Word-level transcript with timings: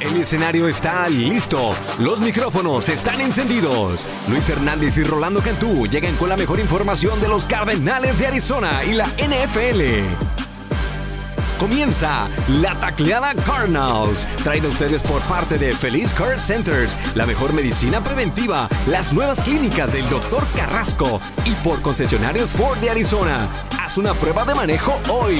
El 0.00 0.16
escenario 0.16 0.68
está 0.68 1.08
listo. 1.08 1.70
Los 1.98 2.20
micrófonos 2.20 2.88
están 2.88 3.20
encendidos. 3.20 4.06
Luis 4.28 4.44
Fernández 4.44 4.98
y 4.98 5.04
Rolando 5.04 5.40
Cantú 5.40 5.86
llegan 5.86 6.16
con 6.16 6.28
la 6.28 6.36
mejor 6.36 6.58
información 6.58 7.20
de 7.20 7.28
los 7.28 7.46
Cardenales 7.46 8.18
de 8.18 8.26
Arizona 8.26 8.84
y 8.84 8.92
la 8.92 9.04
NFL. 9.04 10.31
Comienza 11.62 12.28
la 12.60 12.74
tacleada 12.74 13.36
Cardinals, 13.36 14.26
traído 14.42 14.66
a 14.66 14.70
ustedes 14.72 15.00
por 15.00 15.20
parte 15.22 15.58
de 15.58 15.70
Feliz 15.70 16.12
Care 16.12 16.36
Centers, 16.40 16.98
la 17.14 17.24
mejor 17.24 17.52
medicina 17.52 18.02
preventiva, 18.02 18.68
las 18.88 19.12
nuevas 19.12 19.40
clínicas 19.40 19.92
del 19.92 20.02
Dr. 20.08 20.44
Carrasco 20.56 21.20
y 21.44 21.52
por 21.62 21.80
concesionarios 21.80 22.50
Ford 22.52 22.78
de 22.78 22.90
Arizona. 22.90 23.48
Haz 23.80 23.96
una 23.96 24.12
prueba 24.12 24.44
de 24.44 24.56
manejo 24.56 24.98
hoy. 25.08 25.38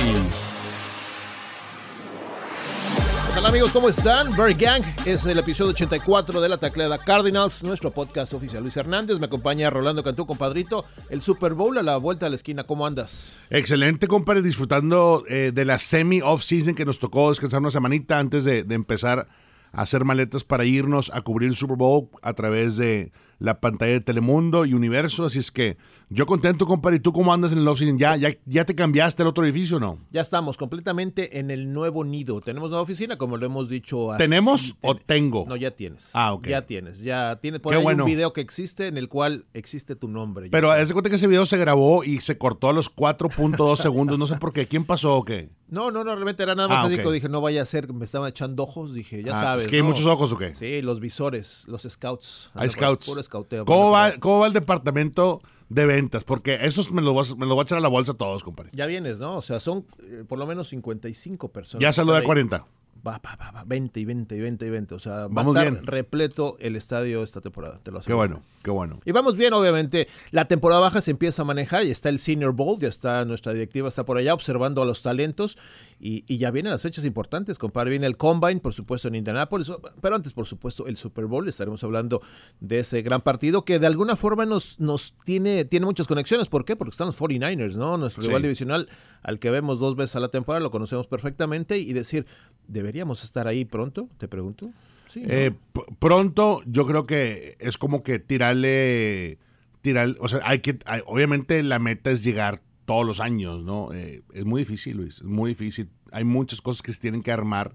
Hola 3.42 3.48
amigos, 3.48 3.72
¿cómo 3.72 3.88
están? 3.88 4.30
Bird 4.36 4.56
Gang 4.56 4.84
es 5.04 5.26
el 5.26 5.36
episodio 5.36 5.72
84 5.72 6.40
de 6.40 6.48
la 6.48 6.58
Tacleada 6.58 6.96
Cardinals, 6.96 7.64
nuestro 7.64 7.90
podcast 7.90 8.34
oficial. 8.34 8.62
Luis 8.62 8.76
Hernández, 8.76 9.18
me 9.18 9.26
acompaña 9.26 9.68
Rolando 9.68 10.04
Cantú, 10.04 10.26
compadrito. 10.26 10.84
El 11.10 11.22
Super 11.22 11.54
Bowl 11.54 11.76
a 11.76 11.82
la 11.82 11.96
vuelta 11.96 12.26
de 12.26 12.30
la 12.30 12.36
esquina, 12.36 12.62
¿cómo 12.62 12.86
andas? 12.86 13.36
Excelente, 13.50 14.06
compadre, 14.06 14.42
disfrutando 14.42 15.24
eh, 15.28 15.50
de 15.52 15.64
la 15.64 15.80
semi-off-season 15.80 16.76
que 16.76 16.84
nos 16.84 17.00
tocó 17.00 17.30
descansar 17.30 17.58
una 17.58 17.70
semanita 17.70 18.20
antes 18.20 18.44
de, 18.44 18.62
de 18.62 18.76
empezar 18.76 19.26
a 19.72 19.82
hacer 19.82 20.04
maletas 20.04 20.44
para 20.44 20.64
irnos 20.64 21.10
a 21.12 21.22
cubrir 21.22 21.48
el 21.48 21.56
Super 21.56 21.76
Bowl 21.76 22.10
a 22.22 22.34
través 22.34 22.76
de 22.76 23.10
la 23.42 23.60
pantalla 23.60 23.92
de 23.92 24.00
Telemundo 24.00 24.64
y 24.64 24.72
Universo. 24.72 25.24
Así 25.24 25.40
es 25.40 25.50
que 25.50 25.76
yo 26.08 26.26
contento, 26.26 26.64
compadre. 26.64 26.96
¿Y 26.96 27.00
tú 27.00 27.12
cómo 27.12 27.32
andas 27.34 27.52
en 27.52 27.58
el 27.58 27.68
off-season? 27.68 27.98
¿Ya, 27.98 28.16
ya, 28.16 28.30
¿Ya 28.46 28.64
te 28.64 28.74
cambiaste 28.74 29.22
al 29.22 29.28
otro 29.28 29.44
edificio 29.44 29.78
o 29.78 29.80
no? 29.80 29.98
Ya 30.10 30.20
estamos 30.20 30.56
completamente 30.56 31.40
en 31.40 31.50
el 31.50 31.72
nuevo 31.72 32.04
nido. 32.04 32.40
Tenemos 32.40 32.70
nueva 32.70 32.82
oficina, 32.82 33.16
como 33.16 33.36
lo 33.36 33.44
hemos 33.44 33.68
dicho. 33.68 34.12
Así, 34.12 34.22
¿Tenemos 34.22 34.76
o 34.80 34.94
tengo? 34.94 35.44
No, 35.48 35.56
ya 35.56 35.72
tienes. 35.72 36.10
Ah, 36.14 36.32
ok. 36.34 36.46
Ya 36.46 36.66
tienes. 36.66 37.00
Ya 37.00 37.36
tienes. 37.40 37.60
Por 37.60 37.72
Qué 37.72 37.78
ahí 37.78 37.82
bueno. 37.82 38.04
un 38.04 38.10
video 38.10 38.32
que 38.32 38.40
existe 38.40 38.86
en 38.86 38.96
el 38.96 39.08
cual 39.08 39.44
existe 39.54 39.96
tu 39.96 40.06
nombre. 40.06 40.48
Pero 40.50 40.70
haz 40.70 40.88
de 40.88 40.94
cuenta 40.94 41.10
que 41.10 41.16
ese 41.16 41.26
video 41.26 41.44
se 41.44 41.58
grabó 41.58 42.04
y 42.04 42.20
se 42.20 42.38
cortó 42.38 42.68
a 42.68 42.72
los 42.72 42.94
4.2 42.94 43.76
segundos. 43.76 44.18
No 44.18 44.28
sé 44.28 44.36
por 44.36 44.52
qué. 44.52 44.68
¿Quién 44.68 44.84
pasó 44.84 45.16
o 45.16 45.24
qué? 45.24 45.50
No, 45.72 45.90
no, 45.90 46.04
no, 46.04 46.14
realmente 46.14 46.42
era 46.42 46.54
nada 46.54 46.68
más 46.68 46.84
Ah, 46.84 46.86
así 46.86 46.98
que 46.98 47.10
dije, 47.10 47.30
no 47.30 47.40
vaya 47.40 47.62
a 47.62 47.64
ser, 47.64 47.90
me 47.94 48.04
estaban 48.04 48.28
echando 48.28 48.62
ojos, 48.62 48.92
dije, 48.92 49.22
ya 49.22 49.32
Ah, 49.32 49.40
sabes. 49.40 49.64
¿Es 49.64 49.70
que 49.70 49.76
hay 49.76 49.82
¿no? 49.82 49.88
muchos 49.88 50.04
ojos 50.04 50.30
o 50.30 50.36
qué? 50.36 50.54
Sí, 50.54 50.82
los 50.82 51.00
visores, 51.00 51.64
los 51.66 51.82
scouts. 51.88 52.50
Hay 52.52 52.68
scouts. 52.68 53.06
Puro 53.06 53.22
escauteo. 53.22 53.64
¿Cómo 53.64 53.90
va. 53.90 54.12
¿Cómo 54.20 54.40
va 54.40 54.48
el 54.48 54.52
departamento 54.52 55.40
de 55.70 55.86
ventas? 55.86 56.24
Porque 56.24 56.58
esos 56.60 56.92
me 56.92 57.00
los 57.00 57.14
voy 57.14 57.24
a, 57.26 57.34
me 57.36 57.46
los 57.46 57.54
voy 57.54 57.60
a 57.60 57.64
echar 57.64 57.78
a 57.78 57.80
la 57.80 57.88
bolsa 57.88 58.12
a 58.12 58.16
todos, 58.16 58.44
compadre. 58.44 58.70
Ya 58.74 58.84
vienes, 58.84 59.18
¿no? 59.18 59.36
O 59.38 59.40
sea, 59.42 59.60
son 59.60 59.86
eh, 60.02 60.24
por 60.28 60.38
lo 60.38 60.46
menos 60.46 60.68
55 60.68 61.48
personas. 61.50 61.82
Ya 61.82 61.90
saludé 61.94 62.16
a 62.16 62.20
están 62.20 62.36
ahí. 62.36 62.44
40. 62.48 62.66
Va, 63.06 63.18
va, 63.18 63.36
va, 63.36 63.50
va, 63.50 63.64
20 63.64 63.98
y 63.98 64.04
20 64.04 64.36
y 64.36 64.40
20 64.40 64.66
y 64.66 64.70
20. 64.70 64.94
O 64.94 64.98
sea, 64.98 65.26
Vamos 65.26 65.56
va 65.56 65.60
a 65.60 65.64
estar 65.64 65.72
bien. 65.72 65.86
repleto 65.86 66.56
el 66.60 66.76
estadio 66.76 67.22
esta 67.22 67.40
temporada, 67.40 67.80
te 67.82 67.90
lo 67.90 68.00
Qué 68.00 68.12
bueno, 68.12 68.42
qué 68.62 68.70
bueno. 68.70 69.00
Y 69.04 69.10
vamos 69.10 69.36
bien, 69.36 69.52
obviamente. 69.54 70.06
La 70.30 70.46
temporada 70.46 70.80
baja 70.80 71.00
se 71.00 71.10
empieza 71.10 71.42
a 71.42 71.44
manejar 71.44 71.82
y 71.84 71.90
está 71.90 72.08
el 72.08 72.20
Senior 72.20 72.52
Bowl, 72.52 72.78
ya 72.78 72.88
está 72.88 73.24
nuestra 73.24 73.52
directiva, 73.52 73.88
está 73.88 74.04
por 74.04 74.18
allá 74.18 74.34
observando 74.34 74.82
a 74.82 74.84
los 74.84 75.02
talentos 75.02 75.58
y, 76.04 76.24
y 76.26 76.38
ya 76.38 76.50
vienen 76.50 76.72
las 76.72 76.82
fechas 76.82 77.04
importantes, 77.04 77.58
compadre. 77.60 77.90
Viene 77.90 78.08
el 78.08 78.16
Combine, 78.16 78.58
por 78.60 78.72
supuesto, 78.74 79.06
en 79.06 79.14
Indianapolis, 79.14 79.70
pero 80.00 80.16
antes, 80.16 80.32
por 80.32 80.46
supuesto, 80.46 80.88
el 80.88 80.96
Super 80.96 81.26
Bowl. 81.26 81.48
Estaremos 81.48 81.84
hablando 81.84 82.20
de 82.58 82.80
ese 82.80 83.02
gran 83.02 83.20
partido 83.20 83.64
que 83.64 83.78
de 83.78 83.86
alguna 83.86 84.16
forma 84.16 84.44
nos, 84.44 84.80
nos 84.80 85.14
tiene, 85.24 85.64
tiene 85.64 85.86
muchas 85.86 86.08
conexiones. 86.08 86.48
¿Por 86.48 86.64
qué? 86.64 86.74
Porque 86.74 86.90
están 86.90 87.06
los 87.06 87.16
49ers, 87.20 87.76
¿no? 87.76 87.96
Nuestro 87.98 88.20
Sí. 88.22 88.28
rival 88.28 88.42
divisional 88.42 88.88
al 89.22 89.38
que 89.38 89.50
vemos 89.50 89.78
dos 89.78 89.94
veces 89.94 90.16
a 90.16 90.20
la 90.20 90.28
temporada, 90.28 90.60
lo 90.60 90.72
conocemos 90.72 91.06
perfectamente 91.06 91.78
y 91.78 91.92
decir, 91.92 92.26
¿deberíamos 92.66 93.22
estar 93.22 93.46
ahí 93.46 93.64
pronto? 93.64 94.08
Te 94.18 94.26
pregunto. 94.26 94.72
Sí, 95.06 95.20
¿no? 95.20 95.28
Eh, 95.32 95.52
pronto, 96.00 96.62
yo 96.66 96.84
creo 96.86 97.04
que 97.04 97.56
es 97.60 97.78
como 97.78 98.02
que 98.02 98.18
tirarle, 98.18 99.38
tirar, 99.82 100.16
o 100.20 100.26
sea, 100.28 100.40
hay 100.44 100.58
que, 100.60 100.78
hay- 100.84 101.02
obviamente 101.06 101.62
la 101.62 101.78
meta 101.78 102.10
es 102.10 102.24
llegar 102.24 102.62
todos 102.92 103.06
los 103.06 103.20
años, 103.20 103.64
¿no? 103.64 103.90
Eh, 103.94 104.22
es 104.34 104.44
muy 104.44 104.60
difícil, 104.60 104.98
Luis, 104.98 105.16
es 105.16 105.24
muy 105.24 105.52
difícil. 105.52 105.88
Hay 106.10 106.24
muchas 106.24 106.60
cosas 106.60 106.82
que 106.82 106.92
se 106.92 107.00
tienen 107.00 107.22
que 107.22 107.32
armar 107.32 107.74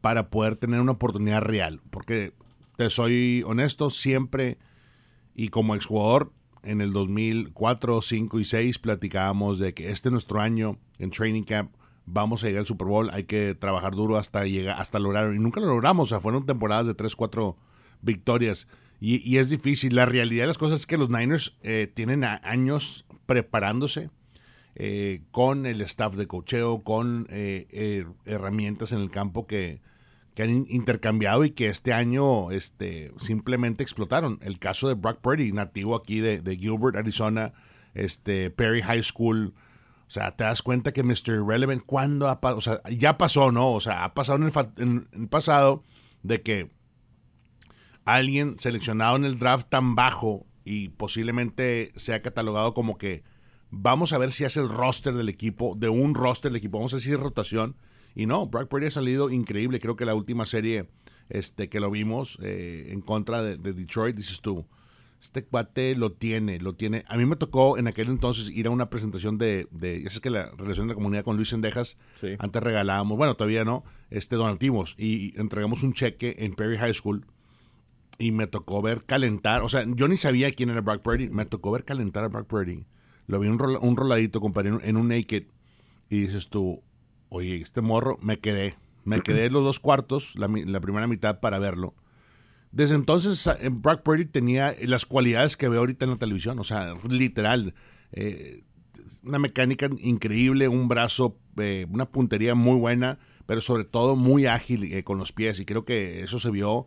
para 0.00 0.30
poder 0.30 0.56
tener 0.56 0.80
una 0.80 0.92
oportunidad 0.92 1.42
real, 1.42 1.82
porque 1.90 2.32
te 2.78 2.88
soy 2.88 3.42
honesto, 3.46 3.90
siempre 3.90 4.56
y 5.34 5.48
como 5.48 5.74
exjugador 5.74 6.32
en 6.62 6.80
el 6.80 6.90
2004, 6.90 8.00
5 8.00 8.40
y 8.40 8.44
6 8.46 8.78
platicábamos 8.78 9.58
de 9.58 9.74
que 9.74 9.90
este 9.90 10.08
es 10.08 10.12
nuestro 10.12 10.40
año 10.40 10.78
en 10.98 11.10
training 11.10 11.42
camp, 11.42 11.74
vamos 12.06 12.42
a 12.42 12.46
llegar 12.46 12.60
al 12.60 12.66
Super 12.66 12.86
Bowl, 12.86 13.10
hay 13.12 13.24
que 13.24 13.54
trabajar 13.54 13.94
duro 13.94 14.16
hasta 14.16 14.46
llegar, 14.46 14.80
hasta 14.80 14.98
lograr, 14.98 15.34
y 15.34 15.38
nunca 15.38 15.60
lo 15.60 15.66
logramos, 15.66 16.04
o 16.04 16.14
sea, 16.14 16.20
fueron 16.20 16.46
temporadas 16.46 16.86
de 16.86 16.94
3, 16.94 17.14
4 17.14 17.58
victorias, 18.00 18.68
y, 19.00 19.20
y 19.30 19.36
es 19.36 19.50
difícil, 19.50 19.94
la 19.96 20.06
realidad 20.06 20.44
de 20.44 20.48
las 20.48 20.56
cosas 20.56 20.80
es 20.80 20.86
que 20.86 20.96
los 20.96 21.10
Niners 21.10 21.58
eh, 21.62 21.92
tienen 21.92 22.24
años 22.24 23.04
preparándose, 23.26 24.08
eh, 24.82 25.20
con 25.30 25.66
el 25.66 25.82
staff 25.82 26.14
de 26.14 26.26
cocheo, 26.26 26.82
con 26.82 27.26
eh, 27.28 28.06
herramientas 28.24 28.92
en 28.92 29.00
el 29.00 29.10
campo 29.10 29.46
que, 29.46 29.82
que 30.34 30.42
han 30.44 30.48
in- 30.50 30.66
intercambiado 30.70 31.44
y 31.44 31.50
que 31.50 31.66
este 31.66 31.92
año 31.92 32.50
este, 32.50 33.12
simplemente 33.18 33.82
explotaron. 33.82 34.38
El 34.40 34.58
caso 34.58 34.88
de 34.88 34.94
Brock 34.94 35.20
Purdy, 35.20 35.52
nativo 35.52 35.94
aquí 35.94 36.20
de, 36.20 36.56
Gilbert, 36.56 36.96
Arizona, 36.96 37.52
este, 37.92 38.50
Perry 38.50 38.80
High 38.80 39.02
School. 39.02 39.52
O 40.06 40.10
sea, 40.10 40.34
te 40.34 40.44
das 40.44 40.62
cuenta 40.62 40.92
que 40.92 41.02
Mr. 41.02 41.46
Relevant, 41.46 41.82
¿cuándo 41.84 42.28
ha 42.28 42.40
pasado? 42.40 42.56
O 42.56 42.60
sea, 42.62 42.80
ya 42.90 43.18
pasó, 43.18 43.52
¿no? 43.52 43.72
O 43.74 43.80
sea, 43.80 44.04
ha 44.04 44.14
pasado 44.14 44.38
en 44.78 45.08
el 45.12 45.28
pasado 45.28 45.84
de 46.22 46.40
que 46.40 46.70
alguien 48.06 48.56
seleccionado 48.58 49.16
en 49.16 49.24
el 49.24 49.38
draft 49.38 49.68
tan 49.68 49.94
bajo 49.94 50.46
y 50.64 50.88
posiblemente 50.88 51.92
sea 51.96 52.22
catalogado 52.22 52.72
como 52.72 52.96
que 52.98 53.22
vamos 53.70 54.12
a 54.12 54.18
ver 54.18 54.32
si 54.32 54.44
hace 54.44 54.60
el 54.60 54.68
roster 54.68 55.14
del 55.14 55.28
equipo, 55.28 55.74
de 55.76 55.88
un 55.88 56.14
roster 56.14 56.50
del 56.50 56.56
equipo, 56.58 56.78
vamos 56.78 56.92
a 56.92 56.96
decir 56.96 57.18
rotación. 57.18 57.76
Y 58.14 58.26
no, 58.26 58.46
Brock 58.48 58.68
Purdy 58.68 58.86
ha 58.86 58.90
salido 58.90 59.30
increíble. 59.30 59.78
Creo 59.80 59.94
que 59.96 60.04
la 60.04 60.14
última 60.14 60.44
serie 60.46 60.88
este, 61.28 61.68
que 61.68 61.78
lo 61.80 61.90
vimos 61.90 62.38
eh, 62.42 62.88
en 62.90 63.00
contra 63.00 63.42
de, 63.42 63.56
de 63.56 63.72
Detroit, 63.72 64.16
dices 64.16 64.40
tú, 64.40 64.66
este 65.22 65.44
cuate 65.44 65.94
lo 65.94 66.10
tiene, 66.12 66.58
lo 66.58 66.72
tiene. 66.72 67.04
A 67.06 67.16
mí 67.16 67.24
me 67.26 67.36
tocó 67.36 67.78
en 67.78 67.86
aquel 67.86 68.08
entonces 68.08 68.50
ir 68.50 68.66
a 68.66 68.70
una 68.70 68.90
presentación 68.90 69.38
de, 69.38 69.68
de 69.70 70.02
ya 70.02 70.20
que 70.20 70.30
la 70.30 70.50
relación 70.56 70.88
de 70.88 70.92
la 70.92 70.96
comunidad 70.96 71.24
con 71.24 71.36
Luis 71.36 71.50
Sendejas, 71.50 71.98
Sí. 72.20 72.28
antes 72.38 72.62
regalábamos, 72.62 73.16
bueno, 73.16 73.36
todavía 73.36 73.64
no, 73.64 73.84
este 74.10 74.34
donativos 74.36 74.94
y 74.98 75.38
entregamos 75.38 75.82
un 75.84 75.92
cheque 75.92 76.36
en 76.40 76.54
Perry 76.54 76.78
High 76.78 76.94
School 76.94 77.26
y 78.18 78.32
me 78.32 78.46
tocó 78.46 78.82
ver 78.82 79.04
calentar, 79.04 79.62
o 79.62 79.68
sea, 79.68 79.84
yo 79.86 80.08
ni 80.08 80.16
sabía 80.16 80.52
quién 80.52 80.70
era 80.70 80.80
Brock 80.80 81.02
Purdy, 81.02 81.28
me 81.28 81.44
tocó 81.46 81.70
ver 81.70 81.84
calentar 81.84 82.24
a 82.24 82.28
Brock 82.28 82.46
Purdy. 82.48 82.86
Lo 83.30 83.38
vi 83.38 83.48
un, 83.48 83.58
rola- 83.58 83.78
un 83.78 83.96
roladito, 83.96 84.40
compadre, 84.40 84.70
en 84.82 84.96
un- 84.96 85.08
naked 85.08 85.44
y 86.08 86.22
dices 86.22 86.48
tú, 86.48 86.82
oye, 87.28 87.60
este 87.60 87.80
morro, 87.80 88.18
me 88.20 88.40
quedé, 88.40 88.74
me 89.04 89.20
quedé 89.22 89.50
los 89.50 89.62
dos 89.62 89.78
cuartos, 89.78 90.34
la, 90.36 90.48
primera 90.80 91.06
mitad 91.06 91.38
para 91.38 91.60
verlo. 91.60 91.94
Desde 92.72 92.96
entonces, 92.96 93.46
eh, 93.46 93.68
Brock 93.70 94.02
Purdy 94.02 94.24
tenía 94.24 94.74
las 94.82 95.06
cualidades 95.06 95.56
que 95.56 95.68
veo 95.68 95.80
ahorita 95.80 96.04
en 96.06 96.10
la 96.10 96.16
televisión, 96.18 96.58
o 96.58 96.64
sea, 96.64 96.94
literal, 97.08 97.74
eh, 98.12 98.62
una 99.22 99.38
mecánica 99.38 99.88
increíble, 100.00 100.66
un 100.66 100.88
brazo, 100.88 101.36
eh, 101.56 101.86
una 101.88 102.06
puntería 102.06 102.56
muy 102.56 102.78
buena, 102.78 103.18
pero 103.46 103.60
sobre 103.60 103.84
todo 103.84 104.16
muy 104.16 104.46
ágil 104.46 104.92
eh, 104.92 105.04
con 105.04 105.18
los 105.18 105.32
pies. 105.32 105.60
Y 105.60 105.64
creo 105.64 105.84
que 105.84 106.22
eso 106.22 106.38
se 106.40 106.50
vio 106.50 106.86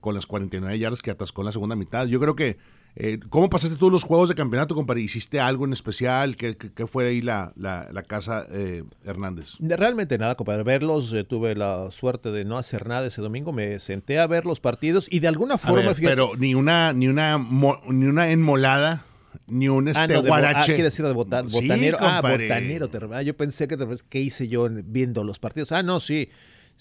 con 0.00 0.14
las 0.16 0.26
49 0.26 0.76
yardas 0.76 1.02
que 1.02 1.12
atascó 1.12 1.42
en 1.42 1.46
la 1.46 1.52
segunda 1.52 1.76
mitad. 1.76 2.06
Yo 2.06 2.18
creo 2.18 2.34
que, 2.34 2.56
eh, 2.94 3.18
¿cómo 3.30 3.48
pasaste 3.48 3.76
tú 3.76 3.90
los 3.90 4.04
juegos 4.04 4.28
de 4.28 4.34
campeonato, 4.34 4.74
compadre? 4.74 5.00
¿Hiciste 5.00 5.40
algo 5.40 5.64
en 5.64 5.72
especial? 5.72 6.36
¿Qué, 6.36 6.56
qué- 6.56 6.70
qué 6.72 6.86
fue 6.86 7.08
ahí 7.08 7.22
la, 7.22 7.52
la, 7.56 7.88
la 7.90 8.02
casa 8.02 8.46
eh, 8.50 8.84
Hernández? 9.04 9.52
De- 9.58 9.76
Realmente 9.76 10.18
nada, 10.18 10.34
compadre. 10.34 10.62
Verlos, 10.62 11.12
eh, 11.14 11.24
tuve 11.24 11.54
la 11.54 11.90
suerte 11.90 12.30
de 12.30 12.44
no 12.44 12.58
hacer 12.58 12.86
nada 12.86 13.06
ese 13.06 13.22
domingo. 13.22 13.52
Me 13.52 13.78
senté 13.80 14.18
a 14.18 14.26
ver 14.26 14.44
los 14.44 14.60
partidos 14.60 15.08
y 15.10 15.20
de 15.20 15.28
alguna 15.28 15.56
forma, 15.58 15.86
ver, 15.86 15.94
fíjate- 15.94 16.12
pero 16.12 16.32
ni 16.36 16.54
una, 16.54 16.92
ni 16.92 17.08
una, 17.08 17.38
mo- 17.38 17.80
ni 17.88 18.04
una 18.06 18.30
enmolada, 18.30 19.04
ni 19.46 19.68
un 19.68 19.88
Ah, 19.88 19.92
este 19.92 20.08
no, 20.14 20.22
de 20.22 20.28
bo- 20.28 20.34
guarache. 20.34 20.58
ah, 20.60 20.64
quiere 20.66 20.82
decir 20.84 21.06
de 21.06 21.12
bota- 21.12 21.44
Sí, 21.48 21.62
botanero. 21.66 21.96
ah, 22.00 22.20
botanero. 22.20 22.88
te- 22.88 22.98
ah, 23.12 23.22
yo 23.22 23.34
pensé 23.36 23.66
que 23.68 23.78
¿qué 24.10 24.20
hice 24.20 24.48
yo 24.48 24.66
en- 24.66 24.84
viendo 24.92 25.24
los 25.24 25.38
partidos? 25.38 25.72
Ah, 25.72 25.82
no, 25.82 25.98
sí. 25.98 26.28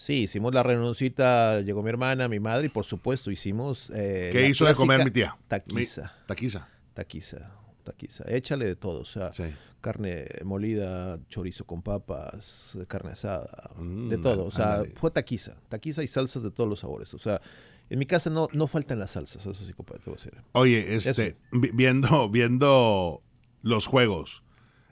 Sí, 0.01 0.23
hicimos 0.23 0.51
la 0.51 0.63
reunioncita, 0.63 1.61
llegó 1.61 1.83
mi 1.83 1.89
hermana, 1.89 2.27
mi 2.27 2.39
madre, 2.39 2.65
y 2.65 2.69
por 2.69 2.85
supuesto 2.85 3.29
hicimos. 3.29 3.91
eh, 3.93 4.29
¿Qué 4.31 4.47
hizo 4.49 4.65
de 4.65 4.73
comer 4.73 5.03
mi 5.03 5.11
tía? 5.11 5.37
Taquiza. 5.47 6.01
Mi- 6.01 6.25
taquiza. 6.25 6.67
Taquiza. 6.95 7.51
Taquiza. 7.83 8.23
Échale 8.27 8.65
de 8.65 8.75
todo. 8.75 9.01
O 9.01 9.05
sea, 9.05 9.31
Sí. 9.31 9.43
carne 9.79 10.25
molida, 10.43 11.19
chorizo 11.29 11.65
con 11.67 11.83
papas, 11.83 12.75
carne 12.87 13.11
asada, 13.11 13.69
Mm, 13.77 14.09
de 14.09 14.17
todo. 14.17 14.45
O 14.45 14.49
sea, 14.51 14.83
fue 14.95 15.11
taquiza. 15.11 15.57
Taquiza 15.69 16.01
y 16.01 16.07
salsas 16.07 16.41
de 16.41 16.49
todos 16.49 16.67
los 16.67 16.79
sabores. 16.79 17.13
O 17.13 17.19
sea, 17.19 17.39
en 17.87 17.99
mi 17.99 18.07
casa 18.07 18.31
no, 18.31 18.47
no 18.53 18.65
faltan 18.65 18.97
las 18.97 19.11
salsas, 19.11 19.45
eso 19.45 19.65
sí, 19.65 19.71
compadre, 19.73 19.99
te 20.03 20.09
voy 20.09 20.15
a 20.19 20.23
decir. 20.23 20.33
Oye, 20.53 20.95
este, 20.95 21.37
vi- 21.51 21.69
viendo, 21.75 22.27
viendo 22.31 23.21
los 23.61 23.85
juegos, 23.85 24.43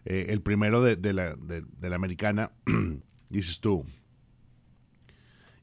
eh, 0.06 0.28
el 0.30 0.42
primero 0.44 0.84
de, 0.84 0.98
la, 1.14 1.36
de, 1.36 1.64
la, 1.90 1.96
americana, 1.96 2.52
dices 3.32 3.60
tú, 3.60 3.86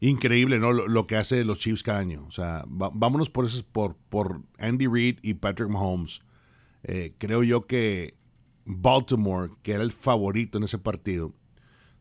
increíble, 0.01 0.59
¿no? 0.59 0.73
Lo, 0.73 1.07
que 1.07 1.17
hace 1.17 1.45
los 1.45 1.59
Chiefs 1.59 1.83
cada 1.83 1.99
año. 1.99 2.25
O 2.27 2.31
sea, 2.31 2.65
vámonos 2.67 3.31
por 3.31 3.47
eso, 3.47 3.65
por, 3.73 3.97
por 4.09 4.43
Andy 4.59 4.87
Reid 4.87 5.19
y 5.23 5.35
Patrick 5.35 5.69
Mahomes. 5.69 6.21
Eh, 6.83 7.15
creo 7.19 7.43
yo 7.43 7.67
que 7.67 8.15
Baltimore, 8.65 9.53
que 9.63 9.73
era 9.73 9.83
el 9.83 9.93
favorito 9.93 10.59
en 10.59 10.65
ese 10.65 10.79
partido, 10.79 11.33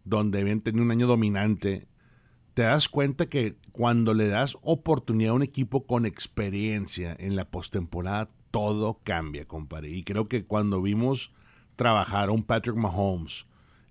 donde 0.04 0.42
habían 0.42 0.62
tenido 0.62 0.84
un 0.84 0.92
año 0.92 1.08
dominante, 1.08 1.88
te 2.54 2.64
das 2.64 2.88
cuenta 2.90 3.28
que 3.28 3.58
cuando 3.72 4.14
le 4.14 4.28
das 4.28 4.58
oportunidad 4.62 5.32
a 5.32 5.36
un 5.36 5.44
equipo 5.44 5.86
con 5.86 6.06
experiencia 6.06 7.16
en 7.20 7.36
la 7.36 7.50
postemporada, 7.50 8.30
todo 8.52 9.02
cambia, 9.04 9.46
compadre. 9.46 9.90
Y 9.90 10.04
creo 10.04 10.30
que 10.30 10.46
cuando 10.46 10.82
vimos 10.82 11.34
trabajar 11.76 12.30
a 12.30 12.32
un 12.32 12.44
Patrick 12.44 12.78
Mahomes, 12.78 13.46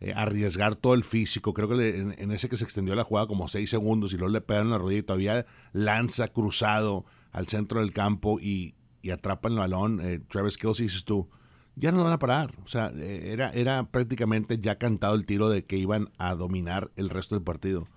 eh, 0.04 0.12
arriesgar 0.14 0.76
todo 0.76 0.92
el 0.92 1.02
físico. 1.02 1.54
Creo 1.54 1.66
que 1.66 1.98
en, 1.98 2.30
ese 2.30 2.50
que 2.50 2.58
se 2.58 2.64
extendió 2.64 2.94
la 2.94 3.04
jugada 3.04 3.26
como 3.26 3.48
seis 3.48 3.70
segundos 3.70 4.12
y 4.12 4.18
luego 4.18 4.34
le 4.34 4.42
pegan 4.42 4.68
la 4.68 4.76
rodilla 4.76 4.98
y 4.98 5.02
todavía 5.02 5.46
lanza 5.72 6.28
cruzado 6.28 7.06
al 7.32 7.48
centro 7.48 7.80
del 7.80 7.94
campo 7.94 8.38
y, 8.38 8.74
y 9.00 9.12
atrapa 9.12 9.48
el 9.48 9.56
balón. 9.56 10.00
Eh, 10.02 10.20
Travis 10.28 10.58
Kelsey, 10.58 10.88
dices 10.88 11.06
tú, 11.06 11.30
ya 11.74 11.90
no 11.90 12.04
van 12.04 12.12
a 12.12 12.18
parar. 12.18 12.54
O 12.62 12.68
sea, 12.68 12.92
eh, 12.94 13.30
era, 13.32 13.48
era 13.52 13.90
prácticamente 13.90 14.58
ya 14.58 14.76
cantado 14.76 15.14
el 15.14 15.24
tiro 15.24 15.48
de 15.48 15.64
que 15.64 15.78
iban 15.78 16.10
a 16.18 16.34
dominar 16.34 16.90
el 16.96 17.08
resto 17.08 17.34
del 17.34 17.42
partido. 17.42 17.88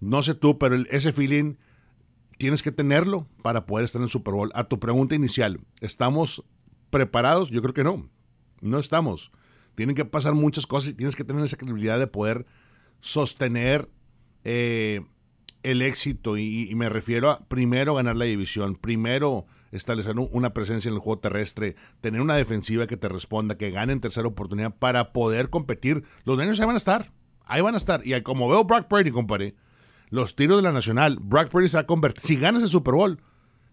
No 0.00 0.22
sé 0.22 0.34
tú, 0.34 0.58
pero 0.58 0.76
ese 0.88 1.12
feeling 1.12 1.56
tienes 2.38 2.62
que 2.62 2.72
tenerlo 2.72 3.26
para 3.42 3.66
poder 3.66 3.84
estar 3.84 4.00
en 4.00 4.04
el 4.04 4.10
Super 4.10 4.32
Bowl. 4.32 4.50
A 4.54 4.64
tu 4.64 4.80
pregunta 4.80 5.14
inicial, 5.14 5.60
¿estamos 5.80 6.42
preparados? 6.88 7.50
Yo 7.50 7.60
creo 7.60 7.74
que 7.74 7.84
no. 7.84 8.08
No 8.62 8.78
estamos. 8.78 9.30
Tienen 9.80 9.96
que 9.96 10.04
pasar 10.04 10.34
muchas 10.34 10.66
cosas 10.66 10.90
y 10.90 10.94
tienes 10.94 11.16
que 11.16 11.24
tener 11.24 11.42
esa 11.42 11.56
credibilidad 11.56 11.98
de 11.98 12.06
poder 12.06 12.44
sostener 13.00 13.88
eh, 14.44 15.00
el 15.62 15.80
éxito. 15.80 16.36
Y, 16.36 16.70
me 16.74 16.90
refiero 16.90 17.30
a 17.30 17.48
primero 17.48 17.94
ganar 17.94 18.14
la 18.14 18.26
división, 18.26 18.76
primero 18.76 19.46
establecer 19.72 20.16
una 20.18 20.52
presencia 20.52 20.90
en 20.90 20.96
el 20.96 21.00
juego 21.00 21.20
terrestre, 21.20 21.76
tener 22.02 22.20
una 22.20 22.36
defensiva 22.36 22.86
que 22.86 22.98
te 22.98 23.08
responda, 23.08 23.56
que 23.56 23.70
gane 23.70 23.94
en 23.94 24.02
tercera 24.02 24.28
oportunidad 24.28 24.76
para 24.76 25.14
poder 25.14 25.48
competir. 25.48 26.04
Los 26.26 26.36
niños 26.36 26.60
ahí 26.60 26.66
van 26.66 26.74
a 26.74 26.76
estar. 26.76 27.10
Ahí 27.46 27.62
van 27.62 27.74
a 27.74 27.78
estar. 27.78 28.06
Y 28.06 28.20
como 28.20 28.50
veo 28.50 28.64
Brock 28.64 28.86
Purdy, 28.86 29.10
compadre, 29.10 29.54
los 30.10 30.36
tiros 30.36 30.58
de 30.58 30.62
la 30.62 30.72
Nacional, 30.72 31.16
Brock 31.22 31.48
Purdy 31.48 31.68
se 31.68 31.78
va 31.78 31.84
a 31.84 31.86
convertir. 31.86 32.20
Si 32.20 32.36
ganas 32.36 32.62
el 32.62 32.68
Super 32.68 32.92
Bowl, 32.92 33.18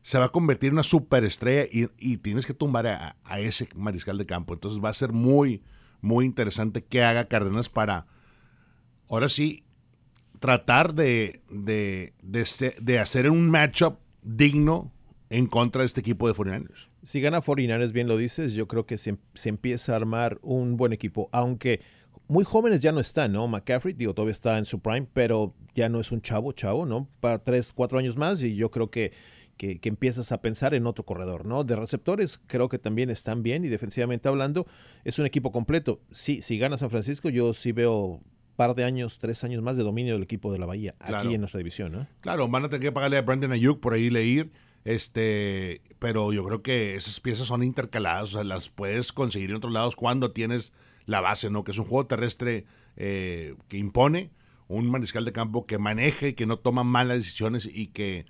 se 0.04 0.18
va 0.18 0.28
a 0.28 0.30
convertir 0.30 0.70
en 0.70 0.76
una 0.76 0.84
superestrella 0.84 1.68
y, 1.70 2.16
tienes 2.20 2.46
que 2.46 2.54
tumbar 2.54 2.88
a, 2.88 3.40
ese 3.40 3.68
mariscal 3.76 4.18
de 4.18 4.26
campo. 4.26 4.54
Entonces 4.54 4.82
va 4.82 4.88
a 4.88 4.94
ser 4.94 5.12
muy, 5.12 5.62
muy 6.02 6.26
interesante 6.26 6.84
que 6.84 7.04
haga 7.04 7.28
Cárdenas 7.28 7.70
para, 7.70 8.08
ahora 9.10 9.30
sí, 9.30 9.64
tratar 10.40 10.94
de, 10.94 11.42
de, 11.50 12.14
de, 12.22 13.00
hacer 13.00 13.30
un 13.30 13.50
matchup 13.50 14.00
digno 14.22 14.92
en 15.30 15.48
contra 15.48 15.82
de 15.82 15.88
este 15.88 16.02
equipo 16.02 16.28
de 16.28 16.34
49ers. 16.34 16.90
Si 17.04 17.22
gana 17.22 17.42
49ers, 17.42 17.92
bien 17.92 18.08
lo 18.08 18.18
dices, 18.18 18.54
yo 18.54 18.68
creo 18.68 18.86
que 18.86 18.98
se, 18.98 19.18
se, 19.34 19.50
empieza 19.50 19.94
a 19.94 19.96
armar 19.96 20.40
un 20.42 20.78
buen 20.78 20.94
equipo, 20.94 21.30
aunque 21.32 21.82
muy 22.28 22.44
jóvenes 22.44 22.82
ya 22.82 22.92
no 22.92 23.00
están, 23.00 23.32
¿no? 23.32 23.48
McCaffrey, 23.48 23.94
digo, 23.94 24.14
todavía 24.14 24.34
está 24.34 24.58
en 24.58 24.66
su 24.66 24.80
prime, 24.80 25.08
pero 25.14 25.56
ya 25.74 25.90
no 25.90 26.00
es 26.00 26.12
un 26.12 26.22
chavo, 26.22 26.52
chavo, 26.52 26.86
¿no? 26.86 27.10
Para 27.20 27.40
tres, 27.40 27.72
cuatro 27.74 28.00
años 28.00 28.18
más 28.18 28.44
y 28.44 28.56
yo 28.56 28.70
creo 28.70 28.92
que 28.92 29.14
que, 29.58 29.80
empiezas 29.84 30.32
a 30.32 30.42
pensar 30.42 30.74
en 30.74 30.88
otro 30.88 31.06
corredor, 31.06 31.46
¿no? 31.46 31.64
De 31.64 31.76
receptores 31.76 32.40
creo 32.48 32.70
que 32.70 32.80
también 32.80 33.10
están 33.10 33.44
bien 33.44 33.66
y 33.66 33.68
defensivamente 33.68 34.28
hablando 34.28 34.68
es 35.04 35.20
un 35.20 35.26
equipo 35.26 35.52
completo. 35.52 36.00
Sí, 36.12 36.42
si 36.42 36.58
gana 36.58 36.78
San 36.78 36.90
Francisco 36.90 37.30
yo 37.30 37.54
sí 37.54 37.72
veo 37.72 38.22
par 38.56 38.74
de 38.74 38.84
años, 38.84 39.20
tres 39.20 39.44
años 39.44 39.62
más 39.62 39.78
de 39.78 39.84
dominio 39.84 40.14
del 40.14 40.24
equipo 40.24 40.52
de 40.52 40.60
la 40.60 40.66
Bahía 40.66 40.96
aquí 41.00 41.36
en 41.36 41.42
nuestra 41.42 41.60
división, 41.60 41.92
¿no? 41.92 42.08
Claro, 42.22 42.48
van 42.48 42.66
a 42.66 42.70
tener 42.70 42.82
que 42.82 42.92
pagarle 42.92 43.18
a 43.18 43.22
Brandon 43.22 43.52
Ayuk 43.52 43.80
por 43.80 43.94
ahí 43.94 44.10
leer, 44.10 44.50
este, 44.84 45.82
pero 46.00 46.34
yo 46.34 46.44
creo 46.44 46.62
que 46.64 46.96
esas 46.96 47.20
piezas 47.20 47.48
son 47.48 47.62
intercaladas, 47.64 48.24
o 48.24 48.28
sea, 48.38 48.44
las 48.44 48.70
puedes 48.70 49.14
conseguir 49.14 49.52
en 49.52 49.58
otros 49.58 49.74
lados 49.74 49.96
cuando 49.96 50.32
tienes 50.32 50.74
la 51.06 51.22
base, 51.22 51.50
¿no? 51.50 51.64
Que 51.64 51.72
es 51.72 51.78
un 51.78 51.86
juego 51.86 52.08
terrestre 52.08 52.66
eh, 52.96 53.56
que 53.68 53.78
impone, 53.78 54.32
un 54.68 54.90
mariscal 54.90 55.24
de 55.24 55.32
campo 55.32 55.66
que 55.66 55.78
maneje, 55.78 56.36
que 56.36 56.46
no 56.46 56.58
toma 56.58 56.84
malas 56.84 57.18
decisiones 57.18 57.70
y 57.72 57.88
que 57.88 58.26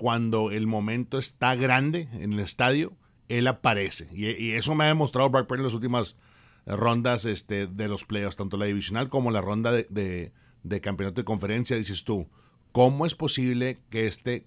cuando 0.00 0.50
el 0.50 0.66
momento 0.66 1.18
está 1.18 1.54
grande 1.56 2.08
en 2.14 2.32
el 2.32 2.40
estadio, 2.40 2.96
él 3.28 3.46
aparece. 3.48 4.08
Y, 4.14 4.52
eso 4.52 4.74
me 4.74 4.84
ha 4.84 4.86
demostrado 4.86 5.28
Brock 5.28 5.46
Purdy 5.46 5.60
en 5.60 5.66
las 5.66 5.74
últimas 5.74 6.16
rondas 6.64 7.26
este, 7.26 7.66
de 7.66 7.86
los 7.86 8.06
playoffs, 8.06 8.36
tanto 8.36 8.56
la 8.56 8.64
divisional 8.64 9.10
como 9.10 9.30
la 9.30 9.42
ronda 9.42 9.70
de, 9.72 10.32
campeonato 10.80 11.20
de 11.20 11.26
conferencia. 11.26 11.76
Dices 11.76 12.04
tú, 12.04 12.30
¿cómo 12.72 13.04
es 13.04 13.14
posible 13.14 13.82
que 13.90 14.06
este 14.06 14.46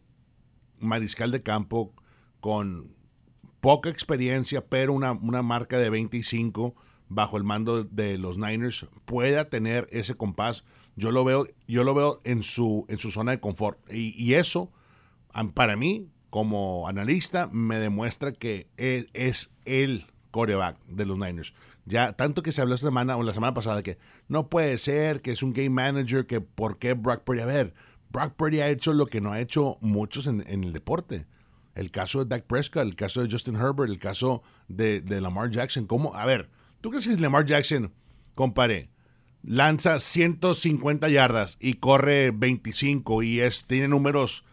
mariscal 0.80 1.30
de 1.30 1.44
campo 1.44 1.94
con 2.40 2.96
poca 3.62 3.92
experiencia, 3.92 4.66
pero 4.66 4.92
una, 4.92 5.12
una 5.12 5.44
marca 5.44 5.78
de 5.78 5.92
25 5.92 6.74
bajo 7.10 7.38
el 7.38 7.44
mando 7.44 7.84
de 7.84 8.18
los 8.18 8.40
Niners 8.40 8.88
pueda 9.06 9.50
tener 9.50 9.88
ese 9.92 10.16
compás? 10.16 10.64
Yo 10.96 11.12
lo 11.12 11.24
veo, 11.24 11.46
yo 11.68 11.84
lo 11.84 11.94
veo 11.94 12.22
en 12.24 12.42
su, 12.42 12.88
en 12.90 12.98
su 12.98 13.12
zona 13.12 13.34
de 13.34 13.40
confort. 13.40 13.78
Y 13.92 14.34
eso 14.34 14.72
para 15.54 15.76
mí, 15.76 16.10
como 16.30 16.88
analista, 16.88 17.48
me 17.52 17.78
demuestra 17.78 18.32
que 18.32 18.68
es, 18.78 19.52
el 19.66 20.08
coreback 20.32 20.84
de 20.88 21.06
los 21.06 21.18
Niners. 21.18 21.54
Ya, 21.86 22.14
tanto 22.14 22.42
que 22.44 22.52
se 22.52 22.62
habló 22.62 22.76
esta 22.76 22.88
semana 22.88 23.18
o 23.18 23.24
la 23.24 23.34
semana 23.34 23.54
pasada 23.54 23.84
que 23.84 23.98
no 24.28 24.50
puede 24.50 24.78
ser, 24.78 25.22
que 25.22 25.32
es 25.32 25.44
un 25.44 25.54
game 25.54 25.70
manager, 25.70 26.26
que 26.26 26.42
por 26.42 26.80
qué 26.80 26.94
Brock 26.94 27.24
Purdy. 27.24 27.42
A 27.42 27.46
ver, 27.46 27.74
Brock 28.10 28.34
Purdy 28.36 28.62
ha 28.62 28.70
hecho 28.70 28.94
lo 28.94 29.06
que 29.06 29.22
no 29.22 29.32
ha 29.32 29.42
hecho 29.42 29.78
muchos 29.82 30.28
en, 30.28 30.44
el 30.48 30.72
deporte. 30.72 31.26
El 31.76 31.92
caso 31.92 32.20
de 32.24 32.30
Dak 32.30 32.46
Prescott, 32.46 32.84
el 32.84 32.96
caso 32.96 33.22
de 33.22 33.30
Justin 33.30 33.56
Herbert, 33.56 33.92
el 33.92 34.00
caso 34.00 34.44
de, 34.68 35.04
Lamar 35.08 35.50
Jackson. 35.50 35.88
¿Cómo? 35.88 36.16
A 36.16 36.26
ver, 36.26 36.50
¿tú 36.82 36.90
crees 36.90 37.08
que 37.08 37.18
Lamar 37.18 37.46
Jackson, 37.46 37.92
compare, 38.34 38.90
lanza 39.44 40.00
150 40.00 41.10
yardas 41.10 41.58
y 41.60 41.76
corre 41.76 42.32
25 42.32 43.24
y 43.24 43.42
es, 43.42 43.66
tiene 43.66 43.88
números 43.88 44.46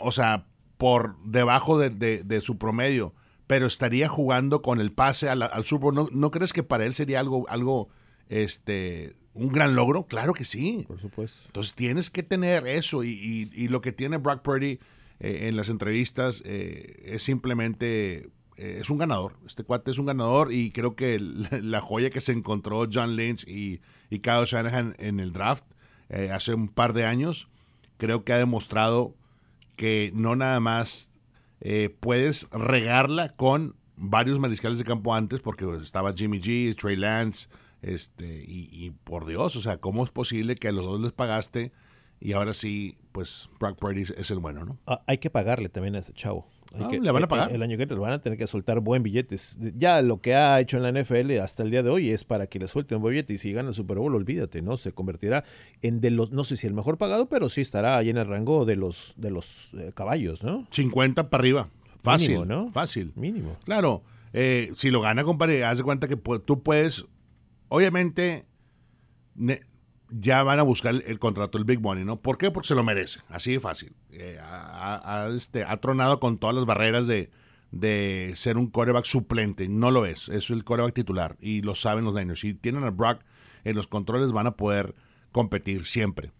o 0.00 0.12
sea, 0.12 0.46
por 0.82 1.16
debajo 1.24 1.78
de, 1.78 2.40
su 2.40 2.58
promedio, 2.58 3.14
pero 3.46 3.66
estaría 3.66 4.08
jugando 4.08 4.62
con 4.62 4.80
el 4.80 4.92
pase 4.92 5.28
al, 5.28 5.42
al 5.42 5.64
Super 5.64 5.92
Bowl. 5.92 6.08
¿No, 6.12 6.30
crees 6.32 6.52
que 6.52 6.62
para 6.64 6.84
él 6.84 6.94
sería 6.94 7.20
algo, 7.20 7.48
algo, 7.48 7.88
este, 8.28 9.14
un 9.34 9.48
gran 9.48 9.76
logro? 9.76 10.06
Claro 10.06 10.32
que 10.32 10.44
sí. 10.44 10.84
Por 10.88 11.00
supuesto. 11.00 11.40
Entonces 11.46 11.74
tienes 11.74 12.10
que 12.10 12.22
tener 12.24 12.66
eso 12.66 13.04
y, 13.04 13.68
lo 13.68 13.80
que 13.80 13.92
tiene 13.92 14.16
Brock 14.16 14.42
Purdy 14.42 14.80
eh, 15.20 15.48
en 15.48 15.56
las 15.56 15.68
entrevistas 15.68 16.42
eh, 16.44 17.00
es 17.04 17.22
simplemente 17.22 18.30
eh, 18.56 18.78
es 18.80 18.90
un 18.90 18.98
ganador. 18.98 19.36
Este 19.46 19.62
cuate 19.62 19.92
es 19.92 19.98
un 19.98 20.06
ganador 20.06 20.52
y 20.52 20.72
creo 20.72 20.96
que 20.96 21.18
la 21.62 21.80
joya 21.80 22.10
que 22.10 22.20
se 22.20 22.32
encontró 22.32 22.88
John 22.92 23.14
Lynch 23.14 23.46
y, 23.46 23.80
y 24.10 24.18
Kyle 24.18 24.46
Shanahan 24.46 24.96
en 24.98 25.20
el 25.20 25.32
draft 25.32 25.64
hace 26.30 26.52
un 26.52 26.68
par 26.68 26.92
de 26.92 27.06
años, 27.06 27.48
creo 27.96 28.22
que 28.22 28.34
ha 28.34 28.36
demostrado 28.36 29.14
que 29.76 30.10
no 30.14 30.36
nada 30.36 30.60
más 30.60 31.12
eh, 31.60 31.94
puedes 32.00 32.48
regarla 32.50 33.34
con 33.34 33.76
varios 33.96 34.38
mariscales 34.38 34.78
de 34.78 34.84
campo 34.84 35.14
antes, 35.14 35.40
porque 35.40 35.64
estaba 35.82 36.12
Jimmy 36.12 36.40
G, 36.40 36.76
Trey 36.76 36.96
Lance, 36.96 37.48
este, 37.82 38.44
y, 38.46 38.90
por 39.04 39.26
Dios, 39.26 39.56
o 39.56 39.60
sea, 39.60 39.78
¿cómo 39.78 40.04
es 40.04 40.10
posible 40.10 40.54
que 40.54 40.68
a 40.68 40.72
los 40.72 40.84
dos 40.84 41.00
les 41.00 41.12
pagaste 41.12 41.72
y 42.20 42.32
ahora 42.32 42.54
sí, 42.54 42.96
pues 43.10 43.50
Brock 43.58 43.78
Purdy 43.78 44.02
es 44.02 44.30
el 44.30 44.38
bueno, 44.38 44.64
¿no? 44.64 44.78
Ah, 44.86 45.02
hay 45.08 45.18
que 45.18 45.30
pagarle 45.30 45.68
también 45.68 45.96
a 45.96 45.98
ese 45.98 46.12
chavo. 46.12 46.48
Ah, 46.78 46.88
le 46.90 47.10
van 47.10 47.24
a 47.24 47.28
pagar. 47.28 47.52
El, 47.52 47.62
año 47.62 47.72
que 47.72 47.84
viene 47.84 47.94
le 47.94 48.00
van 48.00 48.12
a 48.12 48.20
tener 48.20 48.38
que 48.38 48.46
soltar 48.46 48.80
buen 48.80 49.02
billetes. 49.02 49.58
Ya 49.76 50.02
lo 50.02 50.20
que 50.20 50.34
ha 50.34 50.60
hecho 50.60 50.76
en 50.76 50.82
la 50.82 50.92
NFL 50.92 51.38
hasta 51.40 51.62
el 51.62 51.70
día 51.70 51.82
de 51.82 51.90
hoy 51.90 52.10
es 52.10 52.24
para 52.24 52.46
que 52.46 52.58
le 52.58 52.68
suelten 52.68 53.00
buen 53.00 53.12
billete 53.12 53.34
y 53.34 53.38
si 53.38 53.52
gana 53.52 53.70
el 53.70 53.74
Super 53.74 53.98
Bowl, 53.98 54.14
olvídate, 54.14 54.62
¿no? 54.62 54.76
Se 54.76 54.92
convertirá 54.92 55.44
en 55.82 56.00
de 56.00 56.10
los, 56.10 56.32
no 56.32 56.44
sé 56.44 56.56
si 56.56 56.66
el 56.66 56.74
mejor 56.74 56.98
pagado, 56.98 57.26
pero 57.26 57.48
sí 57.48 57.60
estará 57.60 57.96
ahí 57.96 58.10
en 58.10 58.18
el 58.18 58.26
rango 58.26 58.64
de 58.64 58.76
los, 58.76 59.14
de 59.16 59.30
los 59.30 59.74
eh, 59.74 59.92
caballos, 59.94 60.44
¿no? 60.44 60.66
50 60.70 61.30
para 61.30 61.40
arriba. 61.40 61.68
Fácil, 62.02 62.46
¿no? 62.46 62.70
Fácil. 62.72 63.12
Mínimo. 63.14 63.56
Claro, 63.64 64.02
eh, 64.32 64.72
si 64.76 64.90
lo 64.90 65.00
gana, 65.00 65.24
compadre, 65.24 65.64
haz 65.64 65.78
de 65.78 65.84
cuenta 65.84 66.08
que 66.08 66.16
tú 66.16 66.62
puedes, 66.62 67.06
obviamente, 67.68 68.46
ya 70.12 70.42
van 70.42 70.58
a 70.58 70.62
buscar 70.62 71.02
el, 71.06 71.18
contrato 71.18 71.58
del 71.58 71.64
Big 71.64 71.80
Money, 71.80 72.04
¿no? 72.04 72.20
¿Por 72.20 72.36
qué? 72.36 72.50
Porque 72.50 72.68
se 72.68 72.74
lo 72.74 72.84
merece, 72.84 73.20
así 73.28 73.52
de 73.52 73.60
fácil. 73.60 73.94
Eh, 74.10 74.38
ha, 74.40 75.28
este, 75.34 75.64
ha, 75.64 75.76
tronado 75.78 76.20
con 76.20 76.38
todas 76.38 76.54
las 76.54 76.66
barreras 76.66 77.06
de, 77.06 77.30
de 77.70 78.32
ser 78.36 78.58
un 78.58 78.68
coreback 78.68 79.04
suplente. 79.04 79.68
No 79.68 79.90
lo 79.90 80.04
es, 80.04 80.28
es 80.28 80.50
el 80.50 80.64
coreback 80.64 80.94
titular 80.94 81.36
y 81.40 81.62
lo 81.62 81.74
saben 81.74 82.04
los 82.04 82.14
Niners. 82.14 82.40
Si 82.40 82.54
tienen 82.54 82.84
a 82.84 82.90
Brock 82.90 83.22
en 83.64 83.74
los 83.74 83.86
controles 83.86 84.32
van 84.32 84.46
a 84.46 84.56
poder 84.56 84.94
competir 85.32 85.86
siempre. 85.86 86.30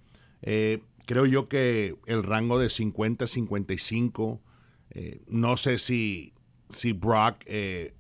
Eh, 0.43 0.83
creo 1.07 1.25
yo 1.25 1.49
que 1.49 1.97
el 2.07 2.23
rango 2.23 2.59
de 2.59 2.69
50 2.69 3.27
55, 3.27 4.43
eh, 4.91 5.23
no 5.29 5.57
sé 5.57 5.79
si 5.79 6.35
si 6.69 6.93
Brock 6.93 7.45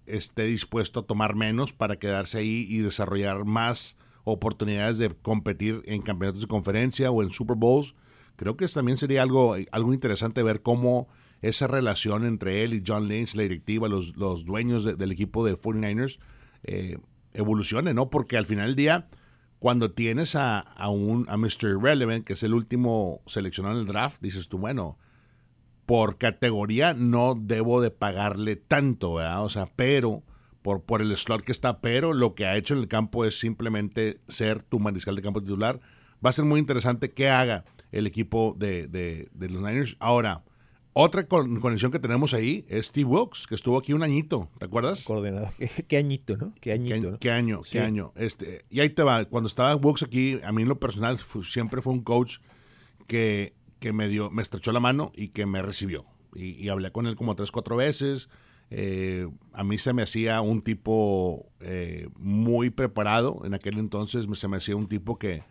esté 0.07 0.45
dispuesto 0.45 1.01
a 1.01 1.03
tomar 1.03 1.35
menos 1.35 1.75
para 1.75 1.97
quedarse 1.97 2.39
ahí 2.39 2.67
y 2.67 2.79
desarrollar 2.79 3.45
más 3.45 3.99
oportunidades 4.25 4.99
de 4.99 5.11
competir 5.11 5.83
en 5.87 6.03
campeonatos 6.03 6.43
de 6.43 6.49
conferencia 6.49 7.11
o 7.11 7.23
en 7.23 7.31
Super 7.31 7.57
Bowls. 7.57 7.95
Creo 8.37 8.57
que 8.57 8.67
también 8.69 8.97
sería 8.97 9.23
algo, 9.23 9.57
algo 9.71 9.93
interesante 9.93 10.43
ver 10.43 10.63
cómo 10.63 11.09
esa 11.43 11.67
relación 11.67 12.25
entre 12.25 12.63
él 12.63 12.75
y 12.75 12.83
John 12.87 13.09
Lynch, 13.09 13.35
la 13.35 13.43
directiva, 13.43 13.89
los, 13.89 14.17
los 14.17 14.45
dueños 14.45 14.85
del 14.85 15.13
equipo 15.13 15.45
de 15.45 15.55
49ers, 15.55 16.19
eh, 16.63 16.99
evolucione, 17.35 17.95
¿no? 17.95 18.11
Porque 18.11 18.37
al 18.37 18.47
final 18.47 18.69
del 18.69 18.77
día, 18.77 19.09
cuando 19.59 19.91
tienes 19.91 20.37
a, 20.37 20.61
a, 20.61 20.89
un, 20.89 21.27
a 21.29 21.37
Mr. 21.37 21.79
Irrelevant, 21.79 22.25
que 22.25 22.35
es 22.35 22.43
el 22.45 22.55
último 22.55 23.23
seleccionado 23.27 23.75
en 23.75 23.81
el 23.83 23.87
draft, 23.87 24.21
dices 24.23 24.49
tú, 24.49 24.59
bueno, 24.59 24.99
por 25.85 26.17
categoría 26.17 26.95
no 26.95 27.35
debo 27.35 27.81
de 27.81 27.91
pagarle 27.91 28.57
tanto, 28.57 29.15
¿verdad? 29.15 29.45
O 29.45 29.49
sea, 29.49 29.67
pero 29.75 30.23
por, 30.63 30.83
por 30.83 31.03
el 31.03 31.17
slot 31.17 31.43
que 31.43 31.53
está, 31.53 31.81
pero 31.81 32.13
lo 32.13 32.35
que 32.35 32.47
ha 32.47 32.57
hecho 32.57 32.75
en 32.75 32.81
el 32.81 32.89
campo 32.89 33.25
es 33.25 33.39
simplemente 33.39 34.19
ser 34.29 34.63
tu 34.63 34.81
mariscal 34.81 35.17
de 35.17 35.23
campo 35.23 35.41
titular. 35.41 35.81
Va 36.25 36.31
a 36.31 36.33
ser 36.33 36.45
muy 36.45 36.61
interesante 36.61 37.13
qué 37.13 37.29
haga 37.29 37.65
el 37.91 38.07
equipo 38.07 38.55
de, 38.59 38.87
de, 38.89 39.49
los 39.49 39.61
Niners. 39.61 39.97
Ahora, 39.99 40.45
otra 40.93 41.27
conexión 41.27 41.91
que 41.91 41.99
tenemos 41.99 42.33
ahí 42.33 42.65
es 42.69 42.87
Steve 42.87 43.09
Wilkes, 43.09 43.47
que 43.47 43.55
estuvo 43.55 43.77
aquí 43.79 43.93
un 43.93 44.03
añito, 44.03 44.49
¿te 44.59 44.67
acuerdas? 44.67 45.05
Coordenador. 45.05 45.53
¿Qué, 45.89 45.97
añito, 45.97 46.37
¿no? 46.37 46.55
Qué 46.61 46.73
añito, 46.73 47.19
¿Qué, 47.19 47.31
año? 47.31 47.63
¿Qué 47.71 47.81
año? 47.81 48.13
Este, 48.15 48.65
y 48.71 48.81
ahí 48.81 48.91
te 48.91 49.03
va. 49.03 49.25
Cuando 49.25 49.49
estaba 49.49 49.75
Wilkes 49.77 50.05
aquí, 50.05 50.39
a 50.45 50.53
mí 50.53 50.63
en 50.63 50.69
lo 50.69 50.79
personal 50.79 51.19
siempre 51.19 51.83
fue 51.83 51.93
un 51.93 52.03
coach 52.03 52.39
que 53.07 53.55
que 53.83 53.93
me 53.93 54.09
dio, 54.09 54.31
me 54.31 54.43
estrechó 54.43 54.71
la 54.71 54.81
mano 54.81 55.11
y 55.15 55.29
que 55.29 55.45
me 55.45 55.61
recibió. 55.61 56.07
Y, 56.35 56.69
hablé 56.69 56.93
con 56.93 57.07
él 57.07 57.17
como 57.17 57.35
tres, 57.35 57.51
cuatro 57.51 57.77
veces. 57.77 58.31
Eh, 58.75 59.29
a 59.53 59.65
mí 59.65 59.77
se 59.77 59.93
me 59.93 60.01
hacía 60.01 60.41
un 60.41 60.63
tipo 60.63 61.53
eh, 61.61 62.09
muy 62.17 62.71
preparado. 62.71 63.43
En 63.45 63.53
aquel 63.53 63.79
entonces 63.79 64.27
se 64.33 64.49
me 64.49 64.57
hacía 64.57 64.77
un 64.77 64.89
tipo 64.89 65.19
que, 65.19 65.45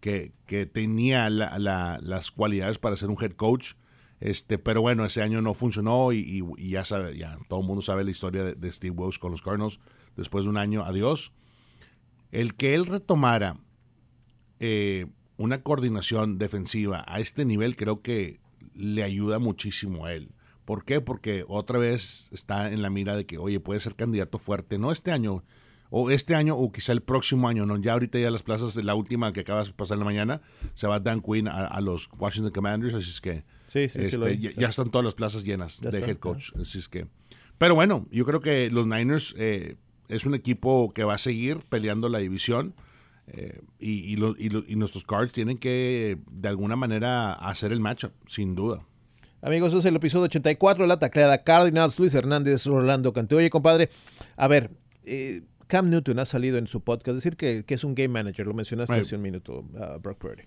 que, 0.00 0.66
tenía 0.66 1.30
las 1.30 2.30
cualidades 2.30 2.78
para 2.78 2.96
ser 2.96 3.08
un 3.08 3.16
head 3.18 3.32
coach. 3.32 3.72
Este, 4.20 4.58
pero 4.58 4.82
bueno, 4.82 5.06
ese 5.06 5.22
año 5.22 5.40
no 5.40 5.54
funcionó 5.54 6.12
y, 6.12 6.44
ya 6.58 6.84
sabe, 6.84 7.16
ya 7.16 7.38
todo 7.48 7.60
el 7.60 7.66
mundo 7.66 7.80
sabe 7.80 8.04
la 8.04 8.10
historia 8.10 8.44
de, 8.44 8.72
Steve 8.72 8.94
Wilkes 8.94 9.18
con 9.18 9.30
los 9.30 9.40
Cardinals. 9.40 9.80
Después 10.14 10.44
de 10.44 10.50
un 10.50 10.58
año, 10.58 10.84
adiós. 10.84 11.32
El 12.30 12.56
que 12.56 12.74
él 12.74 12.84
retomara 12.84 13.56
eh, 14.60 15.06
una 15.38 15.62
coordinación 15.62 16.36
defensiva 16.36 17.04
a 17.08 17.20
este 17.20 17.46
nivel 17.46 17.74
creo 17.74 18.02
que 18.02 18.40
le 18.74 19.02
ayuda 19.02 19.38
muchísimo 19.38 20.04
a 20.04 20.12
él. 20.12 20.35
¿Por 20.66 20.84
qué? 20.84 21.00
Porque 21.00 21.44
otra 21.46 21.78
vez 21.78 22.28
está 22.32 22.70
en 22.72 22.82
la 22.82 22.90
mira 22.90 23.16
de 23.16 23.24
que, 23.24 23.38
oye, 23.38 23.60
puede 23.60 23.78
ser 23.80 23.94
candidato 23.94 24.38
fuerte, 24.38 24.78
no 24.78 24.90
este 24.90 25.12
año, 25.12 25.44
o 25.90 26.10
este 26.10 26.34
año, 26.34 26.56
o 26.56 26.72
quizá 26.72 26.92
el 26.92 27.02
próximo 27.02 27.48
año, 27.48 27.64
no, 27.64 27.78
ya 27.78 27.92
ahorita 27.92 28.18
ya 28.18 28.30
las 28.32 28.42
plazas, 28.42 28.74
de 28.74 28.82
la 28.82 28.96
última 28.96 29.32
que 29.32 29.40
acabas 29.40 29.68
de 29.68 29.74
pasar 29.74 29.94
en 29.94 30.00
la 30.00 30.04
mañana, 30.04 30.42
se 30.74 30.88
va 30.88 30.98
Dan 30.98 31.22
Quinn 31.22 31.46
a, 31.46 31.80
los 31.80 32.10
Washington 32.18 32.52
Commanders, 32.52 32.94
así 32.94 33.10
es 33.10 33.20
que 33.20 33.44
este, 33.72 34.38
ya, 34.38 34.68
están 34.68 34.90
todas 34.90 35.04
las 35.04 35.14
plazas 35.14 35.44
llenas 35.44 35.80
de 35.80 35.98
head 36.00 36.16
coach, 36.16 36.50
así 36.60 36.78
es 36.78 36.88
que... 36.88 37.06
Pero 37.58 37.76
bueno, 37.76 38.08
yo 38.10 38.26
creo 38.26 38.40
que 38.40 38.68
los 38.68 38.88
Niners 38.88 39.36
eh, 39.38 39.76
es 40.08 40.26
un 40.26 40.34
equipo 40.34 40.92
que 40.92 41.04
va 41.04 41.14
a 41.14 41.18
seguir 41.18 41.60
peleando 41.68 42.08
la 42.08 42.18
división. 42.18 42.74
Eh, 43.28 43.60
y, 43.78 44.14
y, 44.14 44.76
nuestros 44.76 45.04
cards 45.04 45.32
tienen 45.32 45.58
que, 45.58 46.18
de 46.30 46.48
alguna 46.48 46.76
manera, 46.76 47.32
hacer 47.32 47.72
el 47.72 47.80
matchup, 47.80 48.12
sin 48.26 48.54
duda. 48.54 48.84
Amigos, 49.42 49.74
es 49.74 49.84
el 49.84 49.96
episodio 49.96 50.24
84 50.24 50.84
de 50.84 50.88
la 50.88 50.98
tacleada 50.98 51.44
Cardinals. 51.44 51.98
Luis 51.98 52.14
Hernández, 52.14 52.66
Orlando 52.66 53.12
Cante. 53.12 53.34
Oye, 53.34 53.50
compadre, 53.50 53.90
a 54.36 54.48
ver, 54.48 54.70
eh, 55.04 55.42
Cam 55.66 55.90
Newton 55.90 56.18
ha 56.18 56.24
salido 56.24 56.58
en 56.58 56.66
su 56.66 56.80
podcast, 56.80 57.14
decir 57.14 57.36
que, 57.36 57.64
es 57.66 57.84
un 57.84 57.94
game 57.94 58.08
manager, 58.08 58.46
lo 58.46 58.54
mencionaste 58.54 58.94
hace 58.94 59.16
un 59.16 59.22
minuto, 59.22 59.60
uh, 59.60 59.98
Brock 60.00 60.18
Purdy. 60.18 60.44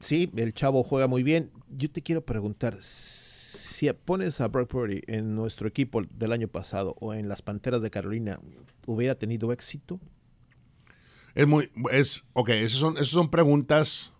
Sí, 0.00 0.30
el 0.36 0.54
chavo 0.54 0.82
juega 0.82 1.06
muy 1.06 1.22
bien. 1.22 1.50
Yo 1.68 1.90
te 1.90 2.02
quiero 2.02 2.24
preguntar, 2.24 2.76
si 2.80 3.92
pones 3.92 4.40
a 4.40 4.48
Brock 4.48 4.70
Purdy 4.70 5.02
en 5.06 5.34
nuestro 5.34 5.68
equipo 5.68 6.02
del 6.10 6.32
año 6.32 6.48
pasado 6.48 6.96
o 7.00 7.12
en 7.12 7.28
las 7.28 7.42
Panteras 7.42 7.82
de 7.82 7.90
Carolina, 7.90 8.40
¿hubiera 8.86 9.14
tenido 9.14 9.52
éxito? 9.52 10.00
Es 11.34 11.46
muy, 11.46 11.70
es, 11.90 12.24
ok, 12.32 12.48
esas 12.50 12.78
son, 12.78 12.94
esas 12.94 13.08
son 13.08 13.30
preguntas 13.30 14.12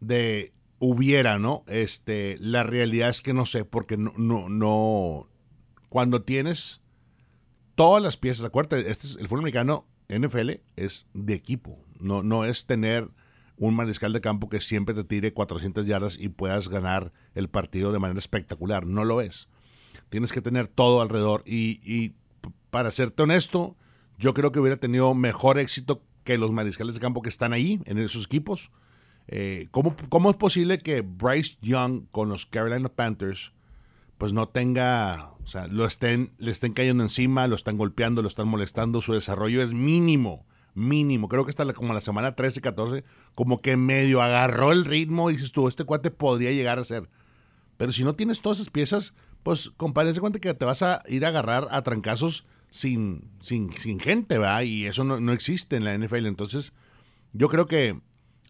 de 0.00 0.52
hubiera, 0.80 1.38
¿no? 1.38 1.62
Este, 1.68 2.36
la 2.40 2.64
realidad 2.64 3.10
es 3.10 3.20
que 3.20 3.34
no 3.34 3.46
sé, 3.46 3.64
porque 3.64 3.96
no, 3.96 4.12
no, 4.16 4.48
no, 4.48 5.28
cuando 5.88 6.22
tienes 6.22 6.80
todas 7.76 8.02
las 8.02 8.16
piezas, 8.16 8.44
acuérdate, 8.44 8.90
este 8.90 9.06
es, 9.06 9.16
el 9.20 9.28
fútbol 9.28 9.40
americano 9.40 9.86
NFL 10.08 10.50
es 10.76 11.06
de 11.14 11.34
equipo, 11.34 11.78
no, 12.00 12.22
no 12.22 12.44
es 12.44 12.66
tener 12.66 13.10
un 13.56 13.76
mariscal 13.76 14.14
de 14.14 14.22
campo 14.22 14.48
que 14.48 14.60
siempre 14.60 14.94
te 14.94 15.04
tire 15.04 15.34
400 15.34 15.86
yardas 15.86 16.18
y 16.18 16.30
puedas 16.30 16.68
ganar 16.70 17.12
el 17.34 17.48
partido 17.48 17.92
de 17.92 17.98
manera 17.98 18.18
espectacular, 18.18 18.86
no 18.86 19.04
lo 19.04 19.20
es. 19.20 19.48
Tienes 20.08 20.32
que 20.32 20.40
tener 20.40 20.66
todo 20.66 21.02
alrededor 21.02 21.42
y, 21.44 21.80
y 21.84 22.14
para 22.70 22.90
serte 22.90 23.22
honesto, 23.22 23.76
yo 24.18 24.32
creo 24.32 24.50
que 24.50 24.60
hubiera 24.60 24.78
tenido 24.78 25.14
mejor 25.14 25.58
éxito 25.58 26.02
que 26.24 26.38
los 26.38 26.52
mariscales 26.52 26.94
de 26.94 27.00
campo 27.02 27.20
que 27.20 27.28
están 27.28 27.52
ahí, 27.52 27.80
en 27.84 27.98
esos 27.98 28.24
equipos. 28.24 28.70
Eh, 29.32 29.68
¿cómo, 29.70 30.30
es 30.30 30.36
posible 30.36 30.78
que 30.78 31.02
Bryce 31.02 31.56
Young 31.62 32.06
con 32.10 32.28
los 32.28 32.46
Carolina 32.46 32.88
Panthers 32.88 33.52
pues 34.18 34.32
no 34.32 34.48
tenga, 34.48 35.30
o 35.42 35.46
sea, 35.46 35.68
lo 35.68 35.86
estén, 35.86 36.32
le 36.38 36.50
estén 36.50 36.74
cayendo 36.74 37.04
encima, 37.04 37.46
lo 37.46 37.54
están 37.54 37.78
golpeando, 37.78 38.22
lo 38.22 38.28
están 38.28 38.48
molestando, 38.48 39.00
su 39.00 39.14
desarrollo 39.14 39.62
es 39.62 39.72
mínimo, 39.72 40.44
mínimo. 40.74 41.28
Creo 41.28 41.44
que 41.44 41.50
hasta 41.50 41.72
como 41.72 41.94
la 41.94 42.02
semana 42.02 42.34
13, 42.34 42.60
14, 42.60 43.04
como 43.34 43.62
que 43.62 43.78
medio 43.78 44.20
agarró 44.20 44.72
el 44.72 44.84
ritmo 44.84 45.30
y 45.30 45.34
dices 45.34 45.52
tú, 45.52 45.68
este 45.68 45.84
cuate 45.84 46.10
podría 46.10 46.50
llegar 46.50 46.78
a 46.78 46.84
ser. 46.84 47.08
Pero 47.78 47.92
si 47.92 48.04
no 48.04 48.14
tienes 48.14 48.42
todas 48.42 48.58
esas 48.58 48.68
piezas, 48.68 49.14
pues 49.42 49.70
compadre, 49.76 50.12
se 50.12 50.20
que 50.40 50.52
te 50.52 50.64
vas 50.66 50.82
a 50.82 51.02
ir 51.08 51.24
a 51.24 51.28
agarrar 51.28 51.68
a 51.70 51.80
trancazos 51.82 52.44
sin, 52.70 53.30
sin, 53.40 53.72
sin 53.72 54.00
gente, 54.00 54.38
¿verdad? 54.38 54.62
Y 54.62 54.86
eso 54.86 55.04
no, 55.04 55.32
existe 55.32 55.76
en 55.76 55.84
la 55.84 55.96
NFL. 55.96 56.26
Entonces, 56.26 56.74
yo 57.32 57.48
creo 57.48 57.66
que 57.66 57.98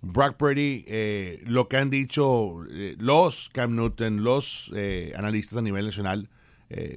Brock 0.02 0.37
Purdy, 0.37 0.85
eh, 0.87 1.42
lo 1.47 1.69
que 1.69 1.76
han 1.76 1.90
dicho 1.90 2.64
eh, 2.71 2.97
los 2.99 3.50
Cam 3.50 3.76
Newton, 3.76 4.25
los 4.25 4.73
eh, 4.75 5.12
analistas 5.16 5.59
a 5.59 5.62
nivel 5.62 5.87
nacional, 5.87 6.28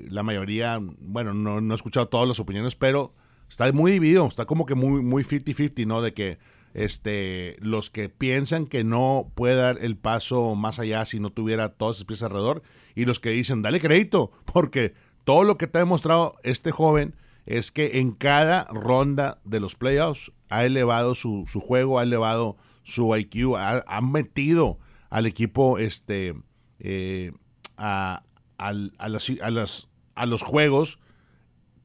la 0.10 0.22
mayoría, 0.22 0.80
bueno, 1.00 1.34
no, 1.34 1.74
he 1.74 1.76
escuchado 1.76 2.08
todas 2.08 2.28
las 2.28 2.40
opiniones, 2.40 2.76
pero 2.76 3.16
está 3.50 3.72
muy 3.72 3.92
dividido, 3.92 4.28
está 4.28 4.46
como 4.46 4.68
que 4.68 4.76
muy 4.76 5.02
muy 5.02 5.24
50-50, 5.24 5.88
¿no? 5.88 6.04
De 6.04 6.14
que 6.14 6.38
este, 6.76 7.56
los 7.60 7.90
que 7.90 8.08
piensan 8.08 8.68
que 8.68 8.84
no 8.84 9.32
puede 9.34 9.56
dar 9.56 9.80
el 9.82 9.98
paso 9.98 10.54
más 10.54 10.78
allá 10.78 11.08
si 11.08 11.20
no 11.20 11.32
tuviera 11.32 11.70
todas 11.70 11.96
esas 11.96 12.06
piezas 12.06 12.28
alrededor, 12.28 12.62
y 12.94 13.06
los 13.06 13.20
que 13.20 13.32
dicen, 13.32 13.64
dale 13.64 13.80
crédito, 13.80 14.32
porque 14.46 14.94
todo 15.24 15.44
lo 15.44 15.58
que 15.58 15.66
te 15.66 15.80
ha 15.80 15.82
demostrado 15.82 16.34
este 16.44 16.70
joven 16.70 17.16
es 17.46 17.72
que 17.72 18.00
en 18.00 18.12
cada 18.12 18.66
ronda 18.66 19.40
de 19.44 19.60
los 19.60 19.76
playoffs 19.76 20.32
ha 20.50 20.66
elevado 20.66 21.16
su, 21.16 21.46
juego, 21.46 22.00
ha 22.00 22.04
elevado 22.04 22.58
su 22.84 23.16
IQ, 23.16 23.56
ha, 23.58 24.02
metido 24.02 24.80
al 25.10 25.26
equipo 25.26 25.78
este, 25.80 26.36
eh, 26.80 27.32
a, 27.78 28.24
a, 28.58 28.74
a 28.98 30.26
los 30.26 30.42
juegos 30.42 31.00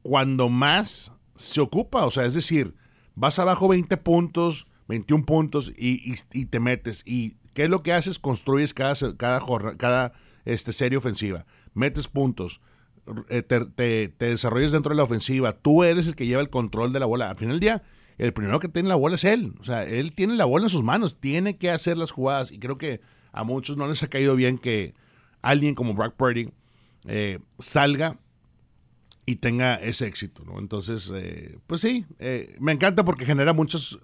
cuando 0.01 0.49
más 0.49 1.11
se 1.35 1.61
ocupa. 1.61 2.05
O 2.05 2.11
sea, 2.11 2.25
es 2.25 2.33
decir, 2.33 2.75
vas 3.15 3.39
abajo 3.39 3.67
20 3.67 3.95
puntos, 3.97 4.67
21 4.87 5.25
puntos 5.25 5.71
y, 5.75 6.15
te 6.45 6.59
metes. 6.59 7.03
¿Y 7.05 7.37
qué 7.53 7.65
es 7.65 7.69
lo 7.69 7.83
que 7.83 7.93
haces? 7.93 8.19
Construyes 8.19 8.73
cada, 8.73 8.95
cada, 9.17 9.39
cada 9.77 10.13
este, 10.45 10.73
serie 10.73 10.97
ofensiva. 10.97 11.45
Metes 11.73 12.07
puntos 12.07 12.61
eh, 13.29 13.41
te, 13.41 13.65
te, 13.65 14.25
desarrolles 14.25 14.71
dentro 14.71 14.89
de 14.89 14.97
la 14.97 15.03
ofensiva, 15.03 15.53
tú 15.53 15.83
eres 15.83 16.07
el 16.07 16.15
que 16.15 16.27
lleva 16.27 16.41
el 16.41 16.49
control 16.49 16.93
de 16.93 16.99
la 16.99 17.05
bola. 17.05 17.29
Al 17.29 17.37
final 17.37 17.53
del 17.53 17.59
día, 17.59 17.83
el 18.19 18.33
primero 18.33 18.59
que 18.59 18.67
tiene 18.67 18.89
la 18.89 18.95
bola 18.95 19.15
es 19.15 19.23
él. 19.23 19.55
O 19.59 19.63
sea, 19.63 19.83
él 19.83 20.13
tiene 20.13 20.35
la 20.35 20.45
bola 20.45 20.65
en 20.65 20.69
sus 20.69 20.83
manos, 20.83 21.19
tiene 21.19 21.57
que 21.57 21.71
hacer 21.71 21.97
las 21.97 22.11
jugadas. 22.11 22.51
Y 22.51 22.59
creo 22.59 22.77
que 22.77 23.01
a 23.31 23.43
muchos 23.43 23.77
no 23.77 23.87
les 23.87 24.03
ha 24.03 24.07
caído 24.07 24.35
bien 24.35 24.59
que 24.59 24.93
alguien 25.41 25.73
como 25.73 25.93
Brock 25.95 26.15
Purdy 26.15 26.51
eh, 27.07 27.39
salga 27.57 28.19
y 29.25 29.37
tenga 29.37 29.75
ese 29.75 30.05
éxito. 30.05 30.43
¿no? 30.45 30.59
Entonces, 30.59 31.11
eh, 31.15 31.57
pues 31.65 31.81
sí, 31.81 32.05
me 32.59 32.71
encanta 32.71 33.03
porque 33.03 33.25
genera 33.25 33.53
muchas 33.53 33.97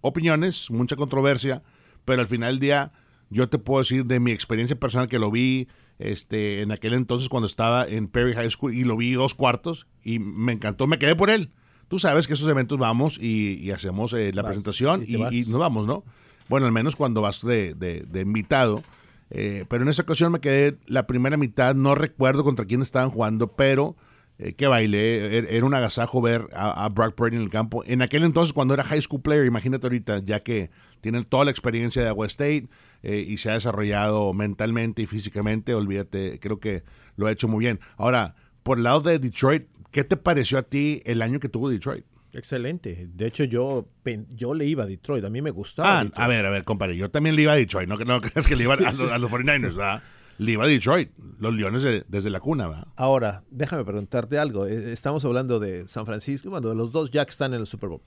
opiniones, 0.00 0.70
mucha 0.70 0.96
controversia, 0.96 1.62
pero 2.04 2.22
al 2.22 2.28
final 2.28 2.54
del 2.54 2.60
día 2.60 2.92
yo 3.28 3.48
te 3.48 3.58
puedo 3.58 3.80
decir 3.80 4.06
de 4.06 4.20
mi 4.20 4.30
experiencia 4.30 4.78
personal 4.78 5.08
que 5.08 5.18
lo 5.18 5.30
vi, 5.30 5.68
este, 5.98 6.62
en 6.62 6.72
aquel 6.72 6.94
entonces 6.94 7.28
cuando 7.28 7.46
estaba 7.46 7.86
en 7.86 8.08
Perry 8.08 8.34
High 8.34 8.50
School 8.50 8.74
y 8.74 8.84
lo 8.84 8.96
vi 8.96 9.12
dos 9.12 9.34
cuartos 9.34 9.86
y 10.02 10.18
me 10.18 10.52
encantó, 10.52 10.86
me 10.86 10.98
quedé 10.98 11.16
por 11.16 11.30
él. 11.30 11.50
Tú 11.88 11.98
sabes 11.98 12.26
que 12.26 12.34
esos 12.34 12.48
eventos 12.48 12.78
vamos 12.78 13.18
y, 13.20 13.70
hacemos 13.70 14.12
eh, 14.12 14.32
la 14.32 14.42
presentación 14.42 15.04
y, 15.06 15.16
nos 15.48 15.58
vamos, 15.58 15.86
¿no? 15.86 16.04
Bueno, 16.48 16.66
al 16.66 16.72
menos 16.72 16.96
cuando 16.96 17.22
vas 17.22 17.42
de, 17.42 18.06
invitado. 18.14 18.82
Eh, 19.30 19.64
pero 19.68 19.82
en 19.82 19.88
esa 19.88 20.02
ocasión 20.02 20.30
me 20.30 20.40
quedé 20.40 20.78
la 20.86 21.06
primera 21.08 21.36
mitad, 21.36 21.74
no 21.74 21.96
recuerdo 21.96 22.44
contra 22.44 22.64
quién 22.64 22.80
estaban 22.80 23.10
jugando, 23.10 23.48
pero 23.48 23.96
eh, 24.38 24.52
que 24.52 24.66
bailé, 24.66 25.38
er, 25.38 25.46
era 25.48 25.64
un 25.64 25.72
agasajo 25.72 26.20
ver 26.20 26.48
a, 26.52 26.88
Brock 26.90 27.14
Purdy 27.14 27.36
en 27.36 27.42
el 27.42 27.50
campo. 27.50 27.82
En 27.86 28.02
aquel 28.02 28.22
entonces, 28.22 28.52
cuando 28.52 28.74
era 28.74 28.84
high 28.84 29.00
school 29.00 29.22
player, 29.22 29.46
imagínate 29.46 29.86
ahorita, 29.86 30.18
ya 30.18 30.40
que 30.40 30.70
tiene 31.00 31.24
toda 31.24 31.46
la 31.46 31.50
experiencia 31.50 32.02
de 32.02 32.08
Agua 32.08 32.26
State 32.26 32.68
eh, 33.02 33.24
y 33.26 33.38
se 33.38 33.50
ha 33.50 33.54
desarrollado 33.54 34.34
mentalmente 34.34 35.02
y 35.02 35.06
físicamente, 35.06 35.74
olvídate, 35.74 36.38
creo 36.38 36.60
que 36.60 36.84
lo 37.16 37.26
ha 37.26 37.32
hecho 37.32 37.48
muy 37.48 37.60
bien. 37.60 37.80
Ahora, 37.96 38.34
por 38.62 38.76
el 38.76 38.84
lado 38.84 39.00
de 39.00 39.18
Detroit, 39.18 39.68
¿qué 39.96 40.04
te 40.04 40.18
pareció 40.18 40.58
a 40.58 40.62
ti 40.62 41.00
el 41.06 41.22
año 41.22 41.40
que 41.40 41.48
tuvo 41.48 41.70
Detroit? 41.70 42.04
Excelente. 42.34 43.08
De 43.14 43.26
hecho, 43.28 43.44
yo, 43.44 43.88
yo 44.28 44.52
le 44.52 44.66
iba 44.66 44.82
a 44.82 44.86
Detroit. 44.86 45.24
A 45.24 45.30
mí 45.30 45.40
me 45.40 45.50
gustaba. 45.50 46.00
Ah, 46.00 46.24
a 46.24 46.28
ver, 46.28 46.44
a 46.44 46.50
ver, 46.50 46.64
compadre. 46.64 46.98
Yo 46.98 47.10
también 47.10 47.34
le 47.34 47.40
iba 47.40 47.52
a 47.52 47.56
Detroit. 47.56 47.88
No, 47.88 47.94
no 47.94 48.20
creas 48.20 48.46
que 48.46 48.56
le 48.56 48.64
iba 48.64 48.74
a, 48.74 48.76
los, 48.76 49.30
49ers, 49.30 49.74
¿verdad? 49.74 50.02
Le 50.36 50.52
iba 50.52 50.64
a 50.64 50.66
Detroit. 50.66 51.12
Los 51.38 51.54
Leones 51.54 52.04
desde 52.08 52.28
la 52.28 52.40
cuna, 52.40 52.68
¿verdad? 52.68 52.88
Ahora, 52.96 53.42
déjame 53.50 53.86
preguntarte 53.86 54.38
algo. 54.38 54.66
Eh, 54.66 54.92
estamos 54.92 55.24
hablando 55.24 55.60
de 55.60 55.88
San 55.88 56.04
Francisco, 56.04 56.50
bueno, 56.50 56.68
de 56.68 56.74
los 56.74 56.92
dos 56.92 57.10
ya 57.10 57.24
que 57.24 57.30
están 57.30 57.54
en 57.54 57.60
el 57.60 57.66
Super 57.66 57.88
Bowl 57.88 58.02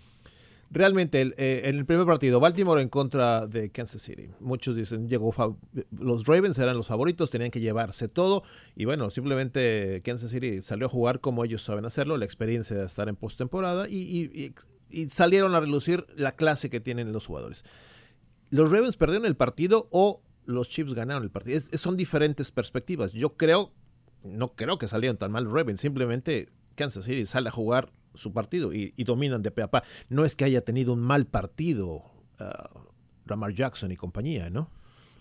realmente 0.72 1.34
eh, 1.38 1.62
en 1.66 1.78
el 1.78 1.86
primer 1.86 2.06
partido, 2.06 2.40
Baltimore 2.40 2.82
en 2.82 2.90
contra 2.90 3.48
de 3.48 3.72
Kansas 3.72 4.02
City. 4.02 4.30
Muchos 4.40 4.76
dicen, 4.76 5.08
llegó 5.08 5.34
los 5.92 6.26
Ravens 6.26 6.60
eran 6.60 6.78
los 6.78 6.88
favoritos, 6.88 7.30
tenían 7.30 7.52
que 7.52 7.60
llevarse 7.60 8.08
todo. 8.08 8.44
Y 8.76 8.86
bueno, 8.86 9.10
simplemente 9.10 10.02
Kansas 10.04 10.32
City 10.32 10.62
salió 10.62 10.88
a 10.88 10.90
jugar 10.90 11.20
como 11.20 11.44
ellos 11.44 11.64
saben 11.64 11.86
hacerlo, 11.86 12.18
la 12.18 12.26
experiencia 12.26 12.78
de 12.78 12.86
estar 12.86 13.10
en 13.10 13.16
postemporada 13.16 13.88
y, 13.90 14.54
y, 14.92 15.10
salieron 15.10 15.54
a 15.54 15.60
relucir 15.60 16.06
la 16.16 16.36
clase 16.36 16.70
que 16.70 16.80
tienen 16.80 17.14
los 17.14 17.28
jugadores. 17.28 17.64
Los 18.50 18.72
Ravens 18.72 18.98
perdieron 18.98 19.28
el 19.28 19.36
partido 19.36 19.88
o 19.92 20.24
los 20.46 20.70
Chiefs 20.70 20.94
ganaron 20.94 21.24
el 21.24 21.30
partido. 21.30 21.60
son 21.74 21.96
diferentes 21.96 22.52
perspectivas. 22.52 23.14
Yo 23.14 23.38
creo, 23.38 23.72
no 24.24 24.56
creo 24.56 24.80
que 24.80 24.88
salieron 24.88 25.18
tan 25.18 25.32
mal 25.32 25.44
los 25.44 25.54
Ravens, 25.54 25.82
simplemente 25.82 26.50
Kansas 26.76 27.06
City 27.06 27.26
sale 27.26 27.50
a 27.50 27.52
jugar 27.52 27.92
su 28.20 28.34
partido 28.34 28.74
y, 28.74 28.92
dominan 29.04 29.42
de 29.42 29.52
pe 29.52 29.64
a 29.64 29.72
pa. 29.72 29.84
No 30.10 30.26
es 30.26 30.36
que 30.36 30.46
haya 30.46 30.62
tenido 30.62 30.94
un 30.94 31.02
mal 31.02 31.26
partido 31.26 32.04
uh, 32.40 32.80
Ramar 33.26 33.54
Jackson 33.54 33.92
y 33.92 33.96
compañía, 33.96 34.50
¿no? 34.50 34.70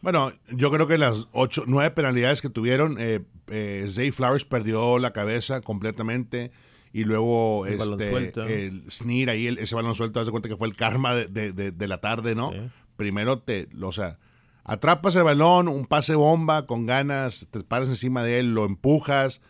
Bueno, 0.01 0.33
yo 0.55 0.71
creo 0.71 0.87
que 0.87 0.97
las 0.97 1.29
ocho, 1.33 1.65
nueve 1.67 1.91
penalidades 1.91 2.41
que 2.41 2.51
tuvieron, 2.51 2.97
eh, 3.01 3.25
eh, 3.49 3.87
Zay 3.89 4.13
Flowers 4.13 4.45
perdió 4.45 4.99
la 4.99 5.13
cabeza 5.13 5.61
completamente 5.61 6.53
y 6.93 7.05
luego 7.05 7.67
el 7.67 7.81
este, 7.81 8.67
el 8.67 8.91
Sneer 8.91 9.31
ahí, 9.31 9.49
ese 9.49 9.75
balón 9.75 9.95
suelto, 9.95 10.21
haz 10.21 10.31
cuenta 10.31 10.49
que 10.49 10.57
fue 10.57 10.69
el 10.69 10.77
karma 10.77 11.15
de, 11.15 11.87
la 11.89 12.01
tarde, 12.01 12.35
¿no? 12.35 12.53
Primero 12.97 13.41
te, 13.41 13.69
o 13.83 13.93
sea, 13.93 14.19
atrapas 14.65 15.17
el 15.17 15.25
balón, 15.25 15.69
un 15.69 15.85
pase 15.85 16.15
bomba 16.15 16.67
con 16.67 16.87
ganas, 16.87 17.49
te 17.51 17.61
paras 17.61 17.89
encima 17.89 18.23
de 18.23 18.41
él, 18.41 18.55
lo 18.55 18.65
empujas, 18.65 19.41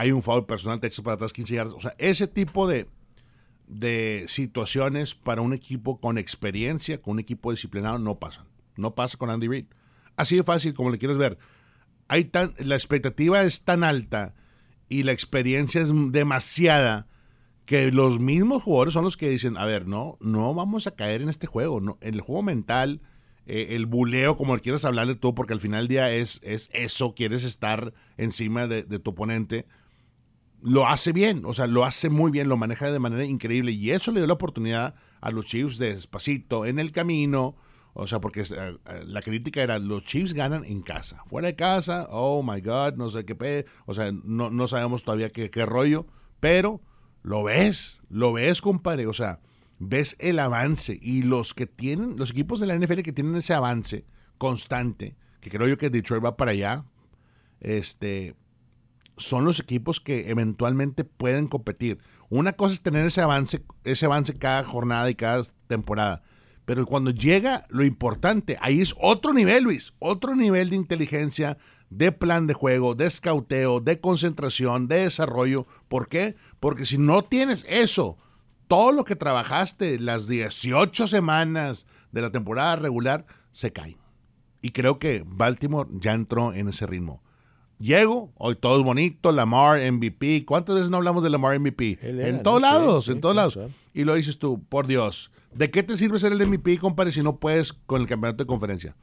hay 0.00 0.12
un 0.12 0.22
foul 0.22 0.46
personal, 0.46 0.80
te 0.80 0.86
echas 0.86 1.02
para 1.02 1.16
atrás 1.16 1.30
15 1.30 1.54
yardas. 1.54 1.74
O 1.74 1.80
sea, 1.82 1.94
ese 1.98 2.26
tipo 2.26 2.66
de, 2.66 2.86
de 3.68 4.24
situaciones 4.28 5.14
para 5.14 5.42
un 5.42 5.52
equipo 5.52 6.00
con 6.00 6.16
experiencia, 6.16 7.02
con 7.02 7.12
un 7.12 7.18
equipo 7.18 7.50
disciplinado, 7.50 7.98
no 7.98 8.18
pasan. 8.18 8.46
No 8.76 8.94
pasa 8.94 9.18
con 9.18 9.28
Andy 9.28 9.48
Reid. 9.48 9.66
Así 10.16 10.36
de 10.36 10.42
fácil 10.42 10.72
como 10.72 10.90
le 10.90 10.96
quieres 10.96 11.18
ver. 11.18 11.36
Hay 12.08 12.24
tan, 12.24 12.54
la 12.60 12.76
expectativa 12.76 13.42
es 13.42 13.62
tan 13.62 13.84
alta 13.84 14.34
y 14.88 15.02
la 15.02 15.12
experiencia 15.12 15.82
es 15.82 15.92
demasiada 16.12 17.06
que 17.66 17.92
los 17.92 18.20
mismos 18.20 18.62
jugadores 18.62 18.94
son 18.94 19.04
los 19.04 19.18
que 19.18 19.28
dicen, 19.28 19.58
a 19.58 19.66
ver, 19.66 19.86
no, 19.86 20.16
no 20.22 20.54
vamos 20.54 20.86
a 20.86 20.92
caer 20.96 21.20
en 21.20 21.28
este 21.28 21.46
juego. 21.46 21.82
No, 21.82 21.98
en 22.00 22.14
el 22.14 22.22
juego 22.22 22.42
mental, 22.42 23.02
eh, 23.44 23.76
el 23.76 23.84
buleo, 23.84 24.38
como 24.38 24.58
quieras 24.60 24.86
hablarle 24.86 25.14
tú, 25.14 25.34
porque 25.34 25.52
al 25.52 25.60
final 25.60 25.82
del 25.82 25.88
día 25.88 26.10
es, 26.10 26.40
es 26.42 26.70
eso, 26.72 27.14
quieres 27.14 27.44
estar 27.44 27.92
encima 28.16 28.66
de 28.66 28.98
tu 28.98 29.10
oponente 29.10 29.66
lo 30.62 30.86
hace 30.86 31.12
bien, 31.12 31.42
o 31.44 31.54
sea, 31.54 31.66
lo 31.66 31.84
hace 31.84 32.10
muy 32.10 32.30
bien, 32.30 32.48
lo 32.48 32.56
maneja 32.56 32.90
de 32.90 32.98
manera 32.98 33.24
increíble 33.24 33.72
y 33.72 33.90
eso 33.90 34.12
le 34.12 34.20
dio 34.20 34.26
la 34.26 34.34
oportunidad 34.34 34.94
a 35.20 35.30
los 35.30 35.46
Chiefs 35.46 35.78
de 35.78 35.94
despacito 35.94 36.66
en 36.66 36.78
el 36.78 36.92
camino, 36.92 37.56
o 37.92 38.06
sea, 38.06 38.20
porque 38.20 38.42
eh, 38.42 38.46
eh, 38.50 39.04
la 39.06 39.22
crítica 39.22 39.62
era 39.62 39.78
los 39.78 40.04
Chiefs 40.04 40.34
ganan 40.34 40.64
en 40.64 40.82
casa, 40.82 41.22
fuera 41.26 41.48
de 41.48 41.56
casa, 41.56 42.06
oh 42.10 42.42
my 42.42 42.60
god, 42.60 42.94
no 42.94 43.08
sé 43.08 43.24
qué, 43.24 43.66
o 43.86 43.94
sea, 43.94 44.12
no, 44.12 44.50
no 44.50 44.68
sabemos 44.68 45.04
todavía 45.04 45.30
qué, 45.30 45.50
qué 45.50 45.64
rollo, 45.66 46.06
pero 46.40 46.80
lo 47.22 47.42
ves, 47.42 48.00
lo 48.08 48.32
ves, 48.32 48.60
compadre, 48.60 49.06
o 49.06 49.12
sea, 49.12 49.40
ves 49.78 50.16
el 50.18 50.38
avance 50.38 50.98
y 51.00 51.22
los 51.22 51.54
que 51.54 51.66
tienen, 51.66 52.16
los 52.16 52.30
equipos 52.30 52.60
de 52.60 52.66
la 52.66 52.76
NFL 52.76 53.00
que 53.00 53.12
tienen 53.12 53.36
ese 53.36 53.54
avance 53.54 54.04
constante, 54.38 55.16
que 55.40 55.50
creo 55.50 55.68
yo 55.68 55.78
que 55.78 55.90
Detroit 55.90 56.24
va 56.24 56.36
para 56.36 56.52
allá, 56.52 56.84
este, 57.60 58.34
son 59.20 59.44
los 59.44 59.60
equipos 59.60 60.00
que 60.00 60.30
eventualmente 60.30 61.04
pueden 61.04 61.46
competir. 61.46 61.98
Una 62.28 62.52
cosa 62.52 62.74
es 62.74 62.82
tener 62.82 63.06
ese 63.06 63.20
avance, 63.20 63.64
ese 63.84 64.06
avance 64.06 64.36
cada 64.36 64.64
jornada 64.64 65.08
y 65.10 65.14
cada 65.14 65.42
temporada. 65.66 66.22
Pero 66.64 66.86
cuando 66.86 67.10
llega 67.10 67.64
lo 67.68 67.84
importante, 67.84 68.56
ahí 68.60 68.80
es 68.80 68.94
otro 69.00 69.32
nivel, 69.32 69.64
Luis, 69.64 69.92
otro 69.98 70.36
nivel 70.36 70.70
de 70.70 70.76
inteligencia, 70.76 71.58
de 71.90 72.12
plan 72.12 72.46
de 72.46 72.54
juego, 72.54 72.94
de 72.94 73.06
escauteo, 73.06 73.80
de 73.80 74.00
concentración, 74.00 74.86
de 74.86 75.00
desarrollo. 75.00 75.66
¿Por 75.88 76.08
qué? 76.08 76.36
Porque 76.60 76.86
si 76.86 76.98
no 76.98 77.22
tienes 77.24 77.64
eso, 77.68 78.18
todo 78.68 78.92
lo 78.92 79.04
que 79.04 79.16
trabajaste 79.16 79.98
las 79.98 80.28
18 80.28 81.08
semanas 81.08 81.86
de 82.12 82.22
la 82.22 82.30
temporada 82.30 82.76
regular 82.76 83.26
se 83.50 83.72
cae. 83.72 83.98
Y 84.62 84.70
creo 84.70 84.98
que 84.98 85.24
Baltimore 85.26 85.90
ya 85.92 86.12
entró 86.12 86.52
en 86.52 86.68
ese 86.68 86.86
ritmo. 86.86 87.22
Llego, 87.80 88.30
hoy 88.36 88.56
todo 88.56 88.78
es 88.78 88.84
bonito, 88.84 89.32
Lamar 89.32 89.80
MVP. 89.90 90.44
¿Cuántas 90.44 90.74
veces 90.74 90.90
no 90.90 90.98
hablamos 90.98 91.22
de 91.22 91.30
Lamar 91.30 91.58
MVP? 91.58 91.98
En 92.02 92.42
todos 92.42 92.60
lados, 92.60 93.08
en 93.08 93.22
todos 93.22 93.34
lados. 93.34 93.58
Y 93.94 94.04
lo 94.04 94.14
dices 94.14 94.38
tú, 94.38 94.62
por 94.68 94.86
Dios, 94.86 95.30
¿de 95.54 95.70
qué 95.70 95.82
te 95.82 95.96
sirve 95.96 96.18
ser 96.18 96.32
el 96.32 96.46
MVP, 96.46 96.76
compadre, 96.76 97.10
si 97.10 97.22
no 97.22 97.36
puedes 97.36 97.72
con 97.72 98.02
el 98.02 98.06
campeonato 98.06 98.44
de 98.44 98.46
conferencia? 98.46 98.94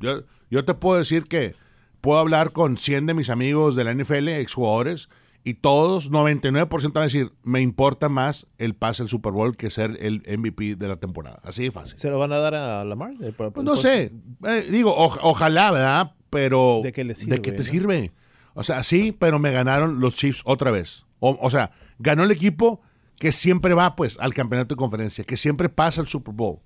Yo, 0.00 0.22
yo 0.50 0.64
te 0.64 0.72
puedo 0.72 0.98
decir 0.98 1.24
que 1.24 1.54
puedo 2.00 2.18
hablar 2.18 2.52
con 2.52 2.78
100 2.78 3.06
de 3.06 3.14
mis 3.14 3.28
amigos 3.28 3.76
de 3.76 3.84
la 3.84 3.92
NFL, 3.92 4.28
exjugadores, 4.28 5.10
y 5.44 5.54
todos, 5.54 6.10
99% 6.10 6.92
van 6.92 7.02
a 7.02 7.04
decir, 7.04 7.32
me 7.42 7.60
importa 7.60 8.08
más 8.08 8.46
el 8.58 8.74
pase 8.74 9.02
al 9.02 9.08
Super 9.08 9.32
Bowl 9.32 9.56
que 9.56 9.70
ser 9.70 9.98
el 10.00 10.22
MVP 10.38 10.76
de 10.76 10.88
la 10.88 10.96
temporada. 10.96 11.40
Así 11.42 11.64
de 11.64 11.70
fácil. 11.70 11.98
¿Se 11.98 12.08
lo 12.08 12.18
van 12.18 12.32
a 12.32 12.38
dar 12.38 12.54
a 12.54 12.84
Lamar? 12.84 13.14
Pues 13.36 13.64
no 13.64 13.76
sé. 13.76 14.12
Eh, 14.46 14.66
digo, 14.70 14.94
ojalá, 14.96 15.72
¿verdad? 15.72 16.12
Pero 16.30 16.80
¿de 16.82 16.92
qué, 16.92 17.04
te 17.04 17.64
sirve? 17.64 18.12
O 18.54 18.62
sea, 18.62 18.82
sí, 18.84 19.16
pero 19.18 19.38
me 19.38 19.50
ganaron 19.50 20.00
los 20.00 20.14
Chiefs 20.14 20.42
otra 20.44 20.70
vez. 20.70 21.04
O, 21.20 21.50
sea, 21.50 21.70
ganó 22.00 22.24
el 22.24 22.32
equipo 22.32 22.80
que 23.16 23.30
siempre 23.30 23.74
va 23.74 23.94
pues 23.94 24.18
al 24.18 24.34
campeonato 24.34 24.74
de 24.74 24.78
conferencia, 24.78 25.22
que 25.22 25.36
siempre 25.36 25.68
pasa 25.68 26.00
al 26.00 26.08
Super 26.08 26.34
Bowl. 26.34 26.58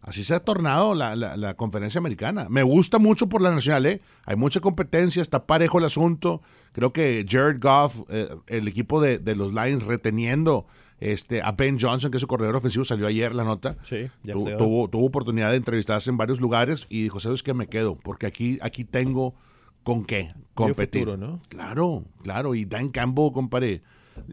Así 0.00 0.22
se 0.22 0.34
ha 0.34 0.40
tornado 0.40 0.94
la, 0.94 1.54
conferencia 1.54 1.98
americana. 1.98 2.46
Me 2.48 2.62
gusta 2.62 3.00
mucho 3.00 3.28
por 3.28 3.42
la 3.42 3.50
nacional, 3.50 3.86
¿eh? 3.86 4.00
Hay 4.24 4.36
mucha 4.36 4.60
competencia, 4.60 5.20
está 5.20 5.46
parejo 5.46 5.78
el 5.78 5.84
asunto. 5.84 6.42
Creo 6.72 6.92
que 6.92 7.26
Jared 7.28 7.58
Goff, 7.60 8.02
eh, 8.08 8.28
el 8.46 8.68
equipo 8.68 9.00
de, 9.00 9.18
los 9.34 9.52
Lions 9.52 9.82
reteniendo 9.82 10.66
este, 11.00 11.42
a 11.42 11.50
Ben 11.50 11.80
Johnson, 11.80 12.12
que 12.12 12.18
es 12.18 12.20
su 12.20 12.28
corredor 12.28 12.54
ofensivo, 12.54 12.84
salió 12.84 13.08
ayer 13.08 13.34
la 13.34 13.42
nota. 13.42 13.76
Sí, 13.82 14.08
ya 14.22 14.34
tuvo, 14.34 14.88
tuvo 14.88 15.06
oportunidad 15.06 15.50
de 15.50 15.56
entrevistarse 15.56 16.08
en 16.10 16.16
varios 16.16 16.40
lugares 16.40 16.86
y 16.88 17.02
dijo, 17.02 17.18
¿sabes 17.18 17.42
qué? 17.42 17.52
Me 17.54 17.66
quedo, 17.66 17.96
porque 17.96 18.26
aquí, 18.26 18.60
aquí 18.62 18.84
tengo 18.84 19.34
¿Con 19.86 20.04
qué? 20.04 20.34
Competir. 20.52 21.06
¿no? 21.16 21.40
Claro, 21.48 22.02
claro. 22.24 22.56
Y 22.56 22.64
Dan 22.64 22.88
Campbell, 22.88 23.30
compadre, 23.30 23.82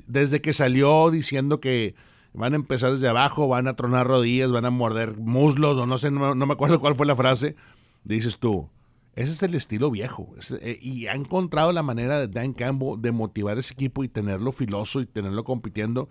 desde 0.08 0.42
que 0.42 0.52
salió 0.52 1.12
diciendo 1.12 1.60
que 1.60 1.94
van 2.34 2.54
a 2.54 2.56
empezar 2.56 2.92
desde 2.92 3.08
abajo, 3.08 3.48
van 3.48 3.68
a 3.68 3.76
tronar 3.76 4.08
rodillas, 4.08 4.52
van 4.52 4.66
a 4.66 4.72
morder 4.72 5.16
muslos, 5.16 5.78
o 5.78 5.86
no 5.86 6.00
sé, 6.00 6.10
no, 6.10 6.34
me 6.34 6.54
acuerdo 6.54 6.80
cuál 6.80 6.96
fue 6.96 7.06
la 7.06 7.16
frase, 7.16 7.56
dices 8.04 8.39
tú, 8.39 8.68
ese 9.13 9.32
es 9.32 9.44
el 9.44 9.54
estilo 9.54 9.92
viejo. 9.92 10.34
Eh, 10.60 10.80
y 10.82 11.06
ha 11.06 11.13
encontrado 11.13 11.72
la 11.72 11.84
manera 11.84 12.18
de 12.18 12.30
Dan 12.30 12.54
Campbell 12.54 13.00
de 13.00 13.12
motivar 13.12 13.58
a 13.58 13.60
ese 13.60 13.76
equipo 13.76 14.04
y 14.04 14.08
tenerlo 14.10 14.54
filoso 14.54 15.02
y 15.02 15.06
tenerlo 15.06 15.44
compitiendo. 15.44 16.10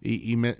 Y, 0.00 0.36
me, 0.36 0.56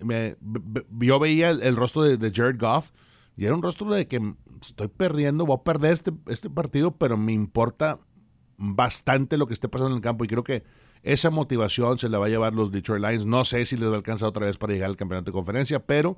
yo 0.99 1.21
veía 1.21 1.51
el, 1.51 1.77
rostro 1.77 2.03
de, 2.03 2.33
Jared 2.35 2.59
Goff 2.59 2.91
y 3.37 3.45
era 3.45 3.55
un 3.55 3.63
rostro 3.63 3.93
de 3.93 4.09
que 4.09 4.35
estoy 4.61 4.89
perdiendo, 4.89 5.47
voy 5.47 5.59
a 5.61 5.63
perder 5.63 5.93
este, 5.93 6.11
este 6.27 6.51
partido, 6.51 6.97
pero 6.97 7.17
me 7.17 7.33
importa 7.33 8.01
bastante 8.57 9.37
lo 9.37 9.47
que 9.47 9.55
esté 9.55 9.69
pasando 9.69 9.91
en 9.91 9.97
el 9.97 10.03
campo 10.03 10.25
y 10.25 10.29
creo 10.29 10.45
que 10.45 10.63
esa 11.03 11.31
motivación 11.31 11.99
se 11.99 12.09
la 12.09 12.19
va 12.19 12.27
a 12.27 12.31
llevar 12.31 12.55
los 12.55 12.73
Detroit 12.73 13.05
Lions. 13.05 13.27
No 13.27 13.45
sé 13.45 13.67
si 13.67 13.77
les 13.77 13.89
va 13.89 13.93
a 13.93 13.97
alcanzar 13.97 14.29
otra 14.29 14.47
vez 14.47 14.57
para 14.57 14.73
llegar 14.73 14.89
al 14.89 14.97
campeonato 14.97 15.31
de 15.31 15.35
conferencia, 15.35 15.85
pero 15.85 16.17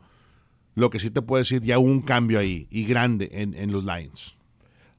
lo 0.76 0.90
que 0.90 1.00
sí 1.00 1.10
te 1.10 1.22
puedo 1.22 1.42
decir, 1.42 1.62
ya 1.62 1.78
hubo 1.78 1.90
un 1.90 2.02
cambio 2.02 2.38
ahí 2.38 2.68
y 2.70 2.84
grande 2.84 3.30
en, 3.32 3.72
los 3.72 3.84
Lions. 3.84 4.38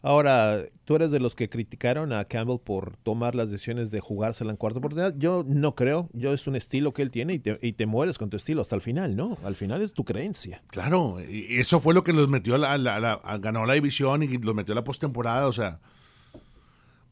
Ahora, 0.01 0.65
tú 0.85 0.95
eres 0.95 1.11
de 1.11 1.19
los 1.19 1.35
que 1.35 1.49
criticaron 1.49 2.13
a 2.13 2.25
Campbell 2.25 2.59
por 2.59 2.97
tomar 2.97 3.35
las 3.35 3.51
decisiones 3.51 3.91
de 3.91 3.99
jugársela 3.99 4.51
en 4.51 4.57
cuarta 4.57 4.79
oportunidad. 4.79 5.13
Yo 5.17 5.43
no 5.47 5.75
creo. 5.75 6.09
Yo 6.13 6.33
es 6.33 6.47
un 6.47 6.55
estilo 6.55 6.93
que 6.93 7.01
él 7.01 7.11
tiene 7.11 7.35
y 7.35 7.39
te, 7.39 7.59
y 7.61 7.73
te 7.73 7.85
mueres 7.85 8.17
con 8.17 8.29
tu 8.29 8.37
estilo 8.37 8.61
hasta 8.61 8.75
el 8.75 8.81
final, 8.81 9.15
¿no? 9.15 9.37
Al 9.43 9.55
final 9.55 9.81
es 9.81 9.93
tu 9.93 10.03
creencia. 10.03 10.61
Claro, 10.67 11.17
y 11.27 11.57
eso 11.59 11.79
fue 11.79 11.93
lo 11.93 12.03
que 12.03 12.13
los 12.13 12.27
metió 12.27 12.55
a 12.55 12.77
la, 12.77 13.21
ganó 13.39 13.65
la 13.65 13.73
división 13.73 14.23
y 14.23 14.37
los 14.37 14.55
metió 14.55 14.73
a 14.73 14.75
la 14.75 14.83
postemporada. 14.83 15.47
O 15.47 15.53
sea, 15.53 15.79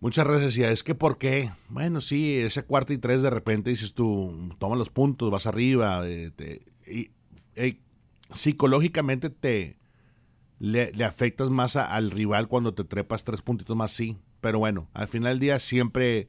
muchas 0.05 0.27
veces 0.27 0.43
decía, 0.43 0.69
es 0.69 0.83
que 0.83 0.93
¿por 0.93 1.17
qué? 1.17 1.51
Bueno, 1.67 1.99
sí, 1.99 2.35
ese 2.35 2.61
cuarto 2.61 2.93
y 2.93 2.99
tres 2.99 3.23
de 3.23 3.31
repente 3.31 3.71
dices 3.71 3.95
tú, 3.95 4.51
toma 4.59 4.75
los 4.75 4.91
puntos, 4.91 5.31
vas 5.31 5.47
arriba, 5.47 6.01
eh, 6.07 6.61
y, 6.85 7.09
psicológicamente 8.31 9.31
te 9.31 9.79
le, 10.59 10.91
afectas 11.03 11.49
más 11.49 11.75
al 11.75 12.11
rival 12.11 12.47
cuando 12.47 12.75
te 12.75 12.83
trepas 12.83 13.23
tres 13.23 13.41
puntitos 13.41 13.75
más, 13.75 13.89
sí. 13.93 14.19
Pero 14.41 14.59
bueno, 14.59 14.89
al 14.93 15.07
final 15.07 15.33
del 15.33 15.39
día 15.39 15.57
siempre, 15.57 16.27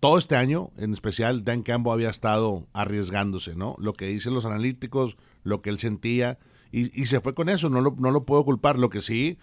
todo 0.00 0.16
este 0.16 0.36
año, 0.36 0.70
en 0.78 0.94
especial, 0.94 1.44
Dan 1.44 1.60
Campbell 1.60 1.92
había 1.92 2.08
estado 2.08 2.68
arriesgándose, 2.72 3.54
¿no? 3.54 3.76
Lo 3.78 3.92
que 3.92 4.06
dicen 4.06 4.32
los 4.32 4.46
analíticos, 4.46 5.18
lo 5.42 5.60
que 5.60 5.68
él 5.68 5.78
sentía, 5.78 6.38
y, 6.72 6.98
y 6.98 7.04
se 7.04 7.20
fue 7.20 7.34
con 7.34 7.50
eso, 7.50 7.68
no 7.68 7.82
lo, 7.82 7.94
no 7.98 8.12
lo 8.12 8.24
puedo 8.24 8.46
culpar. 8.46 8.78
Lo 8.78 8.88
que 8.88 9.02
sí, 9.02 9.36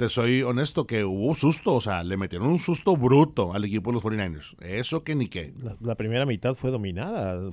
te 0.00 0.08
soy 0.08 0.40
honesto 0.42 0.86
que 0.86 1.04
hubo 1.04 1.34
susto, 1.34 1.74
o 1.74 1.80
sea, 1.82 2.02
le 2.02 2.16
metieron 2.16 2.48
un 2.48 2.58
susto 2.58 2.96
bruto 2.96 3.52
al 3.52 3.66
equipo 3.66 3.90
de 3.90 3.96
los 3.96 4.02
49ers. 4.02 4.56
Eso 4.62 5.04
que 5.04 5.14
ni 5.14 5.28
qué. 5.28 5.52
La, 5.78 5.94
primera 5.94 6.24
mitad 6.24 6.54
fue 6.54 6.70
dominada. 6.70 7.50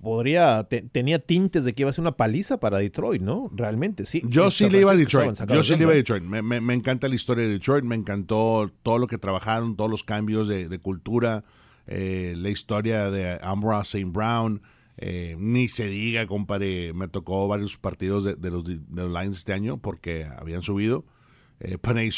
Podría, 0.00 0.66
tenía 0.90 1.18
tintes 1.18 1.64
de 1.64 1.74
que 1.74 1.82
iba 1.82 1.90
a 1.90 1.92
ser 1.92 2.00
una 2.00 2.16
paliza 2.16 2.58
para 2.58 2.78
Detroit, 2.78 3.20
¿no? 3.20 3.50
Realmente, 3.54 4.06
sí. 4.06 4.22
Yo 4.26 4.50
sí 4.50 4.70
le 4.70 4.80
iba 4.80 4.92
a 4.92 4.96
Detroit. 4.96 5.38
Yo 5.52 5.62
sí 5.62 5.76
le 5.76 5.82
iba 5.82 5.92
a 5.92 5.94
Detroit. 5.94 6.22
Me, 6.22 6.72
encanta 6.72 7.08
la 7.08 7.14
historia 7.14 7.44
de 7.44 7.50
Detroit, 7.50 7.84
me 7.84 7.94
encantó 7.94 8.72
todo 8.82 8.96
lo 8.96 9.06
que 9.06 9.18
trabajaron, 9.18 9.76
todos 9.76 9.90
los 9.90 10.02
cambios 10.02 10.48
de, 10.48 10.78
cultura, 10.78 11.44
eh, 11.86 12.32
la 12.38 12.48
historia 12.48 13.10
de 13.10 13.38
Amra 13.42 13.82
St. 13.82 14.06
Brown. 14.06 14.62
Eh, 14.96 15.36
ni 15.38 15.68
se 15.68 15.88
diga, 15.88 16.26
compadre, 16.26 16.94
me 16.94 17.08
tocó 17.08 17.48
varios 17.48 17.76
partidos 17.76 18.24
de, 18.24 18.50
los, 18.50 18.64
de 18.64 18.80
los 18.88 19.10
Lions 19.10 19.36
este 19.36 19.52
año 19.52 19.76
porque 19.76 20.24
habían 20.24 20.62
subido 20.62 21.04
eh, 21.60 21.78
Panay 21.78 22.10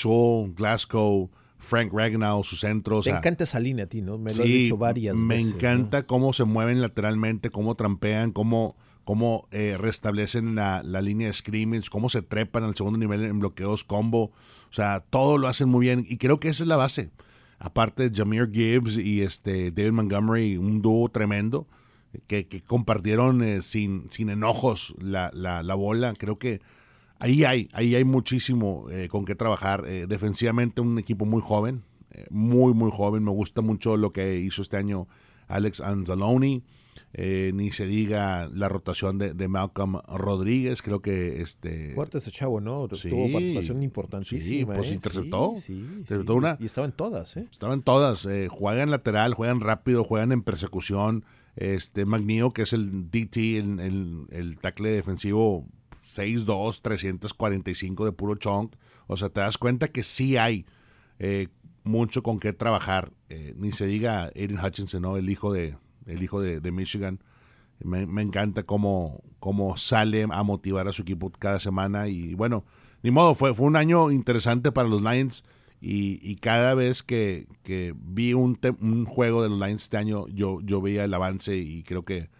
Glasgow, 0.54 1.30
Frank 1.58 1.92
Ragnow, 1.92 2.44
su 2.44 2.56
centro. 2.56 3.00
Te 3.00 3.10
encanta 3.10 3.44
esa 3.44 3.58
línea 3.58 3.86
a 3.86 3.88
ti, 3.88 4.02
¿no? 4.02 4.18
Me 4.18 4.34
lo 4.34 4.44
he 4.44 4.46
dicho 4.46 4.76
varias 4.76 5.16
me 5.16 5.36
veces. 5.36 5.52
Me 5.52 5.56
encanta 5.56 6.06
cómo 6.06 6.32
se 6.32 6.44
mueven 6.44 6.80
lateralmente, 6.80 7.50
cómo 7.50 7.74
trampean, 7.74 8.32
cómo, 8.32 8.76
cómo 9.04 9.48
eh, 9.50 9.76
restablecen 9.78 10.54
la, 10.54 10.82
línea 10.82 11.28
de 11.28 11.32
scrimmage, 11.32 11.88
cómo 11.90 12.08
se 12.08 12.22
trepan 12.22 12.64
al 12.64 12.74
segundo 12.74 12.98
nivel 12.98 13.24
en 13.24 13.40
bloqueos 13.40 13.84
combo. 13.84 14.24
O 14.24 14.72
sea, 14.72 15.00
todo 15.00 15.38
lo 15.38 15.48
hacen 15.48 15.68
muy 15.68 15.86
bien 15.86 16.04
y 16.08 16.18
creo 16.18 16.38
que 16.38 16.48
esa 16.48 16.62
es 16.62 16.68
la 16.68 16.76
base. 16.76 17.10
Aparte 17.58 18.10
de 18.10 18.16
Jameer 18.16 18.50
Gibbs 18.50 18.98
y 18.98 19.22
este 19.22 19.70
David 19.70 19.92
Montgomery, 19.92 20.58
un 20.58 20.82
dúo 20.82 21.08
tremendo 21.08 21.66
que, 22.26 22.46
compartieron 22.66 23.42
eh, 23.42 23.62
sin, 23.62 24.10
sin 24.10 24.28
enojos 24.28 24.94
la, 25.00 25.30
la, 25.32 25.62
la 25.62 25.74
bola. 25.74 26.14
Creo 26.14 26.38
que 26.38 26.60
ahí 27.24 27.44
hay, 27.44 27.68
ahí 27.72 27.94
hay 27.94 28.04
muchísimo 28.04 28.86
eh, 28.90 29.08
con 29.08 29.24
qué 29.24 29.34
trabajar. 29.34 29.84
Eh, 29.86 30.06
defensivamente 30.06 30.80
un 30.80 30.98
equipo 30.98 31.24
muy 31.24 31.40
joven, 31.40 31.82
eh, 32.10 32.26
muy, 32.30 32.74
muy 32.74 32.90
joven. 32.92 33.24
Me 33.24 33.30
gusta 33.30 33.62
mucho 33.62 33.96
lo 33.96 34.12
que 34.12 34.38
hizo 34.38 34.60
este 34.60 34.76
año 34.76 35.08
Alex 35.48 35.80
Anzalone. 35.80 36.62
ni 37.16 37.72
se 37.72 37.86
diga 37.86 38.50
la 38.52 38.68
rotación 38.68 39.18
de, 39.18 39.48
Malcolm 39.48 40.00
Rodríguez, 40.08 40.82
creo 40.82 41.00
que 41.00 41.40
este... 41.40 41.94
Fuerte 41.94 42.18
ese 42.18 42.30
chavo, 42.30 42.60
¿no? 42.60 42.88
Tuvo 42.88 43.32
participación 43.32 43.82
importantísima. 43.82 44.40
Sí, 44.40 44.64
pues 44.64 44.90
interceptó. 44.90 45.54
una, 46.34 46.58
y 46.60 46.66
estaba 46.66 46.86
en 46.86 46.92
todas, 46.92 47.36
¿eh? 47.36 47.46
Estaban 47.50 47.80
todas. 47.80 48.28
juegan 48.50 48.90
lateral, 48.90 49.34
juegan 49.34 49.60
rápido, 49.60 50.04
juegan 50.04 50.32
en 50.32 50.42
persecución. 50.42 51.24
Este 51.56 52.04
Magnio, 52.04 52.52
que 52.52 52.62
es 52.62 52.72
el 52.72 53.10
DT, 53.10 53.36
el, 53.36 53.78
el, 53.78 54.26
el 54.30 54.58
tackle 54.58 54.90
defensivo 54.90 55.68
6'2, 56.14 56.80
345 56.80 58.04
de 58.04 58.12
puro 58.12 58.34
chunk. 58.36 58.76
O 59.06 59.16
sea, 59.16 59.28
te 59.28 59.40
das 59.40 59.58
cuenta 59.58 59.88
que 59.88 60.02
sí 60.02 60.36
hay 60.36 60.66
eh, 61.18 61.48
mucho 61.82 62.22
con 62.22 62.38
qué 62.38 62.52
trabajar. 62.52 63.12
Eh, 63.28 63.54
ni 63.56 63.72
se 63.72 63.86
diga 63.86 64.30
Aiden 64.34 64.58
Hutchinson, 64.58 65.02
¿no? 65.02 65.16
El 65.16 65.28
hijo 65.28 65.52
de, 65.52 65.76
el 66.06 66.22
hijo 66.22 66.40
de, 66.40 66.72
Michigan. 66.72 67.20
Me, 67.80 68.22
encanta 68.22 68.62
cómo, 68.62 69.22
cómo 69.40 69.76
sale 69.76 70.26
a 70.30 70.42
motivar 70.42 70.88
a 70.88 70.92
su 70.92 71.02
equipo 71.02 71.30
cada 71.30 71.60
semana. 71.60 72.08
Y 72.08 72.34
bueno, 72.34 72.64
ni 73.02 73.10
modo, 73.10 73.34
fue, 73.34 73.54
fue 73.54 73.66
un 73.66 73.76
año 73.76 74.10
interesante 74.10 74.72
para 74.72 74.88
los 74.88 75.02
Lions. 75.02 75.44
Y, 75.86 76.36
cada 76.36 76.72
vez 76.72 77.02
que, 77.02 77.46
vi 77.94 78.32
un, 78.32 78.58
un, 78.80 79.04
juego 79.04 79.42
de 79.42 79.50
los 79.50 79.58
Lions 79.58 79.82
este 79.82 79.98
año, 79.98 80.26
yo, 80.28 80.62
yo 80.62 80.80
veía 80.80 81.04
el 81.04 81.12
avance 81.12 81.56
y 81.58 81.82
creo 81.82 82.06
que 82.06 82.30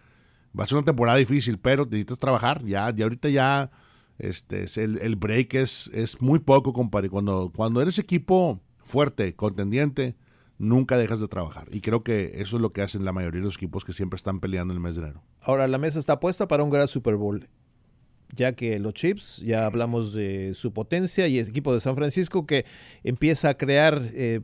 Va 0.57 0.63
a 0.63 0.67
ser 0.67 0.77
una 0.77 0.85
temporada 0.85 1.17
difícil, 1.17 1.57
pero 1.57 1.85
necesitas 1.85 2.19
trabajar. 2.19 2.63
Ya, 2.63 2.89
ya 2.95 3.05
ahorita 3.05 3.29
ya 3.29 3.71
este, 4.17 4.65
el, 4.81 4.99
el 5.01 5.15
break 5.15 5.55
es, 5.55 5.89
es 5.93 6.21
muy 6.21 6.39
poco, 6.39 6.73
compadre. 6.73 7.09
Cuando, 7.09 7.51
cuando 7.55 7.81
eres 7.81 7.99
equipo 7.99 8.61
fuerte, 8.83 9.35
contendiente, 9.35 10.15
nunca 10.57 10.97
dejas 10.97 11.19
de 11.19 11.27
trabajar. 11.27 11.67
Y 11.71 11.81
creo 11.81 12.03
que 12.03 12.33
eso 12.35 12.57
es 12.57 12.61
lo 12.61 12.71
que 12.71 12.81
hacen 12.81 13.03
la 13.03 13.11
mayoría 13.11 13.41
de 13.41 13.45
los 13.45 13.55
equipos 13.55 13.83
que 13.83 13.93
siempre 13.93 14.15
están 14.15 14.39
peleando 14.39 14.73
en 14.73 14.77
el 14.77 14.83
mes 14.83 14.95
de 14.95 15.03
enero. 15.03 15.23
Ahora, 15.41 15.67
la 15.67 15.77
mesa 15.77 15.99
está 15.99 16.19
puesta 16.19 16.47
para 16.47 16.63
un 16.63 16.69
gran 16.69 16.87
Super 16.87 17.15
Bowl. 17.15 17.47
Ya 18.33 18.53
que 18.53 18.79
los 18.79 18.93
Chips, 18.93 19.37
ya 19.37 19.65
hablamos 19.65 20.13
de 20.13 20.53
su 20.55 20.73
potencia 20.73 21.27
y 21.27 21.39
el 21.39 21.47
equipo 21.47 21.73
de 21.73 21.79
San 21.79 21.95
Francisco 21.95 22.45
que 22.45 22.65
empieza 23.03 23.49
a 23.49 23.57
crear 23.57 24.09
eh, 24.13 24.41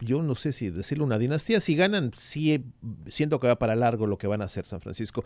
yo 0.00 0.22
no 0.22 0.34
sé 0.34 0.52
si 0.52 0.70
decirle 0.70 1.04
una 1.04 1.18
dinastía, 1.18 1.60
si 1.60 1.76
ganan, 1.76 2.12
sí 2.14 2.64
siento 3.06 3.38
que 3.38 3.46
va 3.46 3.58
para 3.58 3.76
largo 3.76 4.06
lo 4.06 4.18
que 4.18 4.26
van 4.26 4.42
a 4.42 4.46
hacer 4.46 4.64
San 4.64 4.80
Francisco, 4.80 5.24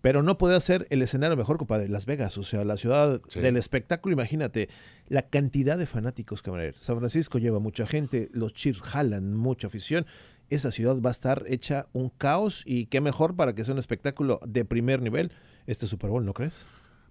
pero 0.00 0.22
no 0.22 0.38
puede 0.38 0.56
hacer 0.56 0.86
el 0.90 1.02
escenario 1.02 1.36
mejor, 1.36 1.58
compadre, 1.58 1.88
Las 1.88 2.06
Vegas, 2.06 2.36
o 2.38 2.42
sea, 2.42 2.64
la 2.64 2.76
ciudad 2.76 3.20
del 3.34 3.56
espectáculo, 3.56 4.14
imagínate 4.14 4.68
la 5.08 5.22
cantidad 5.22 5.78
de 5.78 5.86
fanáticos 5.86 6.42
que 6.42 6.50
van 6.50 6.60
a 6.60 6.64
ir. 6.64 6.74
San 6.74 6.98
Francisco 6.98 7.38
lleva 7.38 7.58
mucha 7.58 7.86
gente, 7.86 8.28
los 8.32 8.54
Chiefs 8.54 8.82
jalan 8.82 9.34
mucha 9.34 9.66
afición, 9.66 10.06
esa 10.48 10.70
ciudad 10.70 11.00
va 11.00 11.10
a 11.10 11.12
estar 11.12 11.44
hecha 11.48 11.86
un 11.92 12.10
caos 12.10 12.62
y 12.66 12.86
qué 12.86 13.00
mejor 13.00 13.36
para 13.36 13.54
que 13.54 13.64
sea 13.64 13.74
un 13.74 13.78
espectáculo 13.78 14.40
de 14.46 14.64
primer 14.64 15.02
nivel 15.02 15.32
este 15.66 15.86
Super 15.86 16.10
Bowl, 16.10 16.24
¿no 16.24 16.32
crees? 16.32 16.64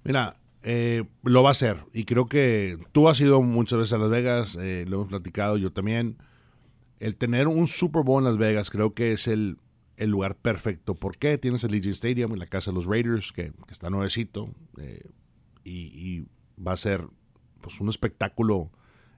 Mira, 0.04 0.38
eh, 0.63 1.04
lo 1.24 1.44
va 1.44 1.50
a 1.50 1.52
hacer 1.52 1.78
y 1.94 2.06
creo 2.06 2.26
que 2.26 2.78
tú 2.91 3.10
has 3.10 3.20
ido 3.20 3.41
muchas 3.41 3.80
veces 3.80 3.94
a 3.94 3.98
Las 3.98 4.10
Vegas, 4.10 4.58
eh, 4.60 4.86
lo 4.88 4.98
hemos 4.98 5.10
platicado, 5.10 5.58
yo 5.58 5.72
también 5.72 6.18
el 6.99 7.15
tener 7.15 7.47
un 7.47 7.67
Super 7.67 8.03
Bowl 8.03 8.21
en 8.21 8.25
Las 8.25 8.38
Vegas 8.38 8.69
creo 8.69 8.93
que 8.93 9.12
es 9.12 9.27
el, 9.27 9.58
lugar 9.97 10.36
perfecto. 10.36 10.95
¿Por 10.95 11.17
qué? 11.17 11.38
Tienes 11.38 11.63
el 11.63 11.71
Legion 11.71 11.93
Stadium 11.93 12.34
en 12.34 12.39
la 12.39 12.47
casa 12.47 12.71
de 12.71 12.75
los 12.75 12.86
Raiders, 12.86 13.31
que, 13.31 13.53
está 13.69 13.89
nuevecito, 13.89 14.49
eh, 14.77 15.10
y, 15.63 16.27
va 16.58 16.71
a 16.71 16.77
ser 16.77 17.05
pues, 17.62 17.81
un 17.81 17.89
espectáculo 17.89 18.71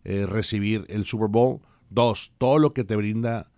eh, 0.03 0.25
recibir 0.25 0.85
el 0.89 1.05
Super 1.05 1.29
Bowl. 1.29 1.61
Dos, 1.89 2.33
todo 2.37 2.57
lo 2.57 2.73
que 2.73 2.83
te 2.83 2.95
brinda 2.95 3.51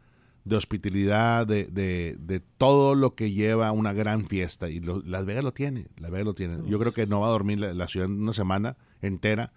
de 0.44 0.56
hospitalidad, 0.56 1.48
de, 1.48 1.66
de, 1.66 2.40
todo 2.58 2.96
lo 2.96 3.16
que 3.16 3.32
lleva 3.32 3.72
una 3.72 3.94
gran 3.94 4.28
fiesta. 4.28 4.70
Y 4.70 4.80
Las 4.80 5.26
Vegas 5.26 5.44
lo 5.44 5.54
tiene, 5.54 5.88
Las 5.98 6.12
Vegas 6.12 6.26
lo 6.26 6.34
tiene. 6.34 6.58
Yo 6.68 6.80
creo 6.80 6.94
que 6.94 7.08
no 7.08 7.22
va 7.22 7.28
a 7.28 7.32
dormir 7.32 7.60
la 7.60 7.88
ciudad 7.88 8.10
una 8.10 8.34
semana 8.34 8.78
entera 9.02 9.54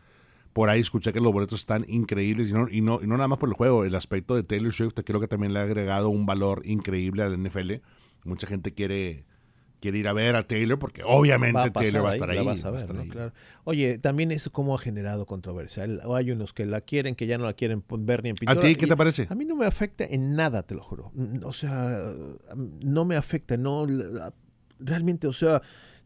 por 0.52 0.68
ahí 0.68 0.80
escuché 0.80 1.12
que 1.12 1.20
los 1.20 1.32
boletos 1.32 1.60
están 1.60 1.84
increíbles 1.88 2.50
y 2.50 2.52
no, 2.52 2.68
y 2.68 2.80
no, 2.80 3.00
y 3.02 3.06
no 3.06 3.16
nada 3.16 3.28
más 3.28 3.38
por 3.38 3.48
el 3.48 3.54
juego, 3.54 3.84
el 3.84 3.94
aspecto 3.94 4.34
de 4.34 4.42
Taylor 4.42 4.72
Swift 4.72 4.94
creo 5.04 5.20
que 5.20 5.28
también 5.28 5.52
le 5.52 5.60
ha 5.60 5.62
agregado 5.62 6.10
un 6.10 6.26
valor 6.26 6.62
increíble 6.64 7.22
al 7.22 7.42
NFL. 7.42 7.72
Mucha 8.24 8.46
gente 8.46 8.72
quiere, 8.72 9.24
quiere 9.80 9.98
ir 9.98 10.08
a 10.08 10.12
ver 10.12 10.36
a 10.36 10.46
Taylor 10.46 10.78
porque 10.78 11.02
obviamente 11.04 11.70
Taylor 11.70 12.04
va 12.04 12.10
a 12.10 12.12
estar 12.12 12.30
ahí. 12.30 12.46
Oye, 13.64 13.98
también 13.98 14.30
eso 14.30 14.52
cómo 14.52 14.74
ha 14.74 14.78
generado 14.78 15.26
controversia. 15.26 15.86
Hay 16.14 16.30
unos 16.30 16.52
que 16.52 16.66
la 16.66 16.82
quieren, 16.82 17.14
que 17.14 17.26
ya 17.26 17.38
no 17.38 17.44
la 17.44 17.54
quieren 17.54 17.82
ver 17.98 18.22
ni 18.22 18.30
en 18.30 18.36
pintura. 18.36 18.58
¿A 18.58 18.62
ti 18.62 18.76
qué 18.76 18.86
te 18.86 18.96
parece? 18.96 19.26
A 19.28 19.34
mí 19.34 19.44
no 19.44 19.56
me 19.56 19.66
afecta 19.66 20.04
en 20.04 20.36
nada, 20.36 20.62
te 20.62 20.74
lo 20.74 20.82
juro. 20.82 21.12
O 21.42 21.52
sea, 21.52 22.12
no 22.54 23.04
me 23.04 23.16
afecta, 23.16 23.56
no 23.56 23.86
realmente, 24.78 25.26
o 25.26 25.32
sea, 25.32 25.62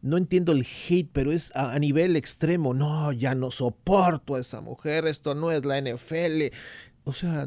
no 0.07 0.17
entiendo 0.17 0.51
el 0.51 0.65
hate, 0.65 1.09
pero 1.11 1.31
es 1.31 1.51
a, 1.55 1.77
nivel 1.79 2.15
extremo. 2.15 2.73
No, 2.73 3.11
ya 3.11 3.35
no 3.35 3.51
soporto 3.51 4.35
a 4.35 4.39
esa 4.39 4.61
mujer, 4.61 5.05
esto 5.07 5.35
no 5.35 5.51
es 5.51 5.65
la 5.65 5.79
NFL. 5.79 6.53
O 7.03 7.11
sea, 7.11 7.45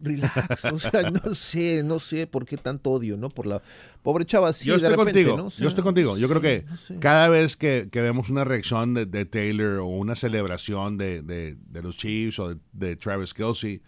relax, 0.00 0.64
o 0.66 0.78
sea, 0.78 1.02
no 1.24 1.34
sé, 1.34 1.82
no 1.82 1.98
sé 1.98 2.26
por 2.26 2.44
qué 2.44 2.56
tanto 2.56 2.90
odio, 2.90 3.16
¿no? 3.16 3.28
Por 3.28 3.46
la 3.46 3.62
pobre 4.02 4.24
chava 4.24 4.50
Yo 4.52 4.76
estoy 4.76 4.94
contigo, 4.94 5.48
yo 5.48 5.68
estoy 5.68 5.84
contigo. 5.84 6.18
Yo 6.18 6.28
creo 6.28 6.40
que 6.40 6.64
cada 7.00 7.28
vez 7.28 7.56
que, 7.56 7.88
vemos 7.92 8.30
una 8.30 8.44
reacción 8.44 8.94
de, 8.94 9.24
Taylor 9.24 9.78
o 9.78 9.86
una 9.86 10.14
celebración 10.14 10.98
de, 10.98 11.56
los 11.72 11.96
Chiefs 11.96 12.38
o 12.38 12.54
de, 12.72 12.96
Travis 12.96 13.34
Kelsey, 13.34 13.82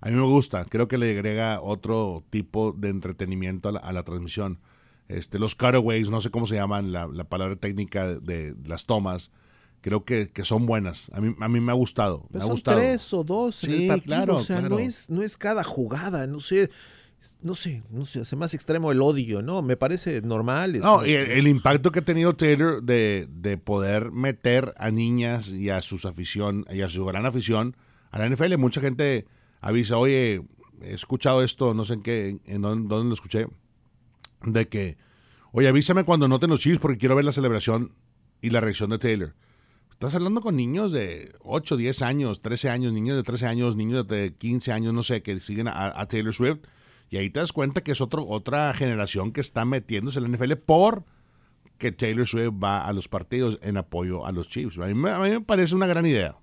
a 0.00 0.10
mí 0.10 0.16
me 0.16 0.26
gusta. 0.26 0.64
Creo 0.64 0.88
que 0.88 0.98
le 0.98 1.12
agrega 1.12 1.60
otro 1.60 2.24
tipo 2.30 2.72
de 2.72 2.88
entretenimiento 2.88 3.68
a 3.68 3.92
la 3.92 4.02
transmisión 4.02 4.58
este, 5.08 5.38
los 5.38 5.54
cutaways, 5.54 6.10
no 6.10 6.20
sé 6.20 6.30
cómo 6.30 6.46
se 6.46 6.54
llaman, 6.54 6.92
la, 6.92 7.24
palabra 7.24 7.56
técnica 7.56 8.14
de, 8.14 8.54
las 8.64 8.86
tomas, 8.86 9.30
creo 9.80 10.04
que, 10.04 10.30
son 10.42 10.66
buenas. 10.66 11.10
A 11.12 11.20
mí, 11.20 11.34
a 11.40 11.48
mí 11.48 11.60
me 11.60 11.72
ha 11.72 11.74
gustado. 11.74 12.26
me 12.30 12.40
ha 12.40 12.46
son 12.46 12.60
tres 12.60 13.12
o 13.12 13.24
dos 13.24 13.56
sí, 13.56 13.88
Claro, 14.04 14.36
o 14.36 14.40
sea, 14.40 14.60
no, 14.60 14.78
es, 14.78 15.10
no 15.10 15.22
es 15.22 15.36
cada 15.36 15.64
jugada, 15.64 16.26
no 16.26 16.40
sé. 16.40 16.70
No 17.40 17.54
sé, 17.54 17.84
no 17.88 18.04
sé, 18.04 18.22
hace 18.22 18.34
más 18.34 18.52
extremo 18.52 18.90
el 18.90 19.00
odio, 19.00 19.42
¿no? 19.42 19.62
Me 19.62 19.76
parece 19.76 20.20
normal. 20.22 20.80
No, 20.80 21.06
y 21.06 21.12
el, 21.12 21.46
impacto 21.46 21.92
que 21.92 22.00
ha 22.00 22.04
tenido 22.04 22.34
Taylor 22.34 22.82
de, 22.82 23.28
de 23.30 23.58
poder 23.58 24.10
meter 24.10 24.74
a 24.76 24.90
niñas 24.90 25.52
y 25.52 25.70
a 25.70 25.82
sus 25.82 26.04
afición, 26.04 26.66
y 26.68 26.80
a 26.80 26.90
su 26.90 27.04
gran 27.04 27.24
afición 27.24 27.76
a 28.10 28.18
la 28.18 28.28
NFL. 28.28 28.56
Mucha 28.58 28.80
gente 28.80 29.26
avisa, 29.60 29.98
oye, 29.98 30.42
he 30.82 30.94
escuchado 30.94 31.42
esto, 31.42 31.74
no 31.74 31.84
sé 31.84 31.94
en 31.94 32.02
qué, 32.02 32.38
en 32.44 32.62
dónde, 32.62 32.88
dónde 32.88 33.08
lo 33.08 33.14
escuché, 33.14 33.46
de 34.44 34.68
que, 34.68 34.96
oye, 35.52 35.68
avísame 35.68 36.04
cuando 36.04 36.28
noten 36.28 36.50
los 36.50 36.60
Chiefs 36.60 36.80
porque 36.80 36.98
quiero 36.98 37.16
ver 37.16 37.24
la 37.24 37.32
celebración 37.32 37.94
y 38.40 38.50
la 38.50 38.60
reacción 38.60 38.90
de 38.90 38.98
Taylor. 38.98 39.34
Estás 39.92 40.16
hablando 40.16 40.40
con 40.40 40.56
niños 40.56 40.90
de 40.90 41.32
8, 41.40 41.76
10 41.76 42.02
años, 42.02 42.42
13 42.42 42.70
años, 42.70 42.92
niños 42.92 43.16
de 43.16 43.22
13 43.22 43.46
años, 43.46 43.76
niños 43.76 44.08
de 44.08 44.34
15 44.34 44.72
años, 44.72 44.92
no 44.92 45.04
sé, 45.04 45.22
que 45.22 45.38
siguen 45.38 45.68
a, 45.68 46.06
Taylor 46.08 46.34
Swift. 46.34 46.58
Y 47.08 47.18
ahí 47.18 47.30
te 47.30 47.38
das 47.38 47.52
cuenta 47.52 47.82
que 47.82 47.92
es 47.92 48.00
otro, 48.00 48.26
otra 48.26 48.74
generación 48.74 49.30
que 49.30 49.40
está 49.40 49.64
metiéndose 49.64 50.18
en 50.18 50.24
la 50.24 50.36
NFL 50.36 50.54
por 50.54 51.04
que 51.78 51.92
Taylor 51.92 52.26
Swift 52.26 52.52
va 52.62 52.84
a 52.84 52.92
los 52.92 53.08
partidos 53.08 53.60
en 53.62 53.76
apoyo 53.76 54.26
a 54.26 54.32
los 54.32 54.48
Chiefs. 54.48 54.78
A 54.78 54.86
mí, 54.86 54.94
me- 54.94 55.40
parece 55.40 55.74
una 55.76 55.86
gran 55.86 56.04
idea. 56.04 56.36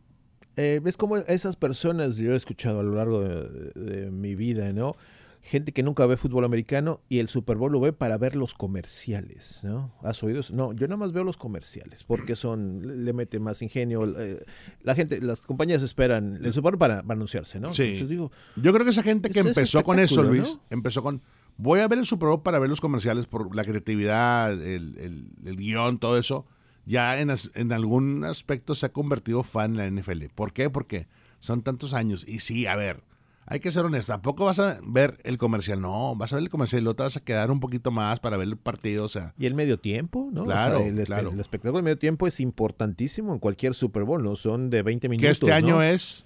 Eh, 0.56 0.80
¿Ves 0.82 0.96
cómo 0.96 1.18
esas 1.18 1.56
personas 1.58 2.16
yo 2.18 2.32
he 2.34 2.36
escuchado 2.38 2.80
a 2.80 2.84
lo 2.84 2.96
largo 2.96 3.22
de 3.22 4.10
mi 4.10 4.36
vida, 4.36 4.72
¿no? 4.72 4.96
Gente 5.42 5.72
que 5.72 5.84
nunca 5.84 6.06
ve 6.06 6.18
fútbol 6.18 6.44
americano 6.46 7.02
y 7.08 7.20
el 7.20 7.30
Super 7.30 7.58
Bowl 7.58 7.72
lo 7.72 7.80
ve 7.80 7.94
para 7.94 8.18
ver 8.18 8.36
los 8.36 8.54
comerciales, 8.54 9.62
¿no? 9.64 9.94
¿Has 10.04 10.22
oído 10.24 10.42
eso? 10.42 10.54
No, 10.56 10.74
yo 10.74 10.88
nada 10.88 10.98
más 10.98 11.12
veo 11.14 11.24
los 11.24 11.38
comerciales 11.38 12.04
porque 12.04 12.36
son, 12.36 13.06
le- 13.06 13.14
meten 13.14 13.42
más 13.42 13.62
ingenio. 13.62 14.04
eh, 14.20 14.44
la 14.84 14.96
gente, 14.96 15.22
las 15.22 15.42
compañías 15.42 15.82
esperan 15.84 16.38
el 16.44 16.54
Super 16.54 16.74
Bowl 16.74 16.78
para, 16.80 17.02
para 17.04 17.14
anunciarse, 17.14 17.60
¿no? 17.60 17.74
Sí. 17.74 17.84
Entonces 17.84 18.10
digo, 18.10 18.32
Yo 18.58 18.74
creo 18.74 18.84
que 18.84 18.92
esa 18.92 19.04
gente 19.04 19.30
que 19.30 19.40
es 19.40 19.46
empezó 19.46 19.84
con 19.84 20.00
eso, 20.00 20.24
Luis, 20.24 20.56
¿no? 20.56 20.62
empezó 20.70 21.02
con, 21.02 21.22
voy 21.58 21.80
a 21.80 21.88
ver 21.88 22.00
el 22.00 22.06
Super 22.06 22.28
Bowl 22.30 22.42
para 22.44 22.60
ver 22.60 22.70
los 22.70 22.82
comerciales 22.82 23.26
por 23.26 23.56
la 23.56 23.64
creatividad, 23.64 24.52
el, 24.54 24.98
el- 24.98 25.32
el 25.46 25.56
guion, 25.56 26.00
todo 26.00 26.18
eso, 26.18 26.46
ya 26.86 27.20
en, 27.22 27.30
as- 27.30 27.52
en 27.56 27.72
algún 27.72 28.24
aspecto 28.26 28.76
se 28.76 28.86
ha 28.88 28.92
convertido 28.92 29.44
fan 29.44 29.80
en 29.80 29.96
la 29.96 30.02
NFL. 30.02 30.26
¿Por 30.36 30.54
qué? 30.54 30.70
Porque 30.70 31.08
son 31.40 31.62
tantos 31.62 31.94
años. 31.94 32.26
Y 32.28 32.40
sí, 32.40 32.66
a 32.68 32.76
ver, 32.76 33.04
hay 33.52 33.60
que 33.60 33.72
ser 33.72 33.84
honesto, 33.84 34.14
tampoco 34.14 34.46
vas 34.46 34.60
a 34.60 34.80
ver 34.84 35.18
el 35.24 35.38
comercial, 35.38 35.82
no, 35.82 36.16
vas 36.16 36.32
a 36.32 36.36
ver 36.36 36.44
el 36.44 36.50
comercial 36.50 36.82
y 36.82 36.84
luego 36.84 36.96
te 36.98 37.04
vas 37.04 37.18
a 37.18 37.20
quedar 37.22 37.50
un 37.50 37.60
poquito 37.60 37.90
más 37.92 38.20
para 38.20 38.38
ver 38.38 38.48
el 38.48 38.58
partido, 38.58 39.06
o 39.06 39.08
sea, 39.08 39.34
y 39.40 39.48
el 39.48 39.56
medio 39.56 39.80
tiempo, 39.80 40.30
¿no? 40.32 40.44
O 40.44 40.46
Claro, 40.46 40.80
sea, 40.80 40.88
el, 40.88 41.04
claro. 41.04 41.32
el 41.32 41.40
espectáculo 41.40 41.78
del 41.80 41.84
medio 41.84 41.98
tiempo 41.98 42.28
es 42.28 42.40
importantísimo 42.40 43.34
en 43.34 43.40
cualquier 43.40 43.74
Super 43.74 44.04
Bowl, 44.04 44.24
¿no? 44.24 44.36
Son 44.36 44.70
de 44.70 44.84
20 44.84 45.10
minutos. 45.10 45.26
que 45.28 45.32
este 45.32 45.52
año 45.52 45.78
¿no? 45.78 45.84
es 45.84 46.26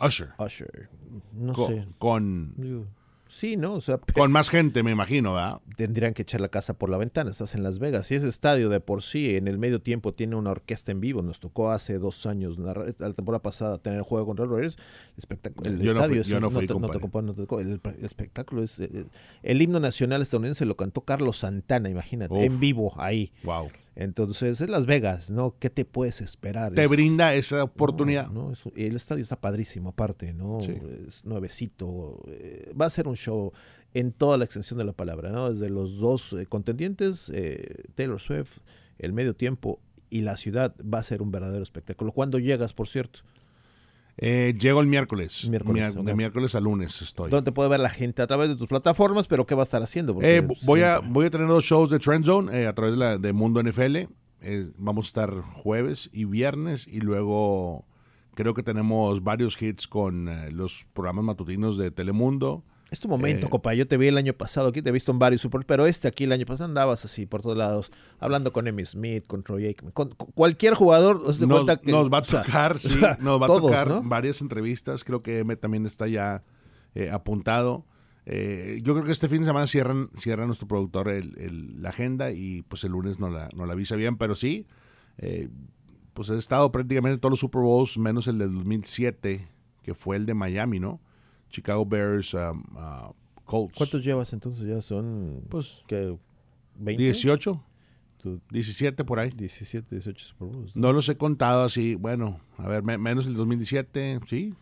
Usher, 0.00 0.30
Usher. 0.38 0.88
No 1.32 1.52
sé. 1.54 1.86
con, 1.98 2.54
Sí, 3.32 3.56
¿no? 3.56 3.72
O 3.72 3.80
sea, 3.80 3.96
con 3.96 4.30
más 4.30 4.50
gente, 4.50 4.82
me 4.82 4.90
imagino, 4.90 5.32
¿verdad? 5.32 5.60
tendrían 5.74 6.12
que 6.12 6.20
echar 6.20 6.42
la 6.42 6.50
casa 6.50 6.74
por 6.74 6.90
la 6.90 6.98
ventana. 6.98 7.30
Estás 7.30 7.54
en 7.54 7.62
Las 7.62 7.78
Vegas. 7.78 8.06
Si 8.06 8.14
ese 8.14 8.28
estadio 8.28 8.68
de 8.68 8.80
por 8.80 9.02
sí 9.02 9.36
en 9.36 9.48
el 9.48 9.56
medio 9.56 9.80
tiempo 9.80 10.12
tiene 10.12 10.36
una 10.36 10.50
orquesta 10.50 10.92
en 10.92 11.00
vivo, 11.00 11.22
nos 11.22 11.40
tocó 11.40 11.70
hace 11.70 11.98
dos 11.98 12.26
años, 12.26 12.58
la 12.58 12.74
temporada 13.14 13.40
pasada, 13.42 13.78
tener 13.78 14.00
el 14.00 14.04
juego 14.04 14.26
contra 14.26 14.44
los 14.44 14.54
Raiders. 14.54 14.76
El, 14.76 15.18
espectáculo, 15.18 15.70
el 15.70 15.80
estadio. 15.80 16.22
El, 17.58 17.80
el 17.98 18.04
espectáculo 18.04 18.62
es. 18.62 18.78
eh, 18.80 19.06
el 19.42 19.62
himno 19.62 19.80
nacional 19.80 20.20
estadounidense 20.20 20.66
lo 20.66 20.76
cantó 20.76 21.00
Carlos 21.00 21.38
Santana, 21.38 21.88
imagínate, 21.88 22.34
Uf. 22.34 22.42
en 22.42 22.60
vivo 22.60 22.92
ahí. 22.98 23.32
Wow. 23.44 23.70
Entonces 23.94 24.60
es 24.60 24.68
Las 24.70 24.86
Vegas, 24.86 25.30
¿no? 25.30 25.56
¿Qué 25.58 25.68
te 25.68 25.84
puedes 25.84 26.20
esperar? 26.20 26.72
Te 26.72 26.84
Es- 26.84 26.90
brinda 26.90 27.34
esa 27.34 27.62
oportunidad. 27.64 28.28
no, 28.30 28.44
no, 28.46 28.52
es- 28.52 28.62
el 28.74 28.96
estadio 28.96 29.22
está 29.22 29.40
padrísimo, 29.40 29.90
aparte, 29.90 30.32
¿no? 30.32 30.60
Sí. 30.60 30.74
Es 31.08 31.24
nuevecito. 31.24 32.22
eh, 32.28 32.72
va 32.80 32.86
a 32.86 32.90
ser 32.90 33.06
un 33.08 33.16
show 33.16 33.52
en 33.94 34.12
toda 34.12 34.38
la 34.38 34.44
extensión 34.46 34.78
de 34.78 34.84
la 34.84 34.92
palabra, 34.94 35.30
¿no? 35.30 35.50
Desde 35.50 35.68
los 35.68 35.98
dos 35.98 36.32
eh, 36.32 36.46
contendientes, 36.46 37.30
eh, 37.34 37.84
Taylor 37.94 38.18
Swift, 38.18 38.58
el 38.98 39.12
medio 39.12 39.34
tiempo 39.36 39.78
y 40.08 40.22
la 40.22 40.36
ciudad 40.36 40.74
va 40.82 40.98
a 40.98 41.02
ser 41.02 41.20
un 41.20 41.30
verdadero 41.30 41.62
espectáculo. 41.62 42.12
¿Cuándo 42.12 42.38
llegas, 42.38 42.72
por 42.72 42.88
cierto? 42.88 43.20
Eh, 44.18 44.54
llego 44.58 44.80
el 44.80 44.86
miércoles. 44.86 45.48
De 45.50 46.14
miércoles 46.14 46.54
a 46.54 46.60
lunes 46.60 47.00
estoy. 47.02 47.30
¿Dónde 47.30 47.52
puede 47.52 47.68
ver 47.70 47.80
la 47.80 47.90
gente? 47.90 48.22
A 48.22 48.26
través 48.26 48.48
de 48.48 48.56
tus 48.56 48.68
plataformas, 48.68 49.26
pero 49.26 49.46
¿qué 49.46 49.54
va 49.54 49.62
a 49.62 49.64
estar 49.64 49.82
haciendo? 49.82 50.14
Porque 50.14 50.36
Eh, 50.36 50.48
voy, 50.64 50.82
a, 50.82 50.98
voy 50.98 51.26
a 51.26 51.30
tener 51.30 51.48
dos 51.48 51.64
shows 51.64 51.90
de 51.90 51.98
Trend 51.98 52.24
Zone 52.24 52.56
eh, 52.56 52.66
a 52.66 52.74
través 52.74 52.92
de, 52.94 52.98
la, 52.98 53.18
de 53.18 53.32
Mundo 53.32 53.62
NFL. 53.62 53.96
Eh, 54.44 54.70
vamos 54.76 55.06
a 55.06 55.08
estar 55.08 55.40
jueves 55.40 56.10
y 56.12 56.24
viernes 56.24 56.86
y 56.86 57.00
luego 57.00 57.86
creo 58.34 58.54
que 58.54 58.62
tenemos 58.62 59.22
varios 59.22 59.60
hits 59.60 59.88
con 59.88 60.28
los 60.54 60.86
programas 60.92 61.24
matutinos 61.24 61.78
de 61.78 61.90
Telemundo. 61.90 62.64
Es 62.92 63.00
tu 63.00 63.08
momento, 63.08 63.46
eh, 63.46 63.50
compa. 63.50 63.72
Yo 63.74 63.86
te 63.88 63.96
vi 63.96 64.08
el 64.08 64.18
año 64.18 64.34
pasado 64.34 64.68
aquí, 64.68 64.82
te 64.82 64.90
he 64.90 64.92
visto 64.92 65.10
en 65.12 65.18
varios 65.18 65.40
super, 65.40 65.64
pero 65.64 65.86
este 65.86 66.08
aquí 66.08 66.24
el 66.24 66.32
año 66.32 66.44
pasado 66.44 66.68
andabas 66.68 67.04
así 67.06 67.24
por 67.24 67.40
todos 67.40 67.56
lados, 67.56 67.90
hablando 68.20 68.52
con 68.52 68.68
Emmy 68.68 68.84
Smith, 68.84 69.26
con 69.26 69.42
Troy 69.42 69.64
Aikman, 69.66 69.92
con, 69.92 70.10
con 70.10 70.30
cualquier 70.32 70.74
jugador. 70.74 71.22
¿os 71.24 71.38
das 71.40 71.48
Nos, 71.48 71.66
que- 71.80 71.90
nos 71.90 72.12
va 72.12 72.18
a 72.18 72.20
o 72.20 72.24
sea, 72.24 72.42
tocar, 72.42 72.78
sí, 72.78 73.00
nos 73.20 73.40
va 73.40 73.46
a 73.46 73.48
tocar 73.48 73.88
¿no? 73.88 74.02
varias 74.02 74.42
entrevistas. 74.42 75.04
Creo 75.04 75.22
que 75.22 75.38
M 75.40 75.56
también 75.56 75.86
está 75.86 76.06
ya 76.06 76.44
eh, 76.94 77.08
apuntado. 77.10 77.86
Eh, 78.26 78.80
yo 78.84 78.92
creo 78.92 79.06
que 79.06 79.12
este 79.12 79.26
fin 79.28 79.40
de 79.40 79.46
semana 79.46 79.66
cierran, 79.66 80.10
cierra 80.18 80.44
nuestro 80.46 80.68
productor 80.68 81.08
el- 81.08 81.36
el- 81.38 81.82
la 81.82 81.88
agenda 81.88 82.30
y 82.30 82.60
pues 82.62 82.84
el 82.84 82.92
lunes 82.92 83.18
no 83.18 83.30
la, 83.30 83.48
no 83.56 83.64
la 83.66 83.72
avisa 83.72 83.96
bien, 83.96 84.16
pero 84.16 84.34
sí, 84.34 84.66
eh, 85.18 85.48
pues 86.12 86.28
he 86.28 86.36
estado 86.36 86.70
prácticamente 86.70 87.14
en 87.14 87.20
todos 87.20 87.30
los 87.32 87.40
Super 87.40 87.62
Bowls, 87.62 87.96
menos 87.96 88.26
el 88.28 88.36
del 88.38 88.54
2007, 88.54 89.48
que 89.82 89.94
fue 89.94 90.16
el 90.16 90.26
de 90.26 90.34
Miami, 90.34 90.78
¿no? 90.78 91.00
Chicago 91.52 91.86
Bears, 91.86 92.34
um, 92.34 92.64
uh, 92.74 93.12
Colts. 93.44 93.78
¿Cuántos 93.78 94.02
llevas 94.04 94.32
entonces? 94.32 94.66
Ya 94.66 94.80
son, 94.80 95.44
Pues 95.48 95.84
¿qué? 95.86 96.16
¿20? 96.80 96.96
18, 96.96 97.62
Tú, 98.16 98.40
17 98.50 99.04
por 99.04 99.18
ahí. 99.18 99.30
17, 99.30 99.96
18 99.96 100.24
Super 100.24 100.48
Bowls. 100.48 100.74
¿no? 100.76 100.82
No 100.88 100.92
los 100.92 101.08
he 101.08 101.16
contado 101.16 101.64
así, 101.64 101.94
bueno, 101.96 102.40
a 102.56 102.68
ver, 102.68 102.82
me- 102.82 102.96
menos 102.98 103.26
el 103.26 103.34
2017, 103.34 104.20
sí, 104.28 104.54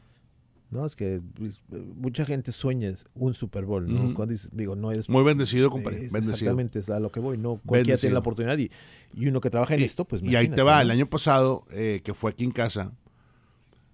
No, 0.71 0.87
es 0.87 0.95
que 0.97 1.21
pues, 1.35 1.63
mucha 1.97 2.25
gente 2.25 2.53
sueña 2.53 2.95
un 3.15 3.35
Super 3.35 3.65
Bowl, 3.67 3.93
¿no? 3.93 4.15
Cuando 4.15 4.33
dices- 4.33 4.51
digo, 4.53 4.77
no 4.77 4.93
es... 4.93 5.09
muy 5.11 5.23
bendecido, 5.25 5.69
compadre, 5.69 5.97
es 6.07 6.13
bendecido. 6.13 6.33
exactamente, 6.35 6.79
es 6.79 6.89
a 6.89 7.01
lo 7.01 7.11
que 7.13 7.19
voy, 7.21 7.37
no 7.39 7.61
cualquiera 7.67 7.99
tiene 7.99 8.15
Bendecido. 8.15 8.15
la 8.15 8.19
oportunidad 8.21 8.57
y, 8.59 8.71
y 9.15 9.27
uno 9.29 9.41
que 9.41 9.51
trabaja 9.51 9.75
en 9.75 9.83
esto, 9.83 10.05
pues 10.07 10.23
y 10.23 10.35
ahí 10.37 10.49
te 10.49 10.63
va, 10.63 10.77
¿no? 10.77 10.81
el 10.83 10.91
año 10.93 11.07
pasado, 11.11 11.65
eh, 11.73 12.01
que 12.05 12.15
fue 12.15 12.31
aquí 12.31 12.45
en 12.45 12.53
casa, 12.53 12.93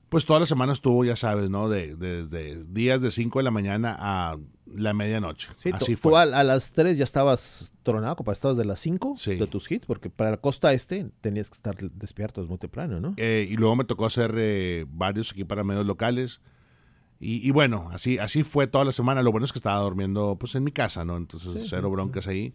pues 0.09 0.25
todas 0.27 0.41
las 0.41 0.49
semanas 0.49 0.75
estuvo, 0.79 1.05
ya 1.05 1.17
sabes, 1.17 1.51
¿no? 1.51 1.69
De, 1.69 1.97
desde 1.97 2.63
días 2.65 3.03
de 3.03 3.11
5 3.11 3.39
de 3.39 3.43
la 3.43 3.51
mañana 3.51 3.97
a 3.99 4.37
la 4.67 4.95
medianoche. 4.95 5.49
Sí, 5.57 5.71
tú- 5.71 5.77
Así 5.77 5.95
tú 5.95 6.11
fue. 6.11 6.19
a, 6.19 6.23
a 6.23 6.45
las 6.45 6.73
3 6.73 6.97
ya 6.99 7.05
estabas 7.05 7.71
tronado, 7.83 8.17
compa, 8.17 8.33
estabas 8.33 8.57
de 8.57 8.65
las 8.65 8.79
5 8.81 9.15
Sí. 9.17 9.35
de 9.37 9.47
tus 9.47 9.71
hits, 9.71 9.87
porque 9.87 10.11
para 10.11 10.31
la 10.31 10.37
costa 10.39 10.73
este 10.73 11.11
tenías 11.21 11.51
que 11.51 11.55
estar 11.55 11.77
despierto 11.77 12.41
desde 12.41 12.51
muy 12.51 12.59
temprano, 12.59 13.01
¿no? 13.01 13.15
Eh, 13.17 13.47
y 13.51 13.57
luego 13.57 13.75
me 13.77 13.85
tocó 13.85 14.07
hacer 14.07 14.35
eh, 14.37 14.87
varios 14.89 15.33
aquí 15.33 15.45
para 15.45 15.65
medios 15.65 15.87
locales. 15.87 16.41
Y, 17.19 17.47
y 17.47 17.51
bueno, 17.51 17.89
así, 17.93 18.19
así 18.19 18.43
fue 18.43 18.67
toda 18.67 18.85
la 18.85 18.93
semana. 18.93 19.23
Lo 19.23 19.31
bueno 19.33 19.47
es 19.47 19.53
que 19.53 19.59
estaba 19.59 19.81
durmiendo 19.81 20.37
pues 20.39 20.55
en 20.55 20.65
mi 20.65 20.71
casa, 20.73 21.05
¿no? 21.05 21.17
Entonces, 21.17 21.63
Sí, 21.63 21.67
cero 21.71 21.91
broncas 21.91 22.27
ahí. 22.29 22.53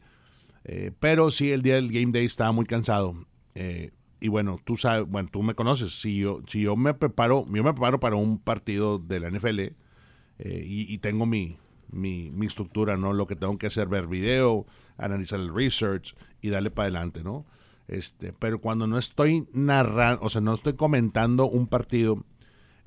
Eh, 0.64 0.92
pero 1.00 1.32
sí, 1.32 1.52
el 1.52 1.64
día 1.64 1.76
del 1.76 1.92
Game 1.92 2.12
Day 2.12 2.26
estaba 2.26 2.52
muy 2.52 2.66
cansado. 2.66 3.16
Eh, 3.56 3.90
y 4.22 4.28
bueno, 4.30 4.60
tú 4.64 4.78
sabes, 4.78 5.08
bueno, 5.10 5.30
tú 5.32 5.44
me 5.44 5.56
conoces. 5.56 6.00
Si 6.00 6.20
yo, 6.20 6.42
si 6.48 6.62
yo 6.62 6.76
me 6.76 6.94
preparo, 6.94 7.46
yo 7.46 7.64
me 7.64 7.74
preparo 7.74 8.00
para 8.00 8.16
un 8.16 8.38
partido 8.38 9.00
de 9.00 9.20
la 9.20 9.30
NFL 9.30 9.60
eh, 9.60 9.74
y, 10.40 10.94
y 10.94 10.98
tengo 11.00 11.26
mi, 11.26 11.58
mi, 11.92 12.32
mi 12.32 12.46
estructura, 12.46 12.96
¿no? 12.98 13.14
Lo 13.14 13.26
que 13.26 13.36
tengo 13.36 13.58
que 13.58 13.68
hacer, 13.68 13.88
ver 13.88 14.08
video, 14.08 14.66
analizar 14.98 15.40
el 15.40 15.54
research 15.54 16.16
y 16.42 16.50
darle 16.50 16.72
para 16.72 16.86
adelante, 16.86 17.24
¿no? 17.24 17.46
Este, 17.88 18.32
pero 18.32 18.62
cuando 18.62 18.88
no 18.88 18.98
estoy 18.98 19.46
narrando, 19.54 20.24
o 20.24 20.30
sea, 20.30 20.40
no 20.40 20.54
estoy 20.54 20.74
comentando 20.74 21.50
un 21.50 21.68
partido, 21.68 22.24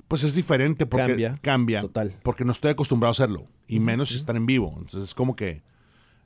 pues 0.07 0.23
es 0.23 0.33
diferente 0.35 0.85
porque 0.85 1.07
Cambia, 1.07 1.39
cambia, 1.41 1.81
total. 1.81 2.13
porque 2.23 2.45
no 2.45 2.51
estoy 2.51 2.71
acostumbrado 2.71 3.09
a 3.09 3.11
hacerlo 3.11 3.45
y 3.67 3.79
menos 3.79 4.09
si 4.09 4.15
estar 4.15 4.35
en 4.35 4.45
vivo. 4.45 4.69
Entonces 4.77 5.03
es 5.09 5.13
como 5.13 5.35
que 5.35 5.61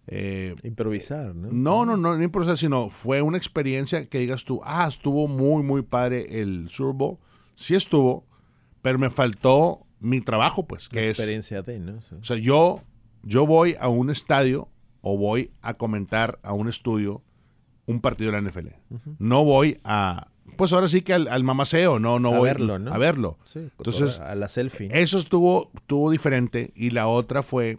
eh, 0.07 0.55
Improvisar, 0.63 1.35
¿no? 1.35 1.49
no, 1.51 1.85
no, 1.85 1.97
no, 1.97 2.17
no 2.17 2.23
improvisar, 2.23 2.57
sino 2.57 2.89
fue 2.89 3.21
una 3.21 3.37
experiencia 3.37 4.07
que 4.07 4.19
digas 4.19 4.43
tú, 4.43 4.59
ah, 4.63 4.87
estuvo 4.87 5.27
muy, 5.27 5.61
muy 5.63 5.81
padre 5.83 6.41
el 6.41 6.69
Super 6.69 6.93
Bowl. 6.93 7.17
Sí 7.55 7.75
estuvo, 7.75 8.25
pero 8.81 8.97
me 8.97 9.09
faltó 9.09 9.85
mi 9.99 10.21
trabajo, 10.21 10.65
pues, 10.65 10.89
que 10.89 11.09
es... 11.09 11.19
experiencia 11.19 11.63
¿no? 11.79 11.97
O 11.97 12.01
sea, 12.01 12.17
O 12.17 12.23
sea, 12.23 12.37
yo, 12.37 12.81
yo 13.23 13.45
voy 13.45 13.75
a 13.79 13.89
un 13.89 14.09
estadio 14.09 14.69
o 15.01 15.17
voy 15.17 15.51
a 15.61 15.75
comentar 15.75 16.39
a 16.43 16.53
un 16.53 16.67
estudio 16.67 17.21
un 17.85 18.01
partido 18.01 18.31
de 18.31 18.41
la 18.41 18.49
NFL. 18.49 18.67
No 19.17 19.43
voy 19.43 19.79
a... 19.83 20.27
Pues 20.57 20.73
ahora 20.73 20.87
sí 20.87 21.01
que 21.01 21.13
al, 21.13 21.27
al 21.27 21.43
mamaceo, 21.43 21.99
no, 21.99 22.19
no 22.19 22.29
A 22.33 22.37
voy 22.39 22.49
verlo, 22.49 22.79
¿no? 22.79 22.93
a 22.93 22.97
verlo. 22.97 23.37
sí, 23.45 23.69
Entonces, 23.77 24.19
a 24.19 24.35
la 24.35 24.47
selfie. 24.47 24.89
eso 24.91 25.17
estuvo, 25.17 25.71
estuvo 25.75 26.11
diferente 26.11 26.71
y 26.75 26.89
la 26.89 27.07
otra 27.07 27.43
fue, 27.43 27.77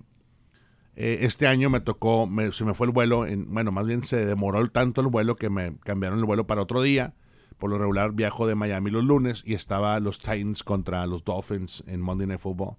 eh, 1.02 1.18
este 1.22 1.46
año 1.46 1.70
me 1.70 1.80
tocó, 1.80 2.26
me- 2.26 2.52
se 2.52 2.64
me 2.64 2.74
fue 2.74 2.86
el 2.86 2.92
vuelo, 2.92 3.26
en, 3.26 3.52
bueno, 3.52 3.72
más 3.72 3.86
bien 3.86 4.02
se 4.02 4.24
demoró 4.26 4.66
tanto 4.68 5.00
el 5.00 5.06
vuelo 5.08 5.36
que 5.36 5.48
me 5.50 5.76
cambiaron 5.84 6.18
el 6.18 6.24
vuelo 6.24 6.46
para 6.46 6.62
otro 6.62 6.82
día. 6.82 7.14
Por 7.58 7.68
lo 7.70 7.78
regular 7.78 8.12
viajo 8.12 8.46
de 8.46 8.54
Miami 8.54 8.90
los 8.90 9.04
lunes 9.04 9.42
y 9.44 9.52
estaba 9.54 10.00
los 10.00 10.18
Titans 10.18 10.62
contra 10.64 11.06
los 11.06 11.24
Dolphins 11.24 11.84
en 11.86 12.00
Monday 12.00 12.26
Night 12.26 12.40
Football. 12.40 12.76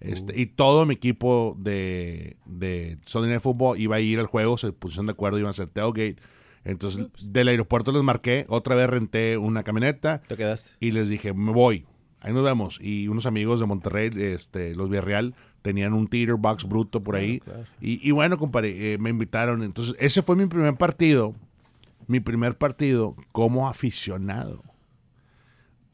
Este, 0.00 0.38
Y 0.38 0.46
todo 0.46 0.84
mi 0.86 0.94
equipo 0.94 1.56
de, 1.58 2.36
de 2.44 2.98
Sunday 3.06 3.30
Night 3.30 3.42
Football 3.42 3.80
iba 3.80 3.96
a 3.96 4.00
ir 4.00 4.18
al 4.20 4.26
juego, 4.26 4.58
se 4.58 4.72
pusieron 4.72 5.06
de 5.06 5.12
acuerdo, 5.12 5.38
iban 5.38 5.48
a 5.48 5.50
hacer 5.52 5.68
tailgate. 5.68 6.16
Entonces, 6.64 7.06
del 7.22 7.48
aeropuerto 7.48 7.90
les 7.92 8.02
marqué, 8.02 8.44
otra 8.48 8.74
vez 8.74 8.88
renté 8.90 9.38
una 9.38 9.62
camioneta 9.62 10.20
Te 10.28 10.36
quedaste. 10.36 10.72
y 10.80 10.92
les 10.92 11.08
dije, 11.08 11.32
me 11.32 11.52
voy, 11.52 11.86
ahí 12.20 12.32
nos 12.34 12.44
vemos. 12.44 12.78
Y 12.82 13.08
unos 13.08 13.24
amigos 13.26 13.60
de 13.60 13.66
Monterrey, 13.66 14.10
este, 14.14 14.74
los 14.74 14.90
Villarreal, 14.90 15.34
tenían 15.68 15.92
un 15.92 16.06
theater 16.08 16.36
box 16.36 16.64
bruto 16.66 17.02
por 17.02 17.14
ahí. 17.16 17.42
Y, 17.80 18.06
y 18.08 18.10
bueno, 18.12 18.38
compadre, 18.38 18.94
eh, 18.94 18.98
me 18.98 19.10
invitaron. 19.10 19.62
Entonces, 19.62 19.94
ese 19.98 20.22
fue 20.22 20.34
mi 20.34 20.46
primer 20.46 20.74
partido, 20.76 21.34
mi 22.08 22.20
primer 22.20 22.56
partido 22.56 23.14
como 23.32 23.68
aficionado. 23.68 24.62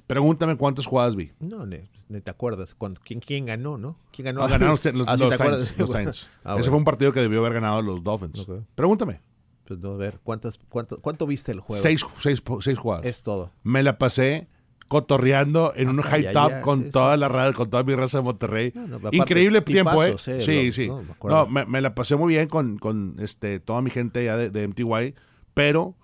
Pregúntame 0.07 0.57
cuántas 0.57 0.87
jugadas 0.87 1.17
vi. 1.17 1.33
No, 1.41 1.67
ni, 1.67 1.79
ni 2.09 2.21
te 2.21 2.31
acuerdas. 2.31 2.75
Cuando, 2.75 3.01
¿quién, 3.05 3.21
¿Quién 3.21 3.47
ganó, 3.47 3.79
no? 3.79 3.97
¿Quién 4.13 4.27
ganó? 4.27 4.43
Ah, 4.45 4.49
ganaron 4.49 4.75
usted- 4.79 4.95
los, 4.95 5.09
Ah, 5.09 5.17
los 5.17 5.29
¿te 5.29 5.35
acuerdas? 5.35 5.63
Saints, 5.63 5.79
los 5.79 5.91
Saints. 5.91 6.29
Ah, 6.45 6.57
Ese 6.59 6.69
fue 6.69 6.79
un 6.79 6.85
partido 6.85 7.13
que 7.13 7.21
debió 7.21 7.41
haber 7.41 7.55
ganado 7.55 7.83
los 7.83 8.03
Dolphins. 8.05 8.47
Pregúntame. 8.75 9.21
Pues 9.67 9.81
no, 9.81 9.93
a 9.93 9.97
ver, 9.97 10.21
¿cuántas, 10.23 10.59
cuánto, 10.69 11.01
¿cuánto 11.01 11.27
viste 11.27 11.51
el 11.51 11.61
juego? 11.61 11.81
Seis, 11.83 12.05
seis, 12.21 12.43
seis 12.61 12.79
jugadas. 12.79 13.07
Es 13.07 13.23
todo. 13.23 13.51
Me 13.63 13.83
la 13.83 13.97
pasé 13.99 14.47
cotorreando 14.89 15.73
en 15.77 15.89
un 15.89 16.01
Ah, 16.01 16.03
high 16.05 16.23
ya, 16.25 16.33
top 16.33 16.51
ya, 16.51 16.63
con 16.63 16.85
sí, 16.85 16.91
toda 16.91 17.15
sí, 17.15 17.21
la 17.21 17.29
radio, 17.29 17.55
con 17.55 17.71
toda 17.71 17.83
mi 17.83 17.95
raza 17.95 18.19
de 18.19 18.25
Monterrey. 18.25 18.73
No, 18.75 18.87
no, 18.87 18.97
aparte, 18.97 19.17
Increíble 19.17 19.61
tiempo, 19.63 20.03
¿eh? 20.05 20.15
eh, 20.27 20.41
Sí, 20.41 20.67
lo- 20.67 20.73
sí. 20.73 20.89
no, 21.25 21.47
me 21.47 21.81
la 21.81 21.95
pasé 21.95 22.17
muy 22.17 22.35
bien 22.35 22.49
con, 22.49 22.79
con 22.79 23.17
este, 23.19 23.61
toda 23.61 23.83
mi 23.83 23.91
gente 23.91 24.25
ya 24.25 24.37
de, 24.37 24.51
de 24.51 24.69
MTY, 24.69 25.15
pero 25.55 25.97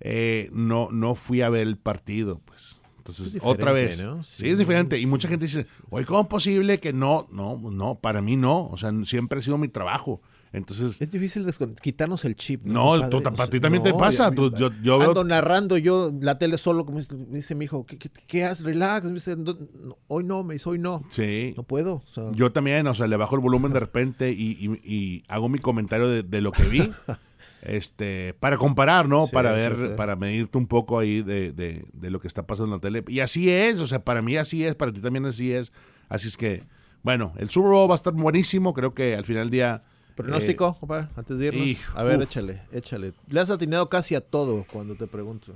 eh, 0.00 0.50
no, 0.52 0.88
no 0.92 1.14
fui 1.14 1.40
a 1.42 1.48
ver 1.48 1.62
el 1.66 1.76
partido, 1.78 2.40
pues. 2.44 2.76
Entonces, 2.98 3.36
Es 3.36 3.42
otra 3.44 3.70
vez. 3.72 4.04
¿no? 4.04 4.22
Sí, 4.24 4.32
Sí, 4.38 4.48
es 4.50 4.58
diferente. 4.58 4.98
Y 4.98 5.06
mucha 5.06 5.28
gente 5.28 5.44
dice, 5.44 5.64
oye, 5.90 6.04
¿cómo 6.04 6.22
es 6.22 6.26
posible 6.26 6.78
que 6.80 6.92
no? 6.92 7.28
No, 7.30 7.56
no, 7.70 7.94
para 8.00 8.20
mí 8.20 8.36
no. 8.36 8.66
O 8.66 8.76
sea, 8.76 8.92
siempre 9.04 9.38
ha 9.38 9.42
sido 9.42 9.58
mi 9.58 9.68
trabajo. 9.68 10.20
Entonces, 10.52 11.00
Es 11.02 11.10
difícil 11.10 11.44
quitarnos 11.82 12.24
el 12.24 12.34
chip. 12.36 12.64
No, 12.64 13.08
tú- 13.10 13.22
para 13.22 13.46
ti 13.48 13.60
también 13.60 13.82
te 13.82 13.92
pasa, 13.92 14.30
tú- 14.30 14.50
yo- 14.56 14.70
yo 14.82 14.98
veo- 14.98 15.08
Ando 15.08 15.24
narrando 15.24 15.76
yo 15.76 16.12
la 16.20 16.38
tele 16.38 16.56
solo, 16.56 16.86
como 16.86 17.00
dice, 17.00 17.54
mi 17.54 17.64
hijo, 17.66 17.84
¿qué, 17.84 17.98
qué, 17.98 18.08
qué 18.26 18.44
haces? 18.44 18.64
Relax. 18.64 19.04
Me 19.06 19.14
dice, 19.14 19.36
"No, 19.36 19.56
no, 19.82 19.98
hoy 20.06 20.24
no, 20.24 20.44
me 20.44 20.54
dice, 20.54 20.68
hoy 20.68 20.78
no. 20.78 21.02
sí. 21.10 21.52
No 21.56 21.62
puedo. 21.64 21.96
o 21.96 22.08
sea, 22.08 22.30
Yo 22.32 22.52
también, 22.52 22.86
o 22.86 22.94
sea, 22.94 23.06
le 23.06 23.16
bajo 23.16 23.34
el 23.34 23.42
volumen 23.42 23.72
de 23.72 23.80
repente 23.80 24.32
y, 24.32 24.52
y- 24.52 24.80
y 24.84 25.24
hago 25.28 25.48
mi 25.48 25.58
comentario 25.58 26.08
de, 26.08 26.22
de 26.22 26.40
lo 26.40 26.52
que 26.52 26.62
vi. 26.64 26.90
este, 27.62 28.34
para 28.38 28.56
comparar, 28.56 29.08
¿no? 29.08 29.26
Sí, 29.26 29.32
para 29.32 29.50
sí, 29.50 29.56
ver, 29.56 29.76
sí. 29.76 29.88
para 29.96 30.16
medirte 30.16 30.56
un 30.58 30.66
poco 30.66 30.98
ahí 30.98 31.22
de, 31.22 31.52
de- 31.52 31.84
de 31.92 32.10
lo 32.10 32.20
que 32.20 32.28
está 32.28 32.46
pasando 32.46 32.74
en 32.76 32.78
la 32.78 32.80
tele. 32.80 33.04
Y 33.08 33.20
así 33.20 33.50
es, 33.50 33.80
o 33.80 33.86
sea, 33.86 34.04
para 34.04 34.22
mí 34.22 34.36
así 34.36 34.64
es, 34.64 34.74
para 34.74 34.92
ti 34.92 35.00
también 35.00 35.26
así 35.26 35.52
es. 35.52 35.72
Así 36.08 36.28
es 36.28 36.36
que, 36.36 36.62
bueno, 37.02 37.32
el 37.36 37.50
Super 37.50 37.70
Bowl 37.70 37.90
va 37.90 37.94
a 37.94 37.96
estar 37.96 38.12
buenísimo. 38.12 38.72
Creo 38.74 38.94
que 38.94 39.16
al 39.16 39.24
final 39.24 39.44
del 39.44 39.50
día. 39.50 39.82
Pronóstico, 40.16 40.74
eh, 40.74 40.80
compadre, 40.80 41.08
antes 41.14 41.38
de 41.38 41.46
irnos. 41.46 41.66
hijo, 41.66 41.98
a 41.98 42.02
ver, 42.02 42.16
uf. 42.18 42.24
échale, 42.24 42.62
échale. 42.72 43.12
Le 43.28 43.40
has 43.40 43.50
atinado 43.50 43.88
casi 43.88 44.14
a 44.14 44.20
todo 44.20 44.66
cuando 44.72 44.96
te 44.96 45.06
pregunto. 45.06 45.54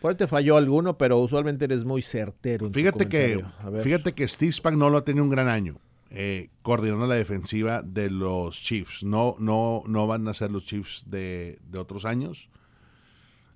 Por 0.00 0.16
te 0.16 0.26
falló 0.26 0.56
alguno, 0.56 0.98
pero 0.98 1.18
usualmente 1.18 1.64
eres 1.64 1.84
muy 1.84 2.02
certero. 2.02 2.66
en 2.66 2.72
tu 2.72 2.78
Fíjate 2.78 3.08
que, 3.08 3.44
fíjate 3.82 4.12
que 4.12 4.26
Steve 4.26 4.50
Spagnuolo 4.50 4.98
ha 4.98 5.04
tenido 5.04 5.22
un 5.22 5.30
gran 5.30 5.48
año 5.48 5.78
eh, 6.10 6.48
coordinando 6.62 7.06
la 7.06 7.14
defensiva 7.14 7.82
de 7.82 8.10
los 8.10 8.56
Chiefs. 8.60 9.04
No, 9.04 9.36
no, 9.38 9.82
no 9.86 10.06
van 10.08 10.26
a 10.26 10.34
ser 10.34 10.50
los 10.50 10.66
Chiefs 10.66 11.04
de, 11.06 11.60
de 11.70 11.78
otros 11.78 12.04
años. 12.04 12.50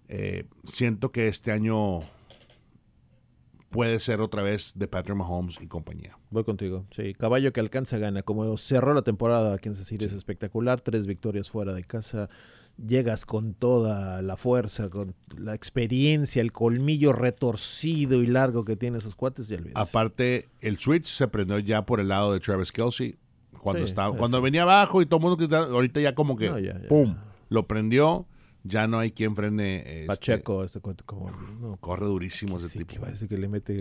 Eh, 0.09 0.45
siento 0.65 1.11
que 1.11 1.27
este 1.27 1.51
año 1.51 1.99
puede 3.77 4.01
ser 4.01 4.21
otra 4.21 4.43
vez 4.43 4.73
de 4.75 4.89
Patrick 4.89 5.17
Mahomes 5.17 5.59
y 5.61 5.69
compañía. 5.69 6.19
Voy 6.31 6.43
contigo. 6.45 6.87
Sí, 6.91 7.15
caballo 7.15 7.53
que 7.53 7.61
alcanza 7.61 7.99
gana. 7.99 8.23
Como 8.23 8.57
cerró 8.57 8.95
la 8.95 9.03
temporada 9.03 9.57
Kansas 9.59 9.87
City 9.87 10.07
es 10.07 10.13
espectacular. 10.13 10.81
Tres 10.81 11.07
victorias 11.07 11.51
fuera 11.51 11.73
de 11.75 11.85
casa. 11.85 12.29
Llegas 12.85 13.25
con 13.25 13.55
toda 13.55 14.21
la 14.23 14.37
fuerza, 14.37 14.91
con 14.91 15.15
la 15.39 15.55
experiencia, 15.55 16.43
el 16.43 16.53
colmillo 16.53 17.13
retorcido 17.13 18.23
y 18.23 18.27
largo 18.27 18.65
que 18.65 18.77
tienen 18.77 18.99
esos 18.99 19.15
cuates. 19.17 19.51
Olvidas. 19.51 19.73
Aparte, 19.77 20.49
el 20.61 20.77
switch 20.79 21.07
se 21.07 21.29
prendió 21.29 21.59
ya 21.59 21.87
por 21.87 22.01
el 22.01 22.09
lado 22.09 22.33
de 22.33 22.41
Travis 22.41 22.73
Kelsey. 22.73 23.17
Cuando, 23.63 23.83
Sí, 23.83 23.91
estaba, 23.91 24.13
sí. 24.13 24.19
cuando 24.19 24.43
venía 24.43 24.63
abajo 24.63 25.01
y 25.03 25.07
todo 25.07 25.17
el 25.19 25.23
mundo 25.23 25.37
gritaba, 25.37 25.67
ahorita 25.67 26.01
ya 26.01 26.15
como 26.15 26.37
que, 26.37 26.49
No, 26.51 26.59
ya, 26.59 26.81
ya. 26.81 26.89
¡pum! 26.89 27.17
Lo 27.49 27.67
prendió. 27.67 28.27
Ya 28.67 28.87
no 28.87 28.99
hay 28.99 29.11
quien 29.13 29.35
frene. 29.37 29.79
este, 30.03 30.07
Pacheco, 30.07 30.65
este 30.65 30.81
como. 31.05 31.31
No, 31.61 31.77
Corre 31.77 32.07
durísimo 32.07 32.59
ese 32.59 32.69
sí, 32.69 32.79
tipo. 32.79 32.95
que 32.95 33.01
parece 33.01 33.29
que 33.29 33.39
le 33.39 33.49
mete 33.49 33.77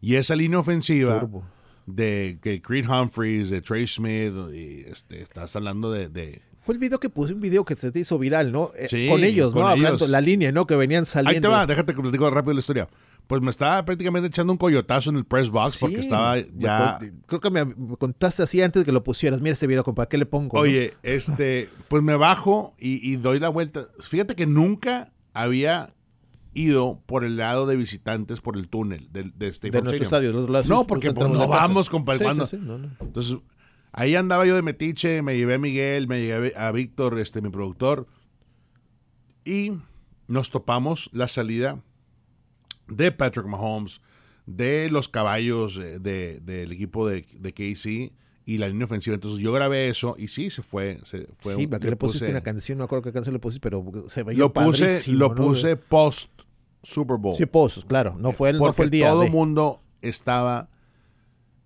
Y 0.00 0.14
esa 0.16 0.36
línea 0.36 0.58
ofensiva 0.58 1.20
turbo. 1.20 1.44
de 1.86 2.38
que 2.42 2.60
Creed 2.62 2.86
Humphreys, 2.88 3.50
de 3.50 3.60
Trey 3.62 3.86
Smith, 3.86 4.34
y 4.52 4.80
este, 4.88 5.22
estás 5.22 5.54
hablando 5.56 5.90
de, 5.92 6.08
de- 6.08 6.42
Fue 6.68 6.74
el 6.74 6.78
video 6.80 7.00
que 7.00 7.08
puse, 7.08 7.32
un 7.32 7.40
video 7.40 7.64
que 7.64 7.74
se 7.76 7.90
te 7.90 7.98
hizo 7.98 8.18
viral, 8.18 8.52
¿no? 8.52 8.72
Eh, 8.78 8.88
Sí, 8.88 9.08
con 9.08 9.24
ellos, 9.24 9.54
¿no? 9.54 9.62
con 9.62 9.70
Hablando, 9.70 9.96
ellos. 9.96 10.10
la 10.10 10.20
línea, 10.20 10.52
¿no? 10.52 10.66
Que 10.66 10.76
venían 10.76 11.06
saliendo. 11.06 11.34
Ahí 11.34 11.40
te 11.40 11.48
va, 11.48 11.64
déjate 11.64 11.94
que 11.94 12.02
te 12.02 12.10
digo 12.10 12.28
rápido 12.28 12.52
la 12.52 12.60
historia. 12.60 12.90
Pues 13.26 13.40
me 13.40 13.48
estaba 13.50 13.82
prácticamente 13.86 14.28
echando 14.28 14.52
un 14.52 14.58
coyotazo 14.58 15.08
en 15.08 15.16
el 15.16 15.24
press 15.24 15.48
box 15.48 15.78
porque 15.78 15.96
estaba 16.00 16.36
ya... 16.56 16.98
Creo 17.24 17.40
que 17.40 17.48
me 17.50 17.74
contaste 17.96 18.42
así 18.42 18.60
antes 18.60 18.82
de 18.82 18.84
que 18.84 18.92
lo 18.92 19.02
pusieras. 19.02 19.40
Mira 19.40 19.54
este 19.54 19.66
video, 19.66 19.82
compa, 19.82 20.10
¿qué 20.10 20.18
le 20.18 20.26
pongo? 20.26 20.58
no? 20.58 20.60
Oye, 20.60 20.92
este, 21.02 21.70
pues 21.88 22.02
me 22.02 22.16
bajo 22.16 22.74
y, 22.78 23.00
y 23.10 23.16
doy 23.16 23.40
la 23.40 23.48
vuelta. 23.48 23.86
Fíjate 24.00 24.34
que 24.34 24.44
nunca 24.44 25.10
había 25.32 25.94
ido 26.52 27.00
por 27.06 27.24
el 27.24 27.36
lado 27.38 27.66
de 27.66 27.76
visitantes 27.76 28.40
por 28.42 28.56
el 28.58 28.68
túnel 28.68 29.08
de, 29.12 29.30
de 29.34 29.48
State 29.48 29.70
de 29.70 29.80
nuestro 29.82 30.04
estadio. 30.04 30.32
los- 30.32 30.50
los- 30.50 30.66
No, 30.68 30.76
los 30.78 30.86
porque 30.86 31.12
pues, 31.12 31.28
no 31.28 31.34
de 31.34 31.46
casa. 31.46 31.60
vamos, 31.60 31.88
compadre, 31.88 32.18
Sí, 32.28 32.40
sí, 32.40 32.46
sí, 32.50 32.58
no, 32.60 32.76
no. 32.78 32.90
Entonces, 33.00 33.36
ahí 33.92 34.14
andaba 34.14 34.46
yo 34.46 34.54
de 34.54 34.62
metiche, 34.62 35.22
me 35.22 35.36
llevé 35.36 35.54
a 35.54 35.58
Miguel, 35.58 36.08
me 36.08 36.20
llevé 36.20 36.52
a 36.56 36.70
Víctor, 36.72 37.18
este, 37.18 37.40
mi 37.40 37.50
productor, 37.50 38.06
y 39.44 39.72
nos 40.26 40.50
topamos 40.50 41.08
la 41.12 41.28
salida 41.28 41.82
de 42.88 43.12
Patrick 43.12 43.46
Mahomes, 43.46 44.00
de 44.46 44.88
los 44.90 45.08
caballos 45.08 45.78
eh, 45.78 45.98
de- 45.98 46.40
del 46.40 46.72
equipo 46.72 47.06
de, 47.06 47.26
de 47.38 47.52
KC 47.52 48.12
y 48.46 48.56
la 48.58 48.68
línea 48.68 48.86
ofensiva. 48.86 49.14
Entonces 49.14 49.40
yo 49.40 49.52
grabé 49.52 49.88
eso 49.88 50.14
y 50.18 50.28
sí, 50.28 50.48
se 50.48 50.62
fue. 50.62 51.00
Se 51.02 51.28
fue 51.38 51.54
Sí, 51.54 51.64
un- 51.64 51.70
porque 51.70 51.90
le 51.90 51.96
pusiste 51.96 52.26
puse- 52.26 52.30
una 52.30 52.40
canción, 52.40 52.78
no 52.78 52.82
me 52.82 52.84
acuerdo 52.86 53.02
qué 53.02 53.12
canción 53.12 53.34
le 53.34 53.40
pusiste, 53.40 53.60
pero 53.60 53.84
se 54.08 54.22
veía 54.22 54.38
Lo 54.38 54.52
puse, 54.52 55.12
lo 55.12 55.28
¿no? 55.28 55.34
puse 55.34 55.76
post 55.76 56.30
Super 56.82 57.18
Bowl. 57.18 57.36
Sí, 57.36 57.44
pozos, 57.44 57.84
claro. 57.84 58.16
No 58.18 58.32
fue 58.32 58.50
el, 58.50 58.56
no 58.58 58.72
fue 58.72 58.86
el 58.86 58.90
día. 58.90 59.10
todo 59.10 59.24
el 59.24 59.30
mundo 59.30 59.82
estaba 60.00 60.70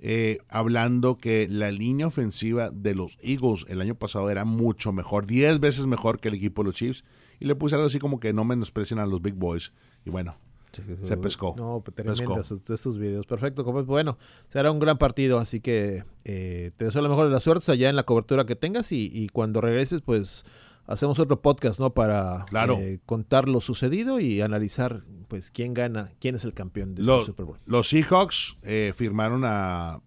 eh, 0.04 0.38
hablando 0.48 1.16
que 1.16 1.46
la 1.48 1.70
línea 1.70 2.08
ofensiva 2.08 2.70
de 2.70 2.92
los 2.92 3.16
Eagles 3.22 3.64
el 3.68 3.80
año 3.80 3.94
pasado 3.94 4.30
era 4.30 4.44
mucho 4.44 4.92
mejor, 4.92 5.26
10 5.26 5.60
veces 5.60 5.86
mejor 5.86 6.18
que 6.18 6.26
el 6.26 6.34
equipo 6.34 6.62
de 6.62 6.66
los 6.66 6.74
Chiefs. 6.74 7.04
Y 7.38 7.44
le 7.44 7.54
puse 7.54 7.76
algo 7.76 7.86
así 7.86 8.00
como 8.00 8.18
que 8.18 8.32
no 8.32 8.44
menosprecien 8.44 8.98
a 8.98 9.06
los 9.06 9.22
Big 9.22 9.34
Boys. 9.34 9.72
Y 10.04 10.10
bueno, 10.10 10.36
se 10.72 11.16
pescó. 11.16 11.54
No, 11.56 11.82
pues, 11.84 11.94
tremendo 11.94 12.42
estos 12.68 12.98
videos. 12.98 13.26
Perfecto. 13.26 13.62
Bueno, 13.62 14.18
será 14.48 14.72
un 14.72 14.80
gran 14.80 14.98
partido, 14.98 15.38
así 15.38 15.60
que 15.60 16.04
eh, 16.24 16.72
te 16.76 16.86
deseo 16.86 17.02
la 17.02 17.08
mejor 17.08 17.26
de 17.26 17.32
las 17.32 17.44
suertes 17.44 17.68
allá 17.68 17.88
en 17.88 17.96
la 17.96 18.02
cobertura 18.02 18.44
que 18.44 18.56
tengas 18.56 18.90
y, 18.90 19.08
y 19.12 19.28
cuando 19.28 19.60
regreses, 19.60 20.00
pues 20.00 20.44
hacemos 20.92 21.18
otro 21.18 21.40
podcast, 21.42 21.80
¿no? 21.80 21.90
Para 21.94 22.44
Claro. 22.48 22.78
eh, 22.78 23.00
contar 23.06 23.48
lo 23.48 23.60
sucedido 23.60 24.20
y 24.20 24.40
analizar, 24.40 25.02
pues, 25.28 25.50
quién 25.50 25.74
gana, 25.74 26.12
quién 26.20 26.34
es 26.34 26.44
el 26.44 26.54
campeón 26.54 26.94
de 26.94 27.02
este 27.02 27.24
Super 27.24 27.46
Bowl. 27.46 27.58
los 27.66 27.88
Seahawks 27.88 28.56
eh, 28.62 28.92
firmaron 28.94 29.42
a 29.44 30.00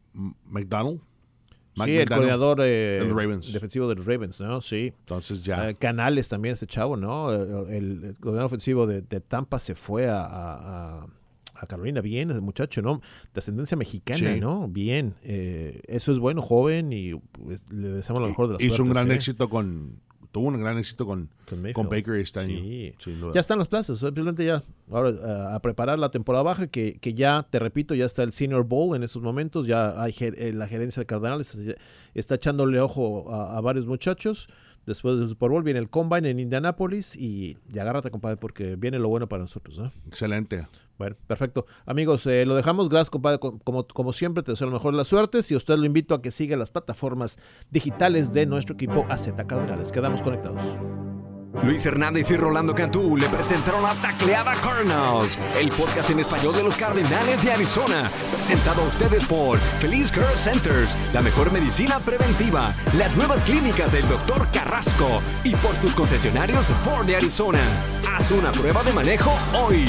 McDonald. 0.45 1.01
Mac 1.77 1.87
Sí, 1.89 1.97
el 1.97 2.07
coordinador 2.07 2.59
eh, 2.61 3.03
defensivo 3.51 3.89
de 3.89 3.95
los 3.95 4.05
Ravens, 4.05 4.39
¿no? 4.39 4.61
Sí. 4.61 4.93
Entonces 4.99 5.43
ya. 5.43 5.69
Eh, 5.71 5.75
Canales 5.75 6.29
también, 6.29 6.53
este 6.53 6.67
chavo, 6.67 6.95
¿no? 6.95 7.33
El, 7.33 7.41
el, 7.73 8.03
el 8.05 8.15
coordinador 8.15 8.45
ofensivo 8.45 8.87
de, 8.87 9.01
de 9.01 9.19
Tampa 9.19 9.59
se 9.59 9.75
fue 9.75 10.07
a, 10.07 10.21
a- 10.21 10.99
a- 11.01 11.07
a 11.57 11.67
Carolina. 11.67 11.99
Bien, 11.99 12.31
ese 12.31 12.39
muchacho, 12.39 12.81
¿no? 12.81 13.01
De 13.33 13.39
ascendencia 13.39 13.75
mexicana, 13.75 14.33
Sí. 14.35 14.39
¿no? 14.39 14.69
Bien. 14.69 15.15
Eh, 15.23 15.81
eso 15.87 16.13
es 16.13 16.19
bueno, 16.19 16.41
joven, 16.41 16.93
y 16.93 17.15
pues, 17.15 17.65
le 17.69 17.89
deseamos 17.89 18.21
lo 18.21 18.29
mejor 18.29 18.47
de 18.47 18.53
las 18.53 18.63
hizo 18.63 18.81
un 18.83 18.89
gran 18.91 19.11
¿eh? 19.11 19.15
éxito 19.15 19.49
con. 19.49 19.99
Tuvo 20.35 20.49
un 20.49 20.59
gran 20.59 20.77
éxito 20.77 21.05
con, 21.05 21.29
Con 21.49 21.71
con 21.71 21.87
Baker 21.87 22.15
este 22.15 22.41
año. 22.41 22.59
Sí. 22.59 22.93
sin 22.97 23.21
duda. 23.21 23.31
Ya 23.33 23.39
están 23.39 23.57
las 23.57 23.69
plazas, 23.69 23.99
simplemente 23.99 24.43
ya. 24.43 24.63
Ahora 24.91 25.13
a, 25.23 25.55
a 25.55 25.61
preparar 25.61 25.97
la 25.97 26.11
temporada 26.11 26.43
baja, 26.43 26.67
que, 26.67 26.97
que 26.99 27.13
ya, 27.13 27.47
te 27.49 27.57
repito, 27.57 27.95
ya 27.95 28.03
está 28.03 28.21
el 28.23 28.33
Senior 28.33 28.65
Bowl 28.65 28.97
en 28.97 29.03
estos 29.03 29.21
momentos. 29.21 29.65
Ya 29.65 30.01
hay 30.01 30.13
eh, 30.19 30.51
la 30.53 30.67
gerencia 30.67 30.99
de 30.99 31.05
Cardenales 31.05 31.57
está 32.13 32.35
echándole 32.35 32.81
ojo 32.81 33.33
a, 33.33 33.57
a 33.57 33.61
varios 33.61 33.85
muchachos. 33.85 34.49
Después 34.85 35.17
del 35.17 35.29
Super 35.29 35.51
Bowl 35.51 35.63
viene 35.63 35.79
el 35.79 35.89
Combine 35.89 36.29
en 36.29 36.39
Indianapolis 36.41 37.15
y, 37.15 37.57
y 37.73 37.79
agárrate, 37.79 38.11
compadre, 38.11 38.35
porque 38.35 38.75
viene 38.75 38.99
lo 38.99 39.07
bueno 39.07 39.29
para 39.29 39.41
nosotros. 39.41 39.79
¿no? 39.79 39.93
Excelente. 40.05 40.67
Bueno, 40.97 41.15
perfecto. 41.27 41.65
Amigos, 41.85 42.25
eh, 42.27 42.45
lo 42.45 42.55
dejamos. 42.55 42.87
Gracias, 42.89 43.09
compadre. 43.09 43.39
Co- 43.39 43.59
Como, 43.59 44.13
siempre, 44.13 44.43
te 44.43 44.51
deseo 44.53 44.67
lo 44.67 44.73
mejor 44.73 44.93
de 44.93 44.97
las 44.97 45.07
suertes. 45.07 45.51
Y 45.51 45.53
a 45.53 45.57
usted 45.57 45.75
lo 45.77 45.85
invito 45.85 46.15
a 46.15 46.21
que 46.21 46.31
siga 46.31 46.55
las 46.57 46.71
plataformas 46.71 47.37
digitales 47.69 48.31
de 48.33 48.45
nuestro 48.45 48.75
equipo 48.75 49.05
AZ 49.09 49.27
Cardenales. 49.47 49.91
Quedamos 49.91 50.21
conectados. 50.21 50.63
Luis 51.63 51.85
Hernández 51.85 52.29
y 52.31 52.35
Rolando 52.35 52.75
Cantú 52.75 53.15
le 53.15 53.29
presentaron 53.29 53.81
la 53.81 53.93
Tacleada 54.01 54.51
Cardinals, 54.55 55.39
el 55.57 55.69
podcast 55.69 56.09
en 56.09 56.19
español 56.19 56.53
de 56.53 56.63
los 56.63 56.75
Cardenales 56.75 57.41
de 57.45 57.51
Arizona, 57.53 58.11
presentado 58.33 58.81
a 58.81 58.85
ustedes 58.85 59.23
por 59.25 59.57
Feliz 59.57 60.11
Care 60.11 60.35
Centers, 60.37 60.97
la 61.13 61.21
mejor 61.21 61.53
medicina 61.53 61.99
preventiva, 62.01 62.75
las 62.97 63.15
nuevas 63.15 63.41
clínicas 63.43 63.89
del 63.93 64.05
Dr. 64.09 64.49
Carrasco 64.51 65.19
y 65.45 65.55
por 65.55 65.71
tus 65.75 65.95
concesionarios 65.95 66.65
Ford 66.83 67.05
de 67.07 67.15
Arizona. 67.15 67.61
Haz 68.13 68.31
una 68.31 68.51
prueba 68.51 68.83
de 68.83 68.91
manejo 68.91 69.31
hoy. 69.57 69.85